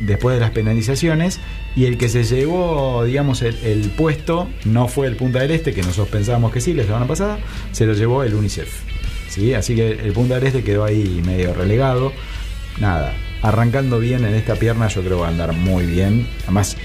después 0.00 0.34
de 0.34 0.40
las 0.40 0.50
penalizaciones 0.50 1.40
y 1.76 1.84
el 1.84 1.98
que 1.98 2.08
se 2.08 2.24
llevó, 2.24 3.04
digamos, 3.04 3.42
el, 3.42 3.92
puesto 3.96 4.48
no 4.64 4.88
fue 4.88 5.06
el 5.08 5.16
Punta 5.16 5.40
del 5.40 5.50
Este, 5.50 5.74
que 5.74 5.82
nosotros 5.82 6.08
pensábamos 6.08 6.50
que 6.50 6.62
sí 6.62 6.72
la 6.72 6.84
semana 6.84 7.06
pasada, 7.06 7.38
se 7.70 7.84
lo 7.84 7.92
llevó 7.92 8.22
el 8.24 8.34
UNICEF. 8.34 8.80
¿sí? 9.28 9.52
Así 9.52 9.76
que 9.76 9.90
el 9.90 10.12
Punta 10.14 10.36
del 10.36 10.44
Este 10.44 10.64
quedó 10.64 10.84
ahí 10.84 11.22
medio 11.26 11.52
relegado. 11.52 12.12
Nada, 12.80 13.14
arrancando 13.42 13.98
bien 13.98 14.24
en 14.24 14.34
esta 14.34 14.54
pierna 14.54 14.88
yo 14.88 15.02
creo 15.02 15.18
que 15.18 15.20
va 15.20 15.26
a 15.26 15.30
andar 15.30 15.52
muy 15.52 15.84
bien. 15.84 16.26
Además, 16.44 16.78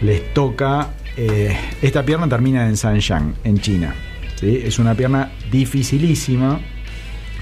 les 0.00 0.32
toca... 0.32 0.90
eh, 1.16 1.56
esta 1.82 2.04
pierna 2.04 2.28
termina 2.28 2.68
en 2.68 2.76
Sanshan, 2.76 3.34
en 3.42 3.58
China. 3.58 3.96
¿sí? 4.36 4.62
Es 4.64 4.78
una 4.78 4.94
pierna 4.94 5.32
dificilísima. 5.50 6.60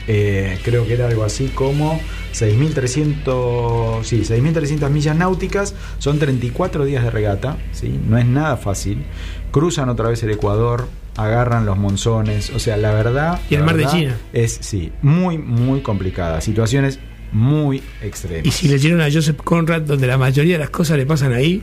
Eh, 0.09 0.59
creo 0.62 0.87
que 0.87 0.95
era 0.95 1.07
algo 1.07 1.23
así 1.23 1.49
como 1.49 2.01
6.300 2.33 4.05
sí, 4.05 4.22
6.300 4.22 4.91
millas 4.91 5.16
náuticas, 5.16 5.74
son 5.99 6.18
34 6.18 6.85
días 6.85 7.05
de 7.05 7.11
regata, 7.11 7.57
¿sí? 7.72 7.99
no 8.09 8.18
es 8.18 8.26
nada 8.26 8.57
fácil. 8.57 9.05
Cruzan 9.51 9.89
otra 9.89 10.09
vez 10.09 10.22
el 10.22 10.30
Ecuador, 10.30 10.89
agarran 11.16 11.66
los 11.66 11.76
monzones, 11.76 12.51
o 12.51 12.59
sea, 12.59 12.76
la 12.76 12.93
verdad... 12.93 13.41
Y 13.51 13.55
el 13.57 13.64
mar 13.64 13.76
de 13.76 13.87
China. 13.87 14.16
Es, 14.33 14.59
sí, 14.61 14.93
muy, 15.03 15.39
muy 15.39 15.80
complicada. 15.80 16.41
Situaciones 16.41 17.01
muy 17.33 17.83
extremas. 18.03 18.47
Y 18.47 18.51
si 18.51 18.68
leyeron 18.68 19.01
a 19.01 19.11
Joseph 19.11 19.41
Conrad, 19.43 19.83
donde 19.83 20.07
la 20.07 20.18
mayoría 20.18 20.55
de 20.55 20.61
las 20.61 20.70
cosas 20.70 20.99
le 20.99 21.07
pasan 21.07 21.33
ahí, 21.33 21.62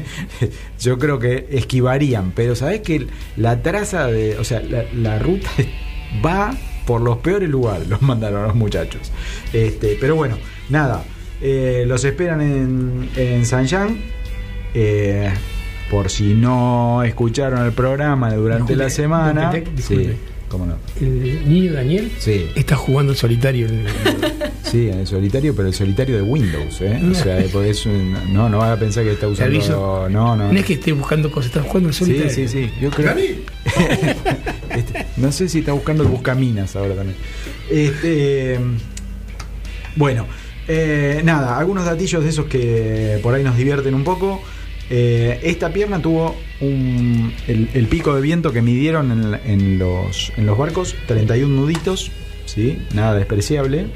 Yo 0.80 0.98
creo 0.98 1.18
que 1.18 1.48
esquivarían, 1.50 2.32
pero 2.34 2.56
sabes 2.56 2.80
que 2.80 3.06
la 3.36 3.62
traza 3.62 4.06
de, 4.06 4.38
o 4.38 4.44
sea, 4.44 4.60
la, 4.60 4.84
la 4.94 5.18
ruta 5.18 5.48
va 6.24 6.54
por 6.86 7.00
los 7.00 7.18
peores 7.18 7.48
lugares, 7.48 7.88
los 7.88 8.02
mandaron 8.02 8.44
a 8.44 8.46
los 8.48 8.56
muchachos. 8.56 9.12
Este, 9.52 9.96
pero 10.00 10.16
bueno, 10.16 10.36
nada, 10.68 11.04
eh, 11.40 11.84
los 11.86 12.04
esperan 12.04 12.40
en, 12.40 13.10
en 13.16 13.46
Saint-Jean. 13.46 13.98
Eh, 14.74 15.30
por 15.90 16.08
si 16.08 16.32
no 16.32 17.02
escucharon 17.02 17.66
el 17.66 17.72
programa 17.72 18.32
durante 18.32 18.74
la 18.74 18.88
semana. 18.88 19.52
sí, 19.76 20.16
cómo 20.52 20.66
no. 20.66 20.76
el 21.00 21.48
niño 21.48 21.72
Daniel 21.72 22.12
Sí. 22.18 22.46
está 22.54 22.76
jugando 22.76 23.12
el 23.12 23.18
solitario. 23.18 23.66
en- 23.66 23.84
Sí, 24.62 24.88
en 24.88 25.00
el 25.00 25.06
solitario, 25.06 25.54
pero 25.54 25.68
el 25.68 25.74
solitario 25.74 26.16
de 26.16 26.22
Windows, 26.22 26.80
¿eh? 26.80 26.98
O 27.10 27.14
sea, 27.14 27.44
porque 27.52 27.70
es 27.70 27.84
un- 27.84 28.32
no, 28.32 28.48
no 28.48 28.58
van 28.58 28.70
a 28.70 28.76
pensar 28.78 29.04
que 29.04 29.12
está 29.12 29.28
usando. 29.28 29.54
aviso. 29.54 30.08
No, 30.08 30.36
no. 30.36 30.52
No 30.52 30.58
es 30.58 30.64
que 30.64 30.74
esté 30.74 30.92
buscando 30.92 31.30
cosas, 31.30 31.46
está 31.50 31.62
jugando 31.62 31.88
el 31.88 31.94
Sí, 31.94 32.04
solitario. 32.04 32.30
sí, 32.32 32.48
sí. 32.48 32.70
Yo 32.80 32.90
creo. 32.90 33.14
Este, 34.70 35.06
no 35.18 35.30
sé 35.32 35.48
si 35.50 35.58
está 35.58 35.72
buscando 35.72 36.02
el 36.02 36.08
buscaminas 36.08 36.74
ahora 36.76 36.94
también. 36.94 37.16
Este, 37.70 38.58
bueno, 39.96 40.26
eh, 40.68 41.20
nada, 41.24 41.58
algunos 41.58 41.84
datillos 41.84 42.22
de 42.24 42.30
esos 42.30 42.46
que 42.46 43.18
por 43.22 43.34
ahí 43.34 43.42
nos 43.42 43.56
divierten 43.56 43.94
un 43.94 44.04
poco. 44.04 44.40
Eh, 44.88 45.40
esta 45.42 45.72
pierna 45.72 46.00
tuvo 46.00 46.34
un- 46.62 47.32
el, 47.48 47.68
el 47.74 47.86
pico 47.88 48.14
de 48.14 48.20
viento 48.22 48.52
que 48.52 48.62
midieron 48.62 49.10
en, 49.10 49.40
en 49.50 49.78
los, 49.78 50.32
en 50.36 50.46
los 50.46 50.56
barcos, 50.56 50.94
31 51.06 51.54
nuditos, 51.54 52.10
¿sí? 52.46 52.78
Nada 52.94 53.14
despreciable. 53.14 53.86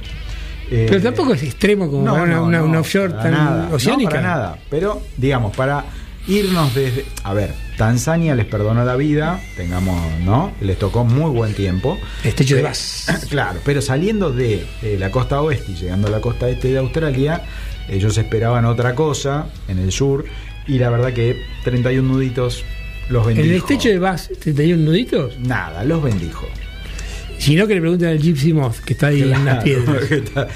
Eh, 0.70 0.86
Pero 0.88 1.00
tampoco 1.00 1.32
es 1.34 1.42
extremo 1.44 1.88
como 1.90 2.04
para 2.06 2.22
una, 2.22 2.42
una- 2.42 2.62
una 2.64 2.80
offshore 2.80 3.12
tan 3.14 3.30
nada, 3.32 3.68
oceánica. 3.72 4.16
No, 4.16 4.16
para 4.22 4.28
nada. 4.34 4.58
Pero, 4.68 5.00
digamos, 5.16 5.56
para 5.56 5.84
irnos 6.26 6.74
desde. 6.74 7.04
A 7.22 7.32
ver, 7.34 7.54
Tanzania 7.76 8.34
les 8.34 8.46
perdonó 8.46 8.84
la 8.84 8.96
vida, 8.96 9.40
tengamos, 9.56 9.96
¿no? 10.24 10.50
Les 10.60 10.76
tocó 10.76 11.04
muy 11.04 11.30
buen 11.30 11.54
tiempo. 11.54 11.96
Estrecho 12.24 12.56
de 12.56 12.62
Eh, 12.62 12.64
Bass. 12.64 13.26
Claro, 13.30 13.60
pero 13.64 13.80
saliendo 13.80 14.32
de 14.32 14.66
eh, 14.82 14.96
la 14.98 15.10
costa 15.12 15.40
oeste 15.40 15.70
y 15.72 15.74
llegando 15.76 16.08
a 16.08 16.10
la 16.10 16.20
costa 16.20 16.48
este 16.48 16.68
de 16.72 16.78
Australia, 16.78 17.42
ellos 17.88 18.18
esperaban 18.18 18.64
otra 18.64 18.96
cosa 18.96 19.46
en 19.68 19.78
el 19.78 19.92
sur. 19.92 20.24
Y 20.68 20.78
la 20.78 20.90
verdad 20.90 21.12
que 21.12 21.42
31 21.64 22.08
nuditos 22.12 22.64
los 23.08 23.22
En 23.28 23.36
bendijo. 23.36 23.48
el 23.50 23.56
estrecho 23.56 23.88
de 23.88 23.98
Bass, 23.98 24.30
¿31 24.44 24.76
nuditos? 24.78 25.38
Nada, 25.40 25.84
los 25.84 26.02
bendijo. 26.02 26.48
Si 27.38 27.54
no, 27.54 27.66
que 27.66 27.74
le 27.74 27.80
pregunten 27.82 28.08
al 28.08 28.18
Gypsy 28.18 28.54
Moth, 28.54 28.78
que 28.78 28.94
está 28.94 29.08
ahí 29.08 29.20
en 29.22 29.44
las 29.44 29.62
piedras. 29.64 30.04
que, 30.06 30.14
está- 30.16 30.48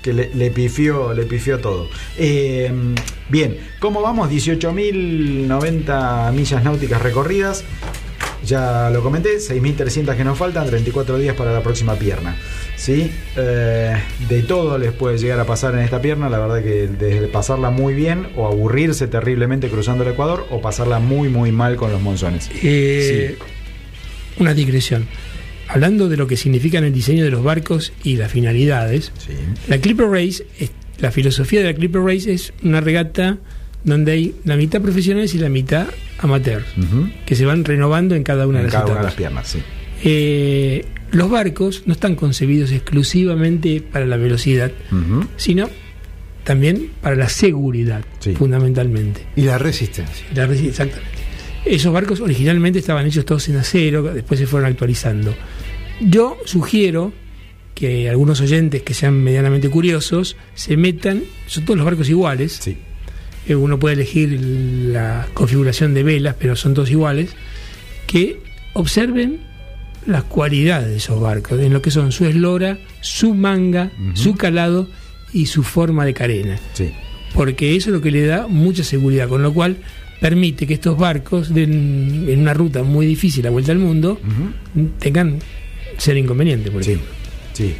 que 0.00 0.12
le, 0.12 0.30
le 0.34 0.50
pifió, 0.52 1.12
le 1.12 1.24
pifió 1.24 1.58
todo. 1.58 1.88
Eh, 2.16 2.72
bien, 3.28 3.56
¿cómo 3.80 4.00
vamos? 4.00 4.30
18.090 4.30 6.32
millas 6.32 6.62
náuticas 6.64 7.02
recorridas. 7.02 7.64
Ya 8.46 8.90
lo 8.90 9.02
comenté, 9.02 9.36
6.300 9.38 10.16
que 10.16 10.24
nos 10.24 10.36
faltan, 10.38 10.66
34 10.66 11.18
días 11.18 11.34
para 11.34 11.52
la 11.52 11.62
próxima 11.62 11.94
pierna. 11.94 12.36
¿sí? 12.76 13.10
Eh, 13.36 13.94
de 14.28 14.42
todo 14.42 14.76
les 14.78 14.92
puede 14.92 15.18
llegar 15.18 15.40
a 15.40 15.46
pasar 15.46 15.74
en 15.74 15.80
esta 15.80 16.00
pierna, 16.02 16.28
la 16.28 16.38
verdad 16.38 16.62
que 16.62 16.86
desde 16.88 17.26
pasarla 17.28 17.70
muy 17.70 17.94
bien 17.94 18.28
o 18.36 18.46
aburrirse 18.46 19.06
terriblemente 19.06 19.68
cruzando 19.68 20.04
el 20.04 20.10
Ecuador 20.10 20.46
o 20.50 20.60
pasarla 20.60 20.98
muy 20.98 21.28
muy 21.28 21.52
mal 21.52 21.76
con 21.76 21.90
los 21.92 22.00
monzones. 22.02 22.50
Eh, 22.62 23.36
Una 24.38 24.52
digresión. 24.54 25.06
Hablando 25.68 26.08
de 26.08 26.16
lo 26.16 26.26
que 26.26 26.36
significan 26.36 26.84
el 26.84 26.92
diseño 26.92 27.24
de 27.24 27.30
los 27.30 27.42
barcos 27.42 27.92
y 28.02 28.16
las 28.16 28.30
finalidades, 28.30 29.12
Sí. 29.16 29.32
la 29.68 29.78
Clipper 29.78 30.08
Race, 30.08 30.44
la 30.98 31.10
filosofía 31.10 31.60
de 31.60 31.66
la 31.66 31.74
Clipper 31.74 32.02
Race 32.02 32.30
es 32.32 32.52
una 32.62 32.80
regata 32.80 33.38
donde 33.84 34.12
hay 34.12 34.34
la 34.44 34.56
mitad 34.56 34.80
profesionales 34.80 35.34
y 35.34 35.38
la 35.38 35.48
mitad 35.48 35.86
amateurs, 36.18 36.64
que 37.26 37.36
se 37.36 37.44
van 37.44 37.64
renovando 37.64 38.14
en 38.14 38.22
cada 38.22 38.46
una 38.46 38.60
En 38.60 38.66
de 38.66 38.72
las 38.72 38.80
cada 38.80 38.86
una 38.92 39.00
de 39.00 39.06
las 39.06 39.14
piernas, 39.14 39.48
sí. 39.48 39.58
Eh, 40.02 40.84
los 41.12 41.30
barcos 41.30 41.82
no 41.86 41.92
están 41.92 42.14
concebidos 42.16 42.72
exclusivamente 42.72 43.80
para 43.82 44.06
la 44.06 44.16
velocidad, 44.16 44.72
sino 45.36 45.68
también 46.44 46.90
para 47.00 47.16
la 47.16 47.28
seguridad, 47.28 48.04
Sí. 48.18 48.34
fundamentalmente. 48.34 49.22
Y 49.36 49.42
la 49.42 49.56
resistencia. 49.58 50.26
La 50.34 50.46
resi- 50.46 50.68
exactamente. 50.68 51.10
Esos 51.64 51.92
barcos 51.92 52.20
originalmente 52.20 52.78
estaban 52.78 53.06
hechos 53.06 53.24
todos 53.24 53.48
en 53.48 53.56
acero, 53.56 54.02
después 54.02 54.38
se 54.40 54.46
fueron 54.46 54.68
actualizando. 54.68 55.34
Yo 56.00 56.36
sugiero 56.44 57.12
que 57.74 58.08
algunos 58.10 58.40
oyentes 58.40 58.82
que 58.82 58.92
sean 58.94 59.14
medianamente 59.22 59.68
curiosos 59.70 60.36
se 60.54 60.76
metan, 60.76 61.22
son 61.46 61.64
todos 61.64 61.76
los 61.78 61.86
barcos 61.86 62.08
iguales, 62.10 62.58
Sí. 62.62 62.76
Eh, 63.46 63.54
uno 63.54 63.78
puede 63.78 63.94
elegir 63.94 64.38
la 64.40 65.26
configuración 65.34 65.94
de 65.94 66.02
velas, 66.02 66.36
pero 66.38 66.56
son 66.56 66.74
todos 66.74 66.90
iguales, 66.90 67.30
que 68.06 68.38
observen 68.74 69.40
las 70.06 70.24
cualidades 70.24 70.88
de 70.88 70.96
esos 70.96 71.20
barcos, 71.20 71.60
en 71.60 71.72
lo 71.72 71.80
que 71.80 71.90
son 71.90 72.12
su 72.12 72.26
eslora, 72.26 72.78
su 73.00 73.34
manga, 73.34 73.90
su 74.14 74.34
calado 74.34 74.88
y 75.32 75.46
su 75.46 75.62
forma 75.62 76.04
de 76.04 76.12
carena 76.14 76.58
Sí. 76.74 76.90
porque 77.34 77.74
eso 77.74 77.88
es 77.90 77.94
lo 77.94 78.00
que 78.02 78.10
le 78.10 78.26
da 78.26 78.46
mucha 78.46 78.84
seguridad, 78.84 79.28
con 79.28 79.42
lo 79.42 79.52
cual 79.54 79.76
permite 80.20 80.66
que 80.66 80.74
estos 80.74 80.96
barcos 80.98 81.52
den, 81.52 82.26
en 82.28 82.40
una 82.40 82.54
ruta 82.54 82.82
muy 82.82 83.06
difícil 83.06 83.46
a 83.46 83.50
vuelta 83.50 83.72
al 83.72 83.78
mundo 83.78 84.18
tengan 84.98 85.38
ser 85.98 86.16
inconveniente, 86.16 86.70
por 86.70 86.84
Sí, 86.84 86.92
ejemplo. 86.92 87.12
sí. 87.54 87.74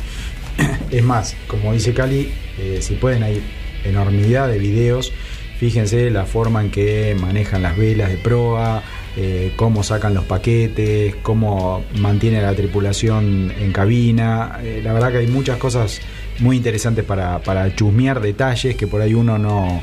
Es 0.90 1.02
más, 1.02 1.36
como 1.48 1.72
dice 1.72 1.92
Cali, 1.94 2.28
eh, 2.58 2.78
si 2.80 2.94
pueden 2.94 3.22
hay 3.22 3.40
enormidad 3.84 4.48
de 4.48 4.58
videos. 4.58 5.12
Fíjense 5.58 6.10
la 6.10 6.24
forma 6.24 6.62
en 6.62 6.70
que 6.70 7.16
manejan 7.20 7.62
las 7.62 7.76
velas 7.76 8.10
de 8.10 8.16
proa, 8.16 8.82
eh, 9.16 9.52
cómo 9.56 9.82
sacan 9.84 10.12
los 10.12 10.24
paquetes, 10.24 11.14
cómo 11.22 11.84
mantiene 11.98 12.42
la 12.42 12.54
tripulación 12.54 13.52
en 13.58 13.72
cabina. 13.72 14.58
Eh, 14.62 14.80
la 14.82 14.92
verdad 14.92 15.12
que 15.12 15.18
hay 15.18 15.26
muchas 15.28 15.58
cosas 15.58 16.00
muy 16.40 16.56
interesantes 16.56 17.04
para, 17.04 17.38
para 17.38 17.74
chusmear 17.74 18.20
detalles 18.20 18.76
que 18.76 18.86
por 18.88 19.00
ahí 19.00 19.14
uno 19.14 19.38
no, 19.38 19.80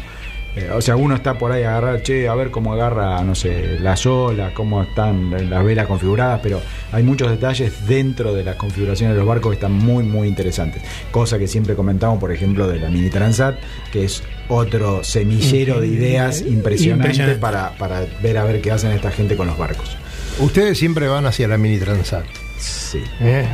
Eh, 0.55 0.69
o 0.69 0.81
sea, 0.81 0.97
uno 0.97 1.15
está 1.15 1.37
por 1.37 1.51
ahí 1.51 1.63
a 1.63 1.69
agarrar, 1.77 2.03
che, 2.03 2.27
a 2.27 2.35
ver 2.35 2.51
cómo 2.51 2.73
agarra, 2.73 3.23
no 3.23 3.35
sé, 3.35 3.79
las 3.79 4.05
olas, 4.05 4.51
cómo 4.53 4.83
están 4.83 5.49
las 5.49 5.63
velas 5.63 5.87
configuradas, 5.87 6.41
pero 6.43 6.61
hay 6.91 7.03
muchos 7.03 7.29
detalles 7.29 7.87
dentro 7.87 8.33
de 8.33 8.43
las 8.43 8.57
configuraciones 8.57 9.15
de 9.15 9.19
los 9.19 9.27
barcos 9.27 9.51
que 9.51 9.55
están 9.55 9.71
muy, 9.71 10.03
muy 10.03 10.27
interesantes. 10.27 10.83
Cosa 11.11 11.39
que 11.39 11.47
siempre 11.47 11.75
comentamos, 11.75 12.19
por 12.19 12.31
ejemplo, 12.31 12.67
de 12.67 12.79
la 12.79 12.89
Mini 12.89 13.09
Transat, 13.09 13.55
que 13.93 14.03
es 14.05 14.23
otro 14.49 15.03
semillero 15.03 15.79
de 15.79 15.87
ideas 15.87 16.41
impresionante, 16.41 17.07
Impresionante. 17.07 17.39
Para, 17.39 17.71
para 17.77 18.05
ver 18.21 18.37
a 18.37 18.43
ver 18.43 18.61
qué 18.61 18.71
hacen 18.71 18.91
esta 18.91 19.11
gente 19.11 19.37
con 19.37 19.47
los 19.47 19.57
barcos. 19.57 19.95
Ustedes 20.39 20.77
siempre 20.77 21.07
van 21.07 21.25
hacia 21.25 21.47
la 21.47 21.57
mini 21.57 21.77
Transat. 21.77 22.25
Sí. 22.61 23.01
¿eh? 23.19 23.47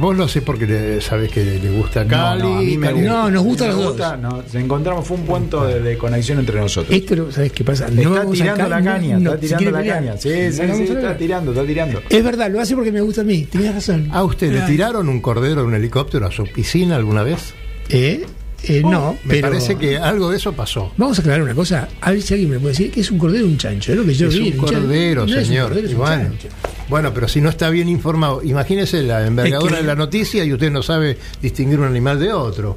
Vos 0.00 0.16
lo 0.16 0.26
sé 0.26 0.40
porque 0.42 0.98
sabés 1.00 1.30
que 1.30 1.44
le 1.44 1.70
gusta 1.70 2.06
Cali. 2.06 2.42
no, 2.42 2.48
no, 2.48 2.58
a 2.58 2.62
mí 2.62 2.78
me 2.78 2.92
gusta. 2.92 3.08
No, 3.08 3.30
nos 3.30 3.42
gusta 3.44 3.64
Me 3.64 3.70
los 3.70 3.78
dos. 3.78 3.88
gusta, 3.88 4.16
nos 4.16 4.54
encontramos, 4.54 5.06
fue 5.06 5.16
un 5.18 5.24
punto 5.24 5.66
de, 5.66 5.80
de 5.80 5.98
conexión 5.98 6.38
entre 6.38 6.58
nosotros. 6.60 6.96
Esto, 6.96 7.30
¿sabes 7.30 7.52
qué 7.52 7.62
pasa? 7.64 7.88
No 7.90 8.16
está 8.16 8.30
tirando 8.30 8.68
la 8.68 8.82
caña, 8.82 9.18
no, 9.18 9.34
está 9.34 9.40
tirando 9.40 9.70
la 9.70 9.78
pelear. 9.78 9.98
caña. 9.98 10.16
Sí, 10.16 10.30
está 10.30 11.16
tirando, 11.16 11.50
está 11.52 11.64
tirando. 11.66 12.02
Es 12.08 12.24
verdad, 12.24 12.50
lo 12.50 12.60
hace 12.60 12.74
porque 12.74 12.92
me 12.92 13.00
gusta 13.02 13.20
a 13.20 13.24
mí. 13.24 13.44
Tenías 13.44 13.74
razón. 13.74 14.08
¿A 14.12 14.22
usted 14.24 14.50
le 14.52 14.60
Ah. 14.62 14.66
tiraron 14.66 15.08
un 15.08 15.20
cordero 15.20 15.60
de 15.60 15.66
un 15.66 15.74
helicóptero 15.74 16.26
a 16.26 16.32
su 16.32 16.44
piscina 16.44 16.96
alguna 16.96 17.22
vez? 17.22 17.52
¿Eh? 17.90 18.24
Eh, 18.66 18.80
no, 18.82 19.10
Oh, 19.10 19.12
Me 19.24 19.34
pero. 19.34 19.48
parece 19.50 19.76
que 19.76 19.98
algo 19.98 20.30
de 20.30 20.38
eso 20.38 20.54
pasó. 20.54 20.90
Vamos 20.96 21.18
a 21.18 21.20
aclarar 21.20 21.42
una 21.42 21.54
cosa. 21.54 21.86
A 22.00 22.12
ver 22.12 22.22
si 22.22 22.32
alguien 22.32 22.50
me 22.52 22.58
puede 22.58 22.72
decir 22.72 22.90
que 22.90 23.00
es 23.00 23.10
un 23.10 23.18
cordero 23.18 23.44
o 23.44 23.48
un 23.48 23.58
chancho. 23.58 23.92
Es 23.92 23.98
lo 23.98 24.06
que 24.06 24.14
yo 24.14 24.28
es 24.28 24.34
vi. 24.38 24.52
un 24.52 24.56
chancho. 24.64 24.66
cordero, 24.80 25.26
No 25.26 25.32
es 25.32 25.38
un 25.40 25.44
señor. 25.44 25.68
cordero, 25.68 25.86
es 25.86 25.92
un 25.92 25.98
bueno, 25.98 26.22
chancho. 26.30 26.48
Bueno, 26.88 27.12
pero 27.14 27.28
si 27.28 27.40
no 27.40 27.48
está 27.48 27.70
bien 27.70 27.88
informado, 27.88 28.42
imagínese 28.42 29.02
la 29.02 29.26
envergadura 29.26 29.72
Es 29.72 29.76
que- 29.78 29.82
de 29.82 29.86
la 29.88 29.94
noticia 29.96 30.44
y 30.44 30.52
usted 30.52 30.70
no 30.70 30.82
sabe 30.82 31.16
distinguir 31.42 31.78
un 31.80 31.86
animal 31.86 32.18
de 32.20 32.32
otro. 32.32 32.76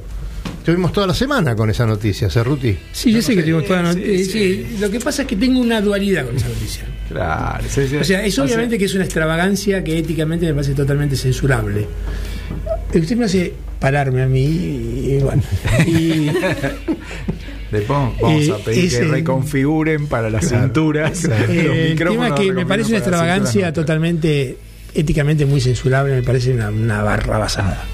Estuvimos 0.58 0.92
toda 0.92 1.06
la 1.06 1.14
semana 1.14 1.56
con 1.56 1.70
esa 1.70 1.86
noticia, 1.86 2.28
Cerruti. 2.28 2.76
Sí, 2.92 3.10
yo 3.12 3.22
sé 3.22 3.34
que 3.34 3.42
tuvimos 3.42 3.64
toda 3.66 3.82
la 3.82 3.94
noticia. 3.94 4.24
sí. 4.32 4.66
sí, 4.68 4.76
Lo 4.80 4.90
que 4.90 5.00
pasa 5.00 5.22
es 5.22 5.28
que 5.28 5.36
tengo 5.36 5.60
una 5.60 5.80
dualidad 5.80 6.26
con 6.26 6.36
esa 6.36 6.48
noticia. 6.48 6.84
Claro, 7.08 7.64
sí, 7.68 7.88
sí. 7.88 7.96
O 7.96 8.04
sea, 8.04 8.22
es 8.24 8.38
O 8.38 8.44
obviamente 8.44 8.76
que 8.78 8.84
es 8.84 8.94
una 8.94 9.04
extravagancia 9.04 9.82
que 9.82 9.98
éticamente 9.98 10.44
me 10.46 10.52
parece 10.54 10.74
totalmente 10.74 11.16
censurable. 11.16 11.86
Usted 12.94 13.16
me 13.16 13.24
hace 13.24 13.54
pararme 13.80 14.22
a 14.22 14.26
mí 14.26 14.40
y, 14.44 15.14
y 15.14 15.18
bueno. 15.20 15.42
Y, 15.86 16.28
Después 17.70 17.98
vamos 18.20 18.42
Eh, 18.42 18.52
a 18.52 18.56
pedir 18.64 18.90
que 18.90 19.04
reconfiguren 19.04 20.06
para 20.06 20.30
las 20.30 20.48
cinturas. 20.48 21.24
Eh, 21.48 21.94
los 21.98 22.00
el 22.00 22.16
tema 22.16 22.34
que 22.34 22.52
me 22.52 22.66
parece 22.66 22.90
una 22.90 22.98
extravagancia 22.98 23.72
totalmente 23.72 24.56
éticamente 24.94 25.44
muy 25.46 25.60
censurable, 25.60 26.14
me 26.14 26.22
parece 26.22 26.52
una, 26.52 26.70
una 26.70 27.02
barra 27.02 27.38
basada. 27.38 27.84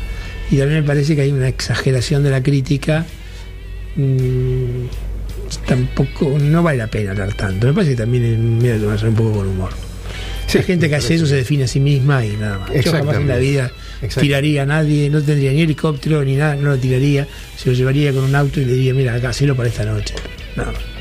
Y 0.51 0.59
también 0.59 0.81
me 0.81 0.87
parece 0.87 1.17
que 1.17 1.23
hay 1.23 1.33
una 1.33 1.49
exageración 1.49 2.23
de 2.23 2.31
la 2.31 2.43
crítica. 2.43 3.05
Mm, 3.97 4.87
tampoco, 5.67 6.39
no 6.41 6.63
vale 6.63 6.79
la 6.79 6.87
pena 6.87 7.11
hablar 7.13 7.33
tanto. 7.35 7.67
Me 7.67 7.73
parece 7.73 7.93
que 7.93 7.97
también 7.99 8.61
es 8.65 8.81
tomarse 8.81 9.09
un 9.09 9.15
poco 9.15 9.33
con 9.39 9.49
humor. 9.49 9.71
Sí, 10.47 10.59
la 10.59 10.65
gente 10.65 10.89
que 10.89 10.97
hace 10.97 11.15
eso 11.15 11.27
se 11.27 11.37
define 11.37 11.65
a 11.65 11.69
sí 11.69 11.81
misma 11.81 12.25
y 12.25 12.37
nada 12.37 12.59
más. 12.59 12.85
Yo 12.85 12.93
jamás 12.93 13.17
en 13.17 13.29
la 13.29 13.37
vida 13.37 13.73
tiraría 14.21 14.63
a 14.63 14.67
nadie, 14.67 15.11
no 15.11 15.23
tendría 15.23 15.53
ni 15.53 15.63
helicóptero 15.63 16.25
ni 16.25 16.37
nada, 16.37 16.57
no 16.57 16.71
lo 16.71 16.79
tiraría. 16.79 17.27
Se 17.57 17.71
lo 17.71 17.75
llevaría 17.75 18.13
con 18.13 18.25
un 18.25 18.35
auto 18.35 18.61
y 18.61 18.65
le 18.65 18.75
diría, 18.75 18.95
mira, 18.95 19.15
acá, 19.15 19.31
hacelo 19.31 19.57
para 19.57 19.69
esta 19.69 19.85
noche. 19.85 20.15
Nada 20.57 20.73
más. 20.73 20.94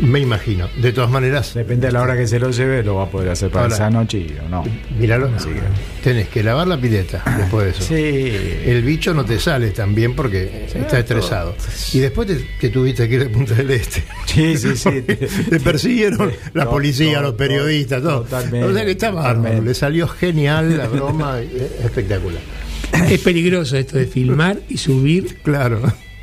Me 0.00 0.20
imagino. 0.20 0.68
De 0.80 0.92
todas 0.92 1.10
maneras, 1.10 1.54
Depende 1.54 1.86
de 1.88 1.92
la 1.92 2.02
hora 2.02 2.16
que 2.16 2.26
se 2.26 2.38
lo 2.38 2.50
lleve, 2.50 2.82
lo 2.82 2.96
va 2.96 3.04
a 3.04 3.10
poder 3.10 3.30
hacer 3.30 3.50
para 3.50 3.64
Ahora- 3.64 3.74
esa 3.76 3.90
noche 3.90 4.18
y 4.18 4.36
o 4.44 4.48
no. 4.48 4.64
míralo. 4.98 5.30
Tenés 6.02 6.28
que 6.28 6.42
lavar 6.42 6.66
la 6.66 6.76
pileta 6.80 7.22
después 7.38 7.64
de 7.66 7.70
eso. 7.70 7.82
Sí. 7.82 8.70
El 8.70 8.82
bicho 8.82 9.14
no 9.14 9.24
te 9.24 9.38
sale 9.38 9.70
tan 9.70 9.94
bien 9.94 10.14
porque 10.16 10.66
está 10.74 10.98
estresado. 10.98 11.54
Y 11.92 11.98
después 12.00 12.26
te, 12.28 12.36
te 12.60 12.68
tuviste 12.70 13.08
que 13.08 13.14
ir 13.16 13.24
de 13.24 13.30
Punta 13.30 13.54
del 13.54 13.70
Este. 13.70 14.02
Sí, 14.26 14.56
sí, 14.56 14.76
sí. 14.76 15.02
Te 15.02 15.60
persiguieron 15.60 16.32
la 16.54 16.68
policía, 16.68 17.20
los 17.20 17.34
periodistas, 17.34 18.02
todo. 18.02 18.22
totalmente, 18.22 18.66
O 18.66 18.72
sea 18.74 18.84
que 18.84 18.90
está 18.92 19.10
bárbaro. 19.10 19.62
Le 19.62 19.74
salió 19.74 20.08
genial 20.08 20.76
la 20.76 20.88
broma, 20.88 21.38
eh, 21.40 21.70
espectacular. 21.84 22.40
Es 23.08 23.20
peligroso 23.20 23.76
esto 23.76 23.96
de 23.98 24.06
filmar 24.06 24.58
y 24.68 24.76
subir 24.78 25.38
Claro. 25.42 25.80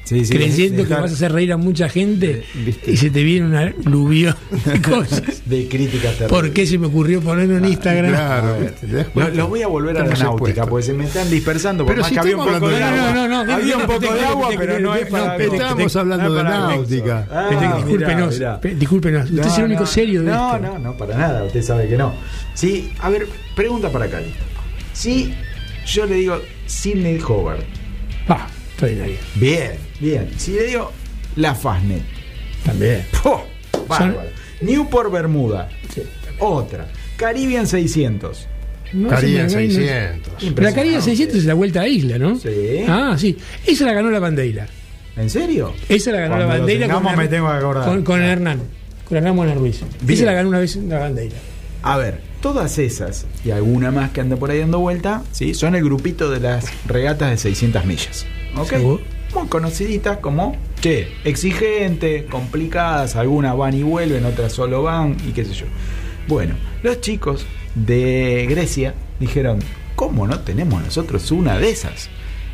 Sí, 0.10 0.26
sí, 0.26 0.34
creyendo 0.34 0.88
que 0.88 0.94
vas 0.96 1.12
a 1.12 1.14
hacer 1.14 1.32
reír 1.32 1.54
a 1.54 1.58
mucha 1.58 1.88
gente 1.88 2.44
¿Viste? 2.66 2.92
y 2.94 2.98
se 2.98 3.12
te 3.12 3.22
viene 3.24 3.46
una 3.46 3.60
aluvión 3.86 4.36
de 4.66 4.82
cosas. 4.90 5.22
de 5.46 5.68
críticas 5.68 6.14
terribles. 6.18 6.30
¿Por 6.30 6.52
qué 6.52 6.66
se 6.66 6.80
me 6.80 6.88
ocurrió 6.88 7.22
ponerlo 7.22 7.58
en 7.58 7.66
Instagram? 7.66 8.12
Claro. 8.12 8.56
¿te 8.82 8.88
das 8.88 9.06
Lo, 9.06 9.12
cuenta? 9.14 9.34
lo 9.36 9.48
voy 9.50 9.62
a 9.62 9.68
volver 9.68 9.98
a 9.98 10.06
la 10.08 10.16
náutica 10.16 10.66
porque 10.66 10.86
se 10.88 10.94
me 10.94 11.04
están 11.06 11.30
dispersando. 11.30 11.86
Por 11.86 11.94
Pero 11.94 12.02
más 12.02 12.10
si 12.10 12.16
que 12.16 12.20
había 12.22 12.38
un 12.38 12.46
poco 12.46 12.70
de 12.70 12.84
agua. 12.84 13.12
No, 13.14 13.28
no, 13.28 13.44
no, 13.46 13.54
había 13.54 13.78
un 13.78 13.86
poco 13.86 14.00
de 14.14 14.20
agua, 14.26 14.50
pero 14.58 14.80
no 14.80 14.96
es 14.96 15.06
para. 15.08 15.38
Estábamos 15.38 15.96
hablando 15.96 16.34
de 16.34 16.44
náutica. 16.44 17.28
Ah, 17.32 17.76
discúlpenos, 17.78 18.40
discúlpenos. 18.80 19.30
Usted 19.30 19.46
es 19.48 19.58
el 19.60 19.66
único 19.66 19.86
serio 19.86 20.24
de 20.24 20.32
no, 20.32 20.56
esto. 20.56 20.68
No, 20.68 20.80
no, 20.80 20.98
para 20.98 21.16
nada. 21.16 21.44
Usted 21.44 21.62
sabe 21.62 21.88
que 21.88 21.98
no. 21.98 22.16
Sí, 22.56 22.92
a 23.00 23.12
ver, 23.12 23.28
pregunta 23.56 23.92
para 23.92 24.08
Cali. 24.10 24.34
Si 24.94 25.34
yo 25.86 26.08
le 26.08 26.16
digo 26.16 26.42
Sidney 26.66 27.20
Hobart, 27.28 27.62
Ah, 28.28 28.48
extraordinario. 28.72 29.16
bien, 29.36 29.72
bien. 30.00 30.30
Si 30.38 30.52
le 30.54 30.64
digo 30.68 30.92
la 31.36 31.56
Fastnet, 31.56 32.02
También. 32.66 33.06
¡po! 33.24 33.44
bárbaro. 33.88 34.30
Newport 34.62 35.12
Bermuda, 35.12 35.70
Sí. 35.94 36.02
otra. 36.40 36.88
Caribbean 37.18 37.66
600. 37.68 38.48
No, 38.94 39.10
Caribbean 39.10 39.50
se 39.50 39.58
me- 39.58 39.68
no- 39.68 39.74
600. 39.74 40.44
La 40.64 40.74
Caribbean 40.74 41.02
600 41.02 41.38
es 41.38 41.46
la 41.46 41.54
vuelta 41.54 41.82
a 41.82 41.88
isla, 41.88 42.18
¿no? 42.18 42.36
Sí. 42.38 42.50
Ah, 42.88 43.16
sí. 43.18 43.38
Esa 43.66 43.86
la 43.86 43.94
ganó 43.94 44.10
la 44.10 44.20
bandera. 44.20 44.68
¿En 45.16 45.30
serio? 45.30 45.74
Esa 45.88 46.12
la 46.12 46.22
ganó 46.22 46.36
Cuando 46.46 46.66
la 46.66 46.66
tengamos 46.66 47.12
con, 47.14 47.18
me 47.22 47.28
tengo 47.28 47.48
que 47.50 47.54
acordar. 47.58 47.84
con, 47.86 48.04
con 48.04 48.18
Claro. 48.18 48.32
Hernán. 48.32 48.62
Con 49.08 49.18
Hernán 49.18 49.36
Buena 49.36 49.54
Ruiz. 49.54 49.82
Bien. 50.02 50.18
Esa 50.18 50.26
la 50.26 50.34
ganó 50.34 50.50
una 50.50 50.60
vez 50.60 50.76
la 50.76 51.00
bandera. 51.00 51.36
A 51.84 51.98
ver, 51.98 52.20
todas 52.42 52.78
esas 52.78 53.26
y 53.46 53.52
alguna 53.52 53.92
más 53.92 54.12
que 54.12 54.22
anda 54.22 54.36
por 54.36 54.52
ahí 54.52 54.60
dando 54.60 54.80
vuelta, 54.80 55.24
¿sí? 55.32 55.54
son 55.54 55.76
el 55.76 55.84
grupito 55.84 56.30
de 56.30 56.40
las 56.42 56.66
regatas 56.88 57.30
de 57.32 57.38
600 57.38 57.86
millas. 57.86 58.26
¿Ok? 58.58 58.70
Seguro. 58.70 59.02
Muy 59.34 59.48
conociditas 59.48 60.18
como, 60.18 60.56
che, 60.82 61.08
exigentes, 61.24 62.26
complicadas, 62.26 63.16
algunas 63.16 63.56
van 63.56 63.76
y 63.76 63.84
vuelven, 63.84 64.26
otras 64.26 64.54
solo 64.54 64.84
van 64.84 65.18
y 65.28 65.32
qué 65.32 65.46
sé 65.46 65.54
yo. 65.54 65.66
Bueno, 66.28 66.56
los 66.84 67.00
chicos 67.02 67.46
de 67.76 68.48
Grecia 68.50 68.96
dijeron, 69.20 69.60
¿cómo 69.96 70.26
no 70.28 70.40
tenemos 70.40 70.82
nosotros 70.84 71.32
una 71.32 71.58
de 71.58 71.70
esas? 71.70 72.10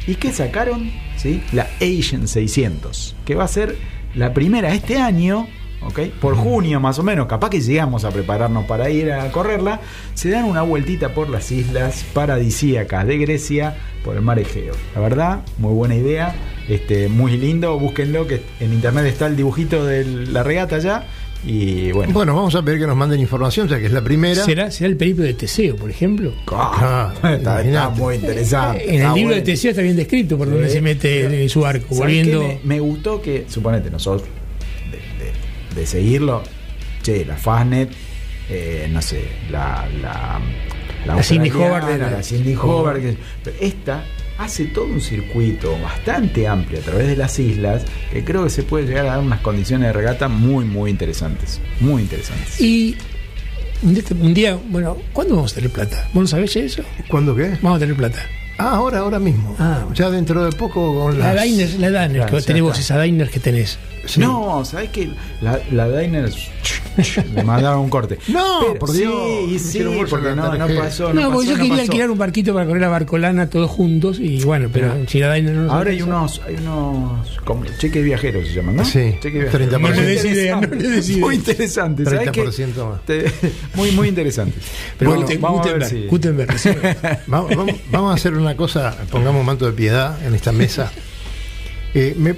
¿Y 0.08 0.16
qué 0.16 0.32
sacaron? 0.32 0.92
¿Sí? 1.18 1.42
La 1.52 1.68
Asian 1.82 2.28
600, 2.28 3.16
que 3.26 3.36
va 3.36 3.46
a 3.46 3.48
ser 3.48 3.78
la 4.14 4.34
primera 4.34 4.74
este 4.74 4.98
año, 4.98 5.48
¿ok? 5.82 6.00
Por 6.22 6.36
junio 6.36 6.80
más 6.80 7.00
o 7.00 7.04
menos, 7.04 7.28
capaz 7.28 7.50
que 7.50 7.62
llegamos 7.62 8.06
a 8.06 8.12
prepararnos 8.12 8.66
para 8.66 8.90
ir 8.90 9.12
a 9.12 9.32
correrla, 9.32 9.82
se 10.14 10.30
dan 10.30 10.46
una 10.46 10.62
vueltita 10.62 11.14
por 11.14 11.30
las 11.30 11.52
islas 11.52 12.06
paradisíacas 12.14 13.08
de 13.08 13.18
Grecia, 13.18 13.78
por 14.04 14.16
el 14.16 14.22
mar 14.22 14.40
Egeo. 14.40 14.74
La 14.94 15.02
verdad, 15.02 15.42
muy 15.58 15.74
buena 15.74 15.96
idea, 15.96 16.36
este, 16.70 17.08
muy 17.10 17.38
lindo, 17.38 17.78
búsquenlo, 17.80 18.26
que 18.28 18.42
en 18.60 18.74
internet 18.74 19.06
está 19.06 19.28
el 19.28 19.36
dibujito 19.36 19.86
de 19.86 20.06
la 20.06 20.44
regata 20.44 20.80
ya, 20.80 21.08
y 21.46 21.92
bueno. 21.92 22.12
Bueno, 22.14 22.36
vamos 22.36 22.56
a 22.56 22.64
pedir 22.64 22.80
que 22.80 22.88
nos 22.88 22.96
manden 22.98 23.20
información, 23.20 23.68
ya 23.68 23.78
que 23.80 23.86
es 23.86 23.92
la 23.92 24.02
primera. 24.04 24.44
¿Será, 24.44 24.72
¿Será 24.72 24.90
el 24.90 24.98
periplo 24.98 25.24
de 25.26 25.36
Teseo, 25.36 25.76
por 25.76 25.92
ejemplo? 25.92 26.34
Ah, 26.52 27.12
está, 27.16 27.34
está 27.36 27.54
imagínate. 27.62 28.02
muy 28.02 28.16
interesante. 28.16 28.84
En 28.84 28.90
el 28.96 29.02
está 29.02 29.14
libro 29.14 29.36
de. 29.36 29.42
Teseo 29.42 29.70
está 29.72 29.84
bien 29.84 29.96
descrito 29.96 30.38
por 30.38 30.50
donde 30.50 30.70
se 30.70 30.82
mete 30.82 31.44
en 31.44 31.50
su 31.50 31.64
arco, 31.66 31.86
¿Sabes 31.90 32.00
volviendo. 32.00 32.42
Me, 32.42 32.60
me 32.64 32.80
gustó 32.80 33.22
que, 33.22 33.46
suponete, 33.48 33.92
nosotros, 33.92 34.28
de, 34.92 34.98
de- 35.76 35.82
de 35.82 35.86
seguirlo, 35.86 36.42
che, 37.04 37.26
la 37.26 37.36
Fastnet, 37.38 37.90
eh, 38.50 38.90
no 38.92 39.02
sé, 39.04 39.22
la. 39.52 39.88
La, 40.02 40.40
La 41.06 41.22
Cindy 41.22 41.50
australiana, 41.50 41.86
Hobart 41.86 42.12
La 42.18 42.24
Cindy 42.24 42.56
Hobart. 42.56 43.00
que- 43.02 43.18
pero 43.44 43.56
esta 43.62 44.04
hace 44.38 44.66
todo 44.66 44.86
un 44.86 45.02
circuito 45.02 45.78
bastante 45.82 46.48
amplio 46.48 46.80
a 46.80 46.84
través 46.84 47.08
de 47.08 47.16
las 47.16 47.40
islas 47.40 47.84
que 48.12 48.24
creo 48.24 48.44
que 48.44 48.50
se 48.50 48.64
puede 48.64 48.86
llegar 48.86 49.06
a 49.06 49.12
dar 49.12 49.20
unas 49.20 49.42
condiciones 49.42 49.88
de 49.88 49.94
regata 49.94 50.28
muy, 50.28 50.66
muy 50.66 50.92
interesantes. 50.92 51.60
Muy 51.80 52.04
interesantes. 52.04 52.60
Y 52.60 52.96
un 53.82 53.94
día, 53.94 54.04
un 54.20 54.34
día, 54.34 54.60
bueno, 54.70 54.98
¿cuándo 55.14 55.36
vamos 55.36 55.52
a 55.52 55.56
tener 55.56 55.70
plata? 55.70 56.10
¿Vos 56.14 56.24
no 56.24 56.28
sabés 56.28 56.56
eso? 56.56 56.84
¿Cuándo 57.08 57.36
qué? 57.36 57.58
Vamos 57.62 57.78
a 57.78 57.80
tener 57.80 57.96
plata. 57.96 58.20
Ah, 58.58 58.76
ahora, 58.76 59.00
ahora 59.00 59.20
mismo. 59.20 59.56
Ah, 59.60 59.80
bueno. 59.82 59.94
Ya 59.96 60.10
dentro 60.10 60.44
de 60.46 60.52
poco 60.54 61.04
con 61.04 61.20
La 61.20 61.34
las... 61.34 61.44
Diners, 61.44 61.78
la 61.80 61.88
Diners, 61.90 62.30
Claro, 62.30 62.46
que 62.46 62.62
vos, 62.62 62.80
está. 62.80 62.96
esa 62.96 63.02
Diners 63.04 63.30
que 63.32 63.40
tenés. 63.40 63.78
Sí. 64.06 64.20
No, 64.20 64.64
¿sabes 64.64 64.92
qué? 64.92 65.10
La, 65.42 65.60
la 65.72 65.90
Diner 65.90 66.32
me 67.34 67.44
mandaron 67.44 67.80
un 67.80 67.90
corte. 67.90 68.20
No, 68.28 68.76
por 68.80 68.92
Dios. 68.94 69.12
Sí, 69.50 69.60
sí, 69.60 69.84
porque 70.08 70.28
la 70.28 70.36
no, 70.36 70.56
no 70.56 70.68
pasó. 70.80 71.12
No, 71.12 71.22
No, 71.22 71.32
porque 71.32 71.48
yo 71.50 71.54
no 71.54 71.58
quería 71.64 71.72
pasó. 71.78 71.82
alquilar 71.82 72.12
un 72.12 72.18
barquito 72.20 72.54
para 72.54 72.68
correr 72.68 72.84
a 72.84 72.90
Barcolana 72.90 73.50
todos 73.50 73.70
juntos 73.72 74.20
y 74.20 74.44
bueno, 74.44 74.70
pero 74.72 74.94
si 75.08 75.20
la 75.20 75.34
Diners 75.34 75.58
no 75.58 75.72
Ahora 75.74 75.90
hay 75.90 76.02
unos, 76.04 76.40
hay 76.48 76.56
unos 76.56 77.28
como 77.46 77.66
cheques 77.80 78.04
viajeros 78.04 78.48
se 78.48 78.54
llaman, 78.54 78.76
¿no? 78.76 78.86
Sí, 78.86 79.16
cheques 79.20 79.52
30%. 79.52 79.80
Muy 79.80 79.90
No 79.90 79.96
le 79.96 80.02
des 80.04 80.26
idea, 80.26 80.56
interesante. 80.56 80.68
no 80.76 80.82
le 80.82 80.90
des 80.90 81.10
idea. 81.10 81.26
Muy 81.26 81.36
interesante, 81.36 82.06
¿sabes 82.06 82.30
qué? 82.32 82.46
30% 82.46 82.90
más. 82.90 83.02
Te- 83.06 83.26
muy, 83.74 83.92
muy 83.92 84.08
interesante. 84.08 84.60
Pero 85.00 85.16
Bueno, 85.16 85.28
vamos 85.40 85.62
a 85.68 85.74
ver 85.74 85.80
Gutenberg, 85.80 85.90
si- 85.90 86.08
Gutenberg, 86.08 86.60
sí. 86.60 86.70
Vamos, 87.28 87.56
vamos- 87.56 87.76
vamos 87.92 88.12
a 88.12 88.14
hacer 88.16 88.36
una 88.36 88.45
cosa, 88.56 88.96
pongamos 89.10 89.40
un 89.40 89.46
manto 89.48 89.66
de 89.66 89.72
piedad 89.72 90.24
en 90.26 90.36
esta 90.36 90.52
mesa. 90.52 90.92
Eh, 91.98 92.14
me, 92.18 92.36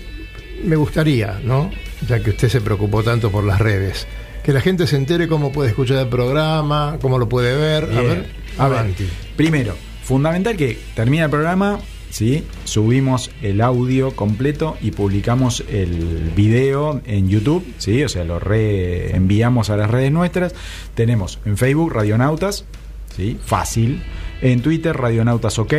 me 0.63 0.75
gustaría, 0.75 1.39
¿no? 1.43 1.71
ya 2.07 2.19
que 2.21 2.29
usted 2.29 2.47
se 2.47 2.61
preocupó 2.61 3.01
tanto 3.01 3.31
por 3.31 3.43
las 3.43 3.57
redes. 3.59 4.05
Que 4.43 4.53
la 4.53 4.61
gente 4.61 4.85
se 4.85 4.97
entere 4.97 5.27
cómo 5.27 5.51
puede 5.51 5.69
escuchar 5.69 5.97
el 5.97 6.09
programa, 6.09 6.99
cómo 7.01 7.17
lo 7.17 7.27
puede 7.27 7.57
ver. 7.57 7.85
A 7.85 7.87
Bien. 7.87 8.03
ver, 8.07 8.25
A 8.59 8.67
ver, 8.67 8.77
avanti. 8.77 9.09
primero, 9.35 9.75
fundamental 10.03 10.55
que 10.55 10.77
termina 10.93 11.23
el 11.25 11.31
programa, 11.31 11.79
¿sí? 12.11 12.43
subimos 12.65 13.31
el 13.41 13.61
audio 13.61 14.15
completo 14.15 14.77
y 14.79 14.91
publicamos 14.91 15.63
el 15.71 16.31
video 16.35 17.01
en 17.05 17.27
YouTube, 17.27 17.65
¿sí? 17.79 18.03
o 18.03 18.09
sea, 18.09 18.25
lo 18.25 18.37
reenviamos 18.37 19.71
a 19.71 19.75
las 19.77 19.89
redes 19.89 20.11
nuestras. 20.11 20.53
Tenemos 20.93 21.39
en 21.45 21.57
Facebook 21.57 21.93
Radionautas, 21.93 22.63
¿sí? 23.15 23.39
fácil. 23.43 24.03
En 24.41 24.61
Twitter 24.61 24.95
Radionautas 24.95 25.57
OK, 25.59 25.73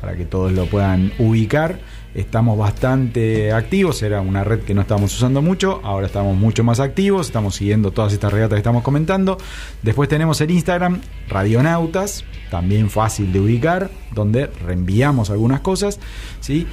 para 0.00 0.14
que 0.16 0.24
todos 0.24 0.52
lo 0.52 0.66
puedan 0.66 1.12
ubicar. 1.18 1.78
Estamos 2.14 2.56
bastante 2.56 3.50
activos, 3.52 4.00
era 4.04 4.20
una 4.20 4.44
red 4.44 4.60
que 4.60 4.72
no 4.72 4.82
estábamos 4.82 5.12
usando 5.16 5.42
mucho, 5.42 5.80
ahora 5.82 6.06
estamos 6.06 6.36
mucho 6.36 6.62
más 6.62 6.78
activos, 6.78 7.26
estamos 7.26 7.56
siguiendo 7.56 7.90
todas 7.90 8.12
estas 8.12 8.32
regatas 8.32 8.54
que 8.54 8.60
estamos 8.60 8.84
comentando. 8.84 9.36
Después 9.82 10.08
tenemos 10.08 10.40
el 10.40 10.52
Instagram, 10.52 11.00
Radionautas, 11.28 12.24
también 12.52 12.88
fácil 12.88 13.32
de 13.32 13.40
ubicar, 13.40 13.90
donde 14.14 14.46
reenviamos 14.46 15.30
algunas 15.30 15.60
cosas, 15.60 15.98
¿sí? 16.40 16.68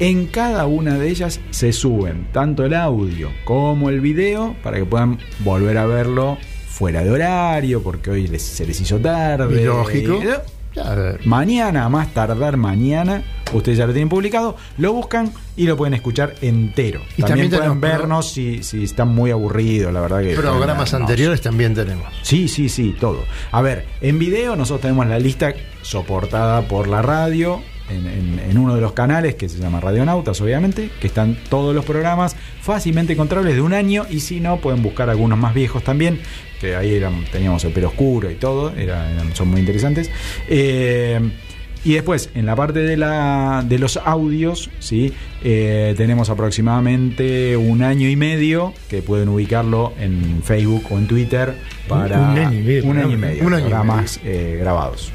En 0.00 0.26
cada 0.26 0.66
una 0.66 0.98
de 0.98 1.10
ellas 1.10 1.38
se 1.50 1.72
suben 1.72 2.26
tanto 2.32 2.64
el 2.64 2.74
audio 2.74 3.30
como 3.44 3.88
el 3.88 4.00
video 4.00 4.56
para 4.64 4.78
que 4.78 4.84
puedan 4.84 5.18
volver 5.44 5.78
a 5.78 5.86
verlo 5.86 6.38
fuera 6.68 7.04
de 7.04 7.10
horario, 7.10 7.84
porque 7.84 8.10
hoy 8.10 8.26
les- 8.26 8.42
se 8.42 8.66
les 8.66 8.80
hizo 8.80 8.98
tarde. 8.98 9.64
Lógico. 9.64 10.20
Y- 10.24 10.26
Ya, 10.74 11.16
Mañana, 11.24 11.88
más 11.88 12.14
tardar 12.14 12.56
mañana, 12.56 13.22
ustedes 13.52 13.78
ya 13.78 13.86
lo 13.86 13.92
tienen 13.92 14.08
publicado, 14.08 14.56
lo 14.78 14.92
buscan 14.92 15.32
y 15.56 15.66
lo 15.66 15.76
pueden 15.76 15.94
escuchar 15.94 16.34
entero. 16.40 17.00
Y 17.16 17.22
también, 17.22 17.50
también 17.50 17.50
pueden 17.50 17.80
tenemos 17.80 17.80
vernos 17.80 18.32
si, 18.32 18.62
si 18.62 18.84
están 18.84 19.08
muy 19.08 19.30
aburridos, 19.30 19.92
la 19.92 20.00
verdad 20.00 20.22
que... 20.22 20.34
Programas 20.34 20.94
anteriores 20.94 21.40
también 21.40 21.74
tenemos. 21.74 22.06
Sí, 22.22 22.48
sí, 22.48 22.68
sí, 22.68 22.96
todo. 22.98 23.24
A 23.50 23.60
ver, 23.60 23.86
en 24.00 24.18
video 24.18 24.56
nosotros 24.56 24.82
tenemos 24.82 25.06
la 25.06 25.18
lista 25.18 25.52
soportada 25.82 26.62
por 26.62 26.88
la 26.88 27.02
radio, 27.02 27.60
en, 27.90 28.06
en- 28.06 28.40
en 28.50 28.58
uno 28.58 28.74
de 28.74 28.80
los 28.80 28.92
canales 28.92 29.34
que 29.34 29.48
se 29.48 29.58
llama 29.58 29.80
Radionautas, 29.80 30.40
obviamente, 30.40 30.90
que 31.00 31.06
están 31.06 31.36
todos 31.48 31.74
los 31.74 31.84
programas 31.84 32.36
fácilmente 32.60 33.12
encontrables 33.12 33.54
de 33.54 33.60
un 33.60 33.72
año 33.74 34.06
y 34.10 34.20
si 34.20 34.40
no, 34.40 34.58
pueden 34.58 34.82
buscar 34.82 35.10
algunos 35.10 35.38
más 35.38 35.54
viejos 35.54 35.82
también, 35.84 36.20
que 36.60 36.76
ahí 36.76 36.94
eran, 36.94 37.24
teníamos 37.32 37.64
el 37.64 37.72
pelo 37.72 37.88
oscuro 37.88 38.30
y 38.30 38.34
todo, 38.34 38.70
era- 38.76 39.10
eran- 39.12 39.34
son 39.34 39.48
muy 39.48 39.60
interesantes. 39.60 40.10
Eh, 40.48 41.20
y 41.84 41.94
después, 41.94 42.30
en 42.36 42.46
la 42.46 42.54
parte 42.54 42.78
de, 42.78 42.96
la, 42.96 43.64
de 43.68 43.76
los 43.80 43.96
audios, 43.96 44.70
¿sí? 44.78 45.12
Eh, 45.42 45.94
tenemos 45.96 46.30
aproximadamente 46.30 47.56
un 47.56 47.82
año 47.82 48.08
y 48.08 48.14
medio 48.14 48.72
que 48.88 49.02
pueden 49.02 49.28
ubicarlo 49.28 49.92
en 49.98 50.42
Facebook 50.44 50.84
o 50.90 50.98
en 50.98 51.08
Twitter 51.08 51.54
para 51.88 52.20
Un 52.20 52.38
año 52.38 52.58
y 52.58 52.62
medio, 52.62 52.84
un 52.84 52.98
año 52.98 53.10
y 53.12 53.16
medio, 53.16 53.44
Un 53.46 53.54
año 53.54 53.66
y 53.66 53.68
programas 53.68 54.20
eh, 54.24 54.56
grabados. 54.60 55.10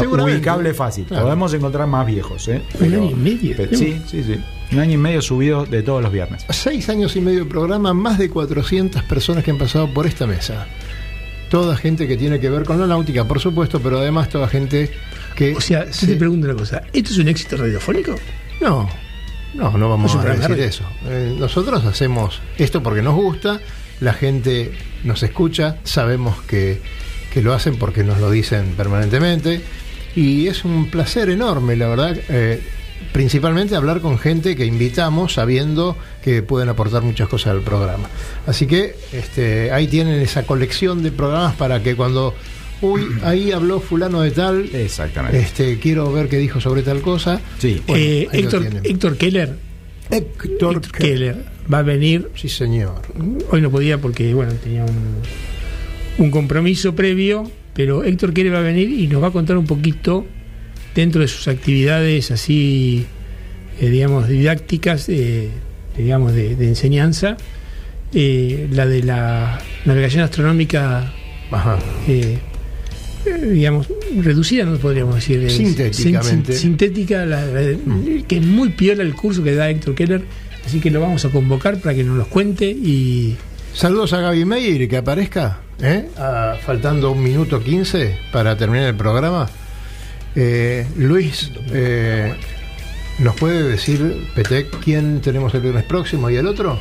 Seguramente. 0.00 0.38
Ubicable 0.38 0.74
fácil. 0.74 1.04
Claro. 1.04 1.24
Podemos 1.24 1.52
encontrar 1.54 1.86
más 1.86 2.06
viejos, 2.06 2.48
¿eh? 2.48 2.62
Un 2.80 2.94
año 2.94 3.10
y 3.10 3.14
medio. 3.14 3.54
pero- 3.56 3.76
sí, 3.76 4.00
sí, 4.06 4.22
sí. 4.24 4.36
Un 4.72 4.78
año 4.78 4.92
y 4.92 4.96
medio 4.98 5.20
subido 5.22 5.64
de 5.66 5.82
todos 5.82 6.02
los 6.02 6.12
viernes. 6.12 6.44
Seis 6.50 6.88
años 6.88 7.16
y 7.16 7.20
medio 7.20 7.40
de 7.40 7.50
programa, 7.50 7.92
más 7.92 8.18
de 8.18 8.30
400 8.30 9.02
personas 9.04 9.42
que 9.44 9.50
han 9.50 9.58
pasado 9.58 9.92
por 9.92 10.06
esta 10.06 10.26
mesa. 10.26 10.66
Toda 11.50 11.76
gente 11.76 12.06
que 12.06 12.16
tiene 12.16 12.38
que 12.38 12.48
ver 12.48 12.64
con 12.64 12.78
la 12.78 12.86
náutica, 12.86 13.26
por 13.26 13.40
supuesto, 13.40 13.80
pero 13.80 13.98
además 13.98 14.28
toda 14.28 14.46
gente 14.46 14.90
que... 15.34 15.56
O 15.56 15.60
sea, 15.60 15.92
se- 15.92 16.06
te 16.06 16.14
pregunto 16.16 16.46
una 16.46 16.56
cosa. 16.56 16.82
¿Esto 16.92 17.10
es 17.10 17.18
un 17.18 17.26
éxito 17.28 17.56
radiofónico? 17.56 18.14
No, 18.60 18.88
no, 19.54 19.76
no 19.76 19.88
vamos 19.88 20.14
a 20.14 20.22
decir 20.24 20.54
de 20.56 20.66
eso. 20.66 20.84
Eh, 21.08 21.34
nosotros 21.36 21.84
hacemos 21.84 22.40
esto 22.56 22.80
porque 22.84 23.02
nos 23.02 23.16
gusta, 23.16 23.60
la 24.00 24.12
gente 24.12 24.70
nos 25.02 25.24
escucha, 25.24 25.78
sabemos 25.82 26.40
que, 26.42 26.80
que 27.32 27.42
lo 27.42 27.52
hacen 27.52 27.76
porque 27.76 28.04
nos 28.04 28.20
lo 28.20 28.30
dicen 28.30 28.74
permanentemente 28.76 29.60
y 30.16 30.46
es 30.48 30.64
un 30.64 30.90
placer 30.90 31.30
enorme, 31.30 31.76
la 31.76 31.88
verdad, 31.88 32.16
eh, 32.28 32.60
principalmente 33.12 33.74
hablar 33.76 34.00
con 34.00 34.18
gente 34.18 34.56
que 34.56 34.64
invitamos 34.66 35.34
sabiendo 35.34 35.96
que 36.22 36.42
pueden 36.42 36.68
aportar 36.68 37.02
muchas 37.02 37.28
cosas 37.28 37.52
al 37.52 37.60
programa. 37.62 38.08
Así 38.46 38.66
que 38.66 38.94
este, 39.12 39.72
ahí 39.72 39.86
tienen 39.88 40.20
esa 40.20 40.44
colección 40.44 41.02
de 41.02 41.10
programas 41.12 41.54
para 41.56 41.82
que 41.82 41.94
cuando... 41.96 42.34
Uy, 42.82 43.06
ahí 43.24 43.52
habló 43.52 43.78
fulano 43.78 44.22
de 44.22 44.30
tal. 44.30 44.70
Exactamente. 44.74 45.38
Este, 45.38 45.78
quiero 45.78 46.10
ver 46.12 46.28
qué 46.28 46.38
dijo 46.38 46.62
sobre 46.62 46.82
tal 46.82 47.02
cosa. 47.02 47.38
Sí. 47.58 47.82
Bueno, 47.86 48.02
Eh, 48.02 48.28
Héctor. 48.32 48.66
Héctor 48.82 49.16
Keller. 49.18 49.54
Héctor 50.10 50.76
Héctor 50.76 50.92
Keller 50.92 51.44
va 51.70 51.78
a 51.80 51.82
venir. 51.82 52.30
Sí, 52.36 52.48
señor. 52.48 53.02
Hoy 53.50 53.60
no 53.60 53.70
podía 53.70 53.98
porque, 53.98 54.32
bueno, 54.32 54.54
tenía 54.54 54.84
un, 54.86 55.16
un 56.16 56.30
compromiso 56.30 56.94
previo. 56.94 57.50
Pero 57.74 58.04
Héctor 58.04 58.32
Keller 58.34 58.54
va 58.54 58.58
a 58.58 58.62
venir 58.62 58.90
y 58.90 59.06
nos 59.06 59.22
va 59.22 59.28
a 59.28 59.30
contar 59.30 59.56
un 59.56 59.66
poquito 59.66 60.26
dentro 60.94 61.20
de 61.22 61.28
sus 61.28 61.46
actividades 61.48 62.30
así, 62.30 63.06
eh, 63.80 63.88
digamos, 63.88 64.28
didácticas, 64.28 65.08
eh, 65.08 65.48
digamos, 65.96 66.32
de, 66.34 66.56
de 66.56 66.68
enseñanza. 66.68 67.36
eh, 68.12 68.66
la 68.72 68.86
de 68.86 69.04
la 69.04 69.60
navegación 69.84 70.24
astronómica 70.24 71.12
Ajá. 71.52 71.78
digamos, 73.52 73.86
reducida, 74.16 74.64
no 74.64 74.76
podríamos 74.78 75.14
decir. 75.16 75.48
Sintéticamente. 75.50 76.52
sin- 76.54 76.62
sintética, 76.72 77.26
la- 77.26 77.44
la- 77.46 77.76
que 78.26 78.38
es 78.38 78.44
muy 78.46 78.70
piola 78.70 79.02
el 79.02 79.14
curso 79.14 79.42
que 79.44 79.54
da 79.54 79.68
Héctor 79.70 79.94
Keller, 79.94 80.22
así 80.66 80.80
que 80.80 80.90
lo 80.90 81.00
vamos 81.00 81.24
a 81.24 81.28
convocar 81.30 81.78
para 81.80 81.94
que 81.94 82.02
nos 82.04 82.16
los 82.16 82.26
cuente 82.28 82.66
y 82.66 83.36
Saludos 83.74 84.12
a 84.14 84.20
Gaby 84.20 84.44
Meyer 84.46 84.88
que 84.88 84.96
aparezca, 84.96 85.60
¿eh? 85.82 86.08
Ah, 86.18 86.54
faltando 86.64 87.10
un 87.12 87.22
minuto 87.22 87.62
15 87.62 88.18
para 88.32 88.56
terminar 88.56 88.88
el 88.88 88.94
programa. 88.96 89.48
Eh, 90.36 90.86
Luis, 90.96 91.50
eh, 91.72 92.34
¿nos 93.18 93.34
puede 93.36 93.64
decir, 93.64 94.28
Petec, 94.34 94.78
quién 94.80 95.20
tenemos 95.20 95.52
el 95.54 95.60
viernes 95.60 95.84
próximo 95.84 96.30
y 96.30 96.36
el 96.36 96.46
otro? 96.46 96.78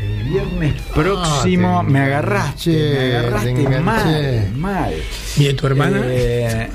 El 0.00 0.28
viernes 0.28 0.74
próximo 0.94 1.80
Ah, 1.80 1.84
te 1.84 1.90
me 1.92 2.00
agarraste, 2.00 2.70
enganché, 2.70 3.10
me 3.10 3.16
agarraste 3.16 3.52
te 3.52 3.60
enganché. 3.62 3.80
mal, 3.82 4.50
mal. 4.56 4.94
y 5.36 5.44
de 5.44 5.54
tu 5.54 5.66
hermana. 5.66 6.00
Eh, 6.04 6.68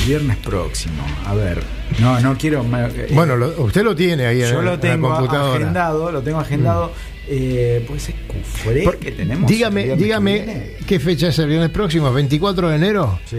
el 0.00 0.06
viernes 0.08 0.36
próximo, 0.38 1.04
a 1.26 1.34
ver, 1.34 1.62
no, 2.00 2.18
no 2.20 2.36
quiero. 2.36 2.64
eh, 2.64 3.08
Bueno, 3.12 3.36
lo- 3.36 3.62
usted 3.62 3.84
lo 3.84 3.94
tiene 3.94 4.26
ahí 4.26 4.42
en, 4.42 4.50
yo 4.50 4.58
en 4.58 4.64
lo 4.64 4.78
tengo 4.80 5.08
la 5.10 5.16
computadora. 5.16 5.60
agendado, 5.60 6.10
lo 6.10 6.22
tengo 6.22 6.40
agendado. 6.40 6.92
Eh, 7.26 7.84
pues 7.88 8.08
es 8.10 8.14
Cufré 8.26 8.82
Por- 8.82 8.98
que 8.98 9.10
tenemos. 9.12 9.50
dígame, 9.50 9.96
dígame. 9.96 10.72
¿qué 10.86 11.00
fecha 11.00 11.28
es 11.28 11.38
el 11.38 11.48
viernes 11.48 11.70
próximo? 11.70 12.12
¿24 12.12 12.68
de 12.68 12.76
enero? 12.76 13.18
Sí. 13.24 13.36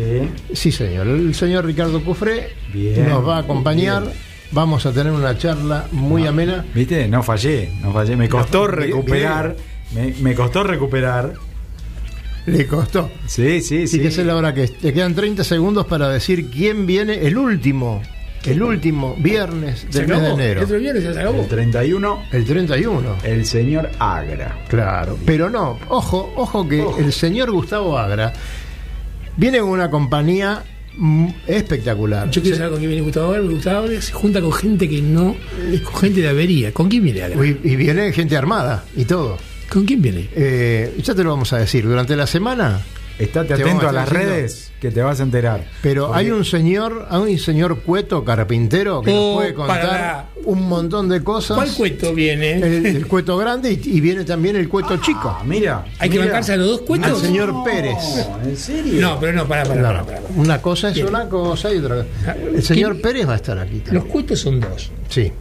Sí, 0.53 0.71
señor. 0.71 1.07
El 1.07 1.35
señor 1.35 1.65
Ricardo 1.65 2.03
Cufré 2.03 2.49
Bien, 2.73 3.07
nos 3.07 3.27
va 3.27 3.37
a 3.37 3.39
acompañar. 3.41 4.03
bien. 4.03 4.15
Vamos 4.51 4.85
a 4.85 4.91
tener 4.91 5.11
una 5.11 5.37
charla 5.37 5.87
muy 5.91 6.25
amena. 6.25 6.65
¿Viste? 6.73 7.07
No 7.07 7.21
fallé, 7.23 7.69
no 7.81 7.91
fallé. 7.93 8.15
Me 8.15 8.29
costó 8.29 8.61
No, 8.61 8.67
recuperar. 8.67 9.55
Me, 9.93 10.13
me 10.21 10.33
costó 10.33 10.63
recuperar. 10.63 11.33
Le 12.45 12.65
costó. 12.67 13.09
Sí, 13.27 13.61
sí, 13.61 13.87
sí. 13.87 13.97
Fíjese 13.97 14.23
la 14.23 14.35
hora 14.35 14.53
que. 14.53 14.67
Te 14.67 14.93
quedan 14.93 15.15
30 15.15 15.43
segundos 15.43 15.87
para 15.87 16.09
decir 16.09 16.49
quién 16.51 16.85
viene 16.85 17.25
el 17.25 17.37
último, 17.37 18.01
el 18.47 18.61
último 18.61 19.15
viernes 19.17 19.87
del 19.91 20.07
mes 20.07 20.21
de 20.21 20.29
enero. 20.29 20.59
El 20.59 20.65
otro 20.65 20.79
viernes 20.79 21.03
ya 21.03 21.13
se 21.13 21.19
acabó. 21.19 21.41
El 21.41 21.47
31, 21.47 22.23
El 22.31 22.45
31. 22.45 23.15
el 23.23 23.45
señor 23.45 23.89
Agra. 23.99 24.57
Claro. 24.67 25.17
Pero 25.25 25.49
no, 25.49 25.79
ojo, 25.89 26.33
ojo 26.35 26.67
que 26.67 26.85
el 26.99 27.11
señor 27.13 27.51
Gustavo 27.51 27.97
Agra 27.97 28.33
viene 29.37 29.59
con 29.59 29.69
una 29.69 29.89
compañía 29.89 30.63
espectacular. 31.47 32.29
Yo 32.29 32.41
quiero 32.41 32.57
saber 32.57 32.71
con 32.71 32.79
quién 32.79 32.89
viene 32.91 33.03
Gustavo 33.03 33.27
Agra, 33.29 33.41
porque 33.41 33.55
Gustavo 33.55 33.85
Agra 33.85 34.01
se 34.01 34.13
junta 34.13 34.41
con 34.41 34.53
gente 34.53 34.89
que 34.89 35.01
no, 35.01 35.35
con 35.83 35.95
gente 36.01 36.21
de 36.21 36.29
avería. 36.29 36.71
¿Con 36.71 36.89
quién 36.89 37.03
viene 37.03 37.23
Agra? 37.23 37.45
Y, 37.45 37.59
y 37.63 37.75
viene 37.75 38.11
gente 38.13 38.37
armada 38.37 38.85
y 38.95 39.05
todo. 39.05 39.37
¿Con 39.69 39.85
quién 39.85 40.01
viene? 40.01 40.29
Eh, 40.35 40.95
ya 41.03 41.15
te 41.15 41.23
lo 41.23 41.31
vamos 41.31 41.51
a 41.53 41.57
decir. 41.57 41.85
Durante 41.85 42.15
la 42.15 42.27
semana 42.27 42.79
Estate 43.17 43.47
Te 43.47 43.53
atento 43.53 43.85
a 43.85 43.89
a 43.89 43.91
las 43.93 44.09
diciendo- 44.09 44.29
redes 44.33 44.71
que 44.81 44.91
te 44.91 45.01
vas 45.01 45.19
a 45.19 45.23
enterar. 45.23 45.63
Pero 45.81 46.07
Porque 46.07 46.19
hay 46.19 46.31
un 46.31 46.43
señor, 46.43 47.07
hay 47.09 47.33
un 47.33 47.39
señor 47.39 47.79
cueto 47.79 48.23
carpintero 48.25 49.01
que 49.01 49.11
Oh, 49.11 49.13
nos 49.15 49.35
puede 49.37 49.53
contar 49.53 49.81
para. 49.87 50.25
un 50.43 50.67
montón 50.67 51.07
de 51.07 51.23
cosas. 51.23 51.55
¿Cuál 51.55 51.71
cueto 51.73 52.13
viene? 52.13 52.57
El, 52.59 52.85
el 52.85 53.07
cueto 53.07 53.37
grande 53.37 53.71
y, 53.71 53.79
y 53.97 54.01
viene 54.01 54.25
también 54.25 54.57
el 54.57 54.67
cueto 54.67 54.97
chico. 54.97 55.29
Ah, 55.39 55.43
mira. 55.45 55.85
¿Hay 55.97 56.09
que 56.09 56.19
bancarse 56.19 56.53
a 56.53 56.57
los 56.57 56.67
dos 56.67 56.79
Al 56.81 56.85
cuetos? 56.85 57.19
señor 57.21 57.53
Pérez. 57.63 57.95
No, 58.43 58.49
¿En 58.49 58.57
serio? 58.57 59.01
No, 59.01 59.19
pero 59.19 59.31
no, 59.33 59.47
para, 59.47 59.63
para, 59.63 59.81
No, 59.81 59.87
para, 59.87 59.99
no. 59.99 60.05
para. 60.05 60.21
Una 60.35 60.61
cosa 60.61 60.89
es 60.89 60.97
una 60.97 61.29
cosa 61.29 61.73
y 61.73 61.77
otra 61.77 62.05
Ah, 62.27 62.33
cosa. 62.33 62.35
El 62.55 62.63
señor 62.63 62.91
¿quién- 62.93 63.01
Pérez 63.01 63.27
va 63.29 63.33
a 63.33 63.37
estar 63.37 63.57
aquí 63.57 63.75
Los 63.75 63.83
también. 63.85 64.07
cuetos 64.07 64.39
son 64.39 64.59
dos. 64.59 64.91
Sí. 65.09 65.31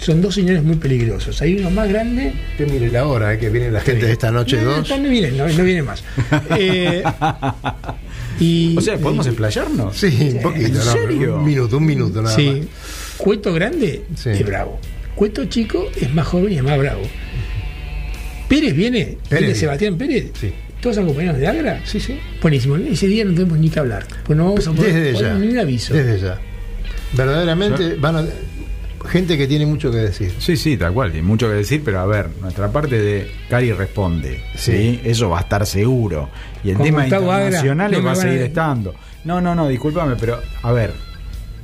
Son 0.00 0.22
dos 0.22 0.34
señores 0.34 0.62
muy 0.62 0.76
peligrosos. 0.76 1.40
Hay 1.42 1.56
uno 1.58 1.70
más 1.70 1.88
grande. 1.88 2.32
Que 2.56 2.66
mire 2.66 2.88
la 2.90 3.06
hora 3.06 3.34
eh, 3.34 3.38
que 3.38 3.50
viene 3.50 3.70
la 3.70 3.80
gente 3.80 4.06
de 4.06 4.12
esta 4.12 4.30
noche 4.30 4.56
no, 4.62 4.76
dos. 4.76 4.88
No, 4.90 4.98
no 4.98 5.08
viene, 5.08 5.32
no, 5.32 5.48
no 5.48 5.64
viene 5.64 5.82
más. 5.82 6.02
Eh, 6.56 7.02
y, 8.40 8.76
O 8.76 8.80
sea, 8.80 8.96
¿podemos 8.98 9.26
explayarnos? 9.26 9.96
Sí, 9.96 10.32
un 10.36 10.42
poquito. 10.42 10.66
¿En 10.66 10.74
no, 10.74 10.80
serio? 10.82 11.36
Un 11.38 11.44
minuto, 11.44 11.78
un 11.78 11.86
minuto 11.86 12.22
nada 12.22 12.34
Sí. 12.36 12.46
más. 12.48 12.66
Cueto 13.16 13.52
grande 13.52 14.04
Sí. 14.14 14.30
es 14.30 14.46
bravo. 14.46 14.78
Cueto 15.16 15.44
chico 15.46 15.86
es 16.00 16.14
más 16.14 16.26
joven 16.28 16.52
y 16.52 16.56
es 16.58 16.62
más 16.62 16.78
bravo. 16.78 17.02
Pérez 18.48 18.74
viene, 18.74 19.18
Pérez. 19.28 19.40
viene 19.46 19.54
Sebastián 19.56 19.98
Pérez. 19.98 20.30
Sí. 20.40 20.52
¿Todos 20.80 20.94
son 20.94 21.06
compañeros 21.06 21.38
de 21.38 21.46
Agra? 21.48 21.80
Sí, 21.84 21.98
sí. 21.98 22.18
Buenísimo. 22.40 22.76
Ese 22.76 23.08
día 23.08 23.24
no 23.24 23.32
tenemos 23.34 23.58
ni 23.58 23.68
que 23.68 23.80
hablar. 23.80 24.06
Pues 24.24 24.36
no 24.36 24.44
vamos 24.44 24.66
a 24.68 24.72
poder 24.72 24.94
Desde 24.94 25.20
ya. 25.20 25.34
ni 25.34 25.48
un 25.48 25.58
aviso. 25.58 25.92
Desde 25.92 26.20
ya. 26.20 26.38
Verdaderamente 27.14 27.96
van 27.96 28.16
a. 28.16 28.24
Gente 29.08 29.36
que 29.38 29.46
tiene 29.46 29.66
mucho 29.66 29.90
que 29.90 29.96
decir. 29.98 30.32
Sí, 30.38 30.56
sí, 30.56 30.76
tal 30.76 30.92
cual, 30.92 31.10
tiene 31.12 31.26
mucho 31.26 31.48
que 31.48 31.54
decir, 31.54 31.82
pero 31.84 32.00
a 32.00 32.06
ver, 32.06 32.28
nuestra 32.40 32.70
parte 32.70 33.00
de 33.00 33.30
Cari 33.48 33.72
responde, 33.72 34.42
¿sí? 34.54 34.72
Sí. 34.72 35.00
Eso 35.04 35.30
va 35.30 35.38
a 35.38 35.40
estar 35.42 35.64
seguro. 35.66 36.28
Y 36.62 36.70
el 36.70 36.76
Con 36.76 36.86
tema 36.86 37.00
Gustavo 37.02 37.32
Agra, 37.32 37.44
internacional 37.46 37.92
no 37.92 38.02
va 38.02 38.12
a- 38.12 38.16
seguir 38.16 38.42
estando. 38.42 38.94
No, 39.24 39.40
no, 39.40 39.54
no, 39.54 39.66
discúlpame, 39.68 40.16
pero 40.16 40.38
a 40.62 40.72
ver, 40.72 40.92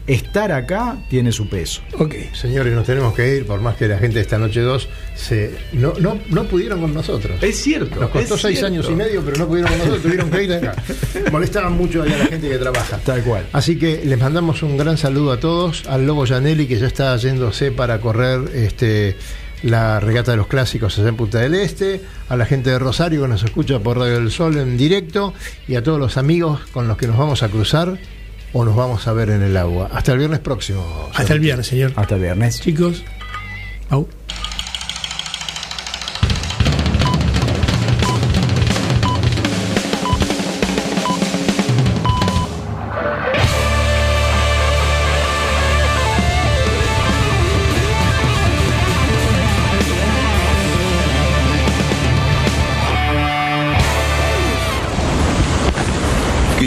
estar 0.06 0.52
acá 0.52 0.98
tiene 1.08 1.32
su 1.32 1.48
peso. 1.48 1.80
Ok. 1.98 2.14
Señores, 2.32 2.74
nos 2.74 2.86
tenemos 2.86 3.14
que 3.14 3.36
ir, 3.36 3.46
por 3.46 3.60
más 3.60 3.76
que 3.76 3.88
la 3.88 3.98
gente 3.98 4.16
de 4.16 4.20
esta 4.20 4.38
noche 4.38 4.60
2 4.60 4.88
se, 5.14 5.54
no, 5.72 5.94
no, 5.98 6.18
no 6.28 6.44
pudieron 6.44 6.80
con 6.80 6.92
nosotros. 6.92 7.42
Es 7.42 7.60
cierto. 7.60 8.00
Nos 8.00 8.10
costó 8.10 8.36
seis 8.36 8.58
cierto. 8.58 8.74
años 8.74 8.88
y 8.90 8.94
medio, 8.94 9.22
pero 9.24 9.38
no 9.38 9.46
pudieron 9.46 9.70
con 9.70 9.78
nosotros, 9.78 10.02
tuvieron 10.02 10.30
que 10.30 10.44
ir 10.44 10.52
acá. 10.52 10.74
Molestaban 11.32 11.72
mucho 11.72 12.02
a 12.02 12.06
la 12.06 12.26
gente 12.26 12.48
que 12.48 12.58
trabaja. 12.58 12.98
Tal 12.98 13.22
cual. 13.22 13.46
Así 13.52 13.78
que 13.78 14.04
les 14.04 14.18
mandamos 14.18 14.62
un 14.62 14.76
gran 14.76 14.98
saludo 14.98 15.32
a 15.32 15.40
todos, 15.40 15.84
al 15.86 16.06
Lobo 16.06 16.26
Janelli 16.26 16.66
que 16.66 16.78
ya 16.78 16.86
está 16.86 17.16
yéndose 17.16 17.72
para 17.72 18.00
correr 18.00 18.40
este 18.54 19.16
la 19.62 19.98
regata 19.98 20.32
de 20.32 20.36
los 20.36 20.46
clásicos 20.46 20.98
allá 20.98 21.08
en 21.08 21.16
Punta 21.16 21.38
del 21.38 21.54
Este, 21.54 22.02
a 22.28 22.36
la 22.36 22.44
gente 22.44 22.68
de 22.68 22.78
Rosario 22.78 23.22
que 23.22 23.28
nos 23.28 23.44
escucha 23.44 23.78
por 23.78 23.96
Radio 23.96 24.16
del 24.16 24.30
Sol 24.30 24.58
en 24.58 24.76
directo 24.76 25.32
y 25.66 25.76
a 25.76 25.82
todos 25.82 25.98
los 25.98 26.18
amigos 26.18 26.60
con 26.72 26.86
los 26.86 26.98
que 26.98 27.06
nos 27.06 27.16
vamos 27.16 27.42
a 27.42 27.48
cruzar 27.48 27.98
o 28.54 28.64
nos 28.64 28.74
vamos 28.74 29.06
a 29.06 29.12
ver 29.12 29.30
en 29.30 29.42
el 29.42 29.56
agua. 29.56 29.90
Hasta 29.92 30.12
el 30.12 30.18
viernes 30.18 30.38
próximo. 30.38 31.10
Hasta 31.12 31.34
el 31.34 31.40
viernes, 31.40 31.66
señor. 31.66 31.92
Hasta 31.96 32.14
el 32.14 32.22
viernes. 32.22 32.60
Chicos. 32.60 33.04
Au. 33.90 34.08